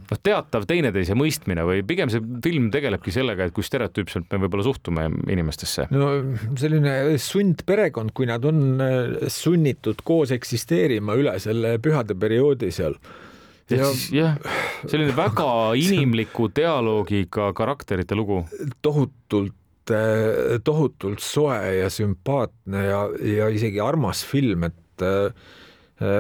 noh, 0.09 0.19
teatav 0.25 0.65
teineteise 0.69 1.15
mõistmine 1.17 1.63
või 1.67 1.83
pigem 1.87 2.11
see 2.11 2.21
film 2.43 2.69
tegelebki 2.73 3.13
sellega, 3.15 3.47
et 3.47 3.55
kui 3.55 3.65
stereotüüpselt 3.65 4.27
me 4.33 4.41
võib-olla 4.43 4.65
suhtume 4.67 5.07
inimestesse. 5.31 5.87
no 5.93 6.11
selline 6.59 7.15
sundperekond, 7.21 8.13
kui 8.17 8.27
nad 8.29 8.45
on 8.49 8.83
äh, 8.83 9.31
sunnitud 9.31 10.03
koos 10.07 10.33
eksisteerima 10.35 11.15
üle 11.19 11.37
selle 11.39 11.77
pühade 11.83 12.17
perioodi 12.19 12.73
seal. 12.75 12.99
Ehk 13.69 13.85
siis 13.93 14.09
jah, 14.15 14.35
selline 14.85 15.15
väga 15.17 15.47
inimliku 15.79 16.49
dialoogiga 16.55 17.51
karakterite 17.57 18.17
lugu. 18.17 18.41
tohutult, 18.81 19.93
äh, 19.93 20.57
tohutult 20.63 21.23
soe 21.23 21.59
ja 21.79 21.89
sümpaatne 21.93 22.85
ja, 22.85 23.01
ja 23.37 23.49
isegi 23.53 23.81
armas 23.83 24.23
film, 24.25 24.67
et 24.69 25.05
äh, 25.05 25.33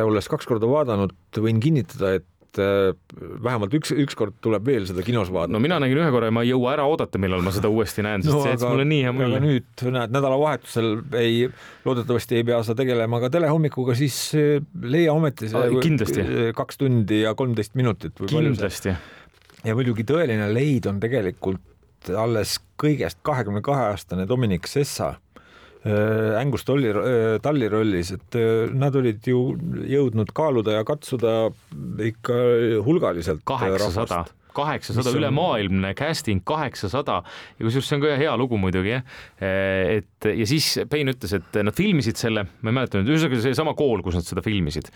olles 0.03 0.27
kaks 0.27 0.47
korda 0.49 0.67
vaadanud, 0.69 1.15
võin 1.39 1.61
kinnitada, 1.63 2.17
et 2.19 2.27
et 2.49 2.59
äh, 2.61 2.93
vähemalt 3.43 3.73
üks, 3.77 3.91
ükskord 3.93 4.37
tuleb 4.43 4.65
veel 4.65 4.87
seda 4.89 5.03
kinos 5.05 5.29
vaadata. 5.33 5.53
no 5.53 5.61
mina 5.61 5.77
nägin 5.81 5.99
ühe 6.01 6.09
korra 6.13 6.29
ja 6.29 6.35
ma 6.35 6.43
ei 6.45 6.51
jõua 6.51 6.73
ära 6.75 6.87
oodata, 6.89 7.21
millal 7.21 7.43
ma 7.45 7.53
seda 7.53 7.69
uuesti 7.69 8.05
näen, 8.05 8.23
sest 8.25 8.33
no, 8.33 8.41
see 8.43 8.55
jättis 8.55 8.67
mulle 8.69 8.87
nii 8.89 9.03
hea 9.05 9.13
mulje. 9.15 9.41
nüüd 9.43 9.85
näed, 9.95 10.15
nädalavahetusel 10.15 10.91
ei, 11.19 11.45
loodetavasti 11.85 12.39
ei 12.39 12.47
pea 12.49 12.59
sa 12.65 12.75
tegelema 12.77 13.21
ka 13.21 13.31
telehommikuga, 13.37 13.95
siis 13.99 14.17
äh, 14.39 14.57
leia 14.81 15.13
ometi 15.13 15.51
see 15.51 15.81
kindlasti. 15.85 16.27
kaks 16.57 16.81
tundi 16.81 17.23
ja 17.23 17.35
kolmteist 17.37 17.77
minutit. 17.79 18.17
kindlasti. 18.25 18.95
ja 19.65 19.77
muidugi 19.77 20.07
tõeline 20.09 20.49
leid 20.53 20.89
on 20.89 21.01
tegelikult 21.03 22.13
alles 22.17 22.57
kõigest 22.79 23.19
kahekümne 23.27 23.61
kahe 23.61 23.91
aastane 23.91 24.25
Dominic 24.27 24.69
Sessa 24.71 25.17
Äh, 25.89 26.39
Angus 26.39 26.65
Tolli, 26.65 26.89
äh, 26.89 27.39
Talli 27.41 27.69
rollis, 27.69 28.11
et 28.13 28.35
äh, 28.37 28.67
nad 28.75 28.95
olid 28.99 29.25
ju 29.25 29.39
jõudnud 29.89 30.33
kaaluda 30.35 30.79
ja 30.79 30.85
katsuda 30.87 31.37
ikka 32.09 32.35
hulgaliselt. 32.85 33.41
kaheksasada 33.47 34.25
kaheksasada 34.59 35.11
ülemaailmne 35.13 35.93
casting, 35.95 36.41
kaheksasada 36.43 37.19
ja 37.21 37.65
kusjuures 37.65 37.85
see 37.89 37.97
on 37.99 38.03
ka 38.03 38.15
hea 38.19 38.31
lugu 38.39 38.57
muidugi 38.59 38.95
jah. 38.95 39.03
et 39.39 40.25
ja 40.25 40.47
siis 40.49 40.71
Payne 40.89 41.13
ütles, 41.13 41.35
et 41.37 41.59
nad 41.63 41.75
filmisid 41.77 42.19
selle, 42.19 42.43
ma 42.59 42.71
ei 42.73 42.77
mäleta 42.79 42.99
nüüd, 42.99 43.13
ühesõnaga 43.13 43.43
seesama 43.45 43.75
kool, 43.77 44.01
kus 44.03 44.17
nad 44.17 44.27
seda 44.27 44.43
filmisid. 44.43 44.89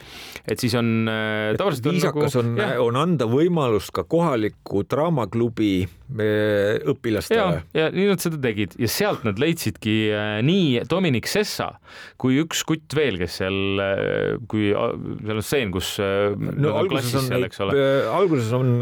et 0.49 0.59
siis 0.59 0.73
on 0.79 0.89
äh, 1.05 1.53
tavaliselt 1.59 1.91
viisakas 1.91 2.39
on, 2.41 2.55
nagu, 2.57 2.87
on, 2.87 2.97
on 2.97 3.01
anda 3.05 3.29
võimalus 3.29 3.91
ka 3.93 4.07
kohaliku 4.09 4.83
draamaklubi 4.89 5.73
äh, 5.85 5.95
õpilastele. 6.13 7.61
ja 7.73 7.87
nii 7.93 8.09
nad 8.11 8.23
seda 8.23 8.39
tegid 8.43 8.75
ja 8.79 8.89
sealt 8.91 9.23
nad 9.27 9.39
leidsidki 9.41 9.95
äh, 10.13 10.33
nii 10.45 10.83
Dominic 10.89 11.29
Sessa 11.31 11.71
kui 12.21 12.37
üks 12.43 12.63
kutt 12.67 12.95
veel, 12.97 13.17
kes 13.21 13.39
seal, 13.41 13.81
kui 14.51 14.71
seal 14.73 15.39
on 15.39 15.45
stseen, 15.45 15.73
kus 15.73 15.95
no 15.99 16.75
alguses 16.79 17.15
on, 17.19 17.31
seal, 17.31 17.73
alguses 18.13 18.53
on, 18.55 18.75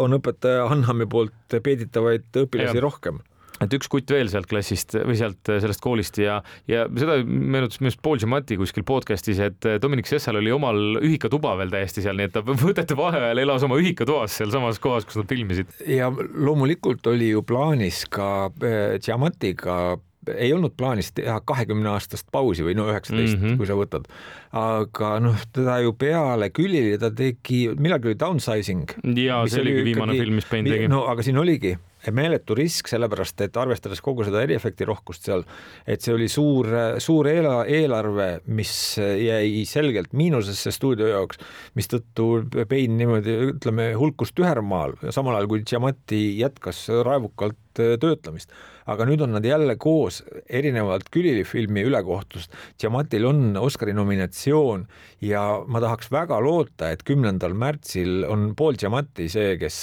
on 0.00 0.18
õpetaja 0.18 0.68
Hanhami 0.70 1.08
poolt 1.10 1.56
peeditavaid 1.62 2.44
õpilasi 2.44 2.80
ja. 2.80 2.84
rohkem 2.84 3.22
et 3.64 3.76
üks 3.78 3.88
kutt 3.92 4.10
veel 4.12 4.30
sealt 4.32 4.48
klassist 4.50 4.96
või 4.98 5.16
sealt 5.18 5.48
sellest 5.48 5.82
koolist 5.84 6.18
ja, 6.20 6.40
ja 6.68 6.86
seda 6.92 7.18
meenutas 7.24 7.80
minu 7.80 7.90
arust 7.90 8.02
Paul 8.04 8.20
Giamatti 8.20 8.58
kuskil 8.60 8.84
podcast'is, 8.88 9.40
et 9.42 9.68
Dominic 9.82 10.10
Sessal 10.10 10.40
oli 10.40 10.52
omal 10.54 11.00
ühikatuba 11.00 11.56
veel 11.60 11.72
täiesti 11.72 12.04
seal, 12.04 12.18
nii 12.20 12.30
et 12.30 12.36
ta 12.36 12.44
võtete 12.66 12.98
vaheajal 12.98 13.44
elas 13.46 13.66
oma 13.66 13.78
ühikatoas 13.80 14.36
sealsamas 14.40 14.80
kohas, 14.82 15.08
kus 15.08 15.20
nad 15.22 15.30
filmisid. 15.30 15.72
ja 15.88 16.10
loomulikult 16.10 17.06
oli 17.12 17.32
ju 17.32 17.44
plaanis 17.46 18.04
ka 18.12 18.50
äh, 18.50 18.98
Giamattiga 19.02 19.96
ei 20.34 20.52
olnud 20.52 20.74
plaanis 20.76 21.12
teha 21.14 21.38
kahekümne 21.46 21.90
aastast 21.92 22.26
pausi 22.32 22.64
või 22.66 22.74
no 22.78 22.88
üheksateist 22.90 23.36
mm, 23.36 23.42
-hmm. 23.42 23.58
kui 23.60 23.68
sa 23.68 23.76
võtad. 23.78 24.08
aga 24.56 25.10
noh, 25.22 25.42
teda 25.52 25.78
ju 25.84 25.92
peale 25.92 26.50
külili 26.50 26.98
ta 26.98 27.10
tegi, 27.10 27.66
millalgi 27.78 28.12
oli 28.12 28.18
Downsizing. 28.18 28.96
ja 29.16 29.42
see 29.46 29.62
oligi 29.62 29.84
viimane 29.90 30.14
ikkagi, 30.14 30.24
film, 30.24 30.40
mis 30.40 30.48
Payne 30.50 30.70
tegi. 30.70 30.88
no 30.88 31.04
aga 31.10 31.22
siin 31.22 31.38
oligi 31.38 31.76
meeletu 32.14 32.54
risk, 32.58 32.90
sellepärast 32.90 33.40
et 33.46 33.56
arvestades 33.58 34.02
kogu 34.04 34.26
seda 34.26 34.42
eriefekti 34.44 34.86
rohkust 34.88 35.26
seal, 35.26 35.44
et 35.86 36.04
see 36.04 36.14
oli 36.14 36.28
suur, 36.30 36.68
suur 37.02 37.28
eela, 37.30 37.58
eelarve, 37.66 38.28
mis 38.46 38.72
jäi 39.00 39.64
selgelt 39.68 40.14
miinusesse 40.16 40.74
stuudio 40.74 41.10
jaoks, 41.10 41.42
mistõttu 41.78 42.28
Payne 42.68 43.00
niimoodi 43.00 43.36
ütleme 43.50 43.90
hulkus 43.98 44.34
tühermaal, 44.36 44.96
samal 45.10 45.38
ajal 45.38 45.50
kui 45.50 45.66
Giamatti 45.66 46.22
jätkas 46.40 46.86
raevukalt 47.06 47.58
töötlemist 47.76 48.52
aga 48.90 49.06
nüüd 49.08 49.22
on 49.24 49.34
nad 49.34 49.46
jälle 49.46 49.76
koos, 49.80 50.20
erinevalt 50.46 51.10
Külili 51.12 51.44
filmi 51.46 51.82
ülekohtust. 51.86 52.52
Giamattil 52.80 53.26
on 53.26 53.56
Oscari 53.58 53.94
nominatsioon 53.96 54.86
ja 55.26 55.42
ma 55.66 55.82
tahaks 55.82 56.10
väga 56.12 56.38
loota, 56.42 56.92
et 56.94 57.02
kümnendal 57.06 57.56
märtsil 57.58 58.24
on 58.30 58.52
Paul 58.58 58.78
Giamatti 58.78 59.28
see, 59.32 59.56
kes, 59.60 59.80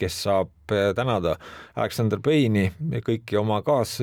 kes 0.00 0.22
saab 0.26 0.52
tänada 0.66 1.25
Alexander 1.76 2.20
Payne'i 2.22 2.70
ja 2.92 3.02
kõiki 3.04 3.38
oma 3.40 3.62
kaas, 3.66 3.98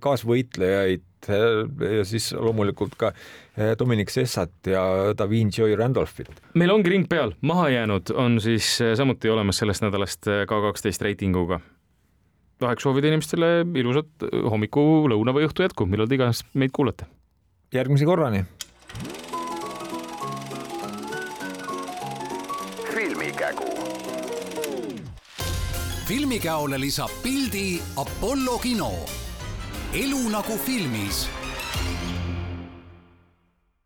kaasvõitlejaid 0.00 1.04
ja 1.24 2.02
siis 2.04 2.32
loomulikult 2.36 2.98
ka 3.00 3.12
Dominic 3.80 4.10
Sessat 4.12 4.68
ja 4.68 4.82
Davin 5.16 5.48
Joy 5.56 5.76
Randolphit. 5.78 6.28
meil 6.54 6.74
ongi 6.74 6.92
ring 6.92 7.08
peal, 7.08 7.32
maha 7.40 7.70
jäänud 7.72 8.12
on 8.12 8.40
siis 8.44 8.74
samuti 8.96 9.32
olemas 9.32 9.62
sellest 9.62 9.86
nädalast 9.86 10.28
K12 10.28 11.08
reitinguga 11.08 11.60
tahaks 12.64 12.86
soovida 12.86 13.10
inimestele 13.10 13.64
ilusat 13.80 14.28
hommiku, 14.50 15.04
lõuna 15.10 15.34
või 15.36 15.48
õhtu 15.48 15.64
jätku, 15.66 15.88
millal 15.90 16.08
te 16.10 16.18
iganes 16.18 16.44
meid 16.54 16.74
kuulate. 16.74 17.08
järgmise 17.74 18.06
korrani. 18.06 18.44
Filmikäole 26.04 26.80
lisab 26.80 27.10
pildi 27.22 27.82
Apollo 27.96 28.58
kino. 28.58 28.92
elu 29.92 30.28
nagu 30.28 30.58
filmis 30.58 31.28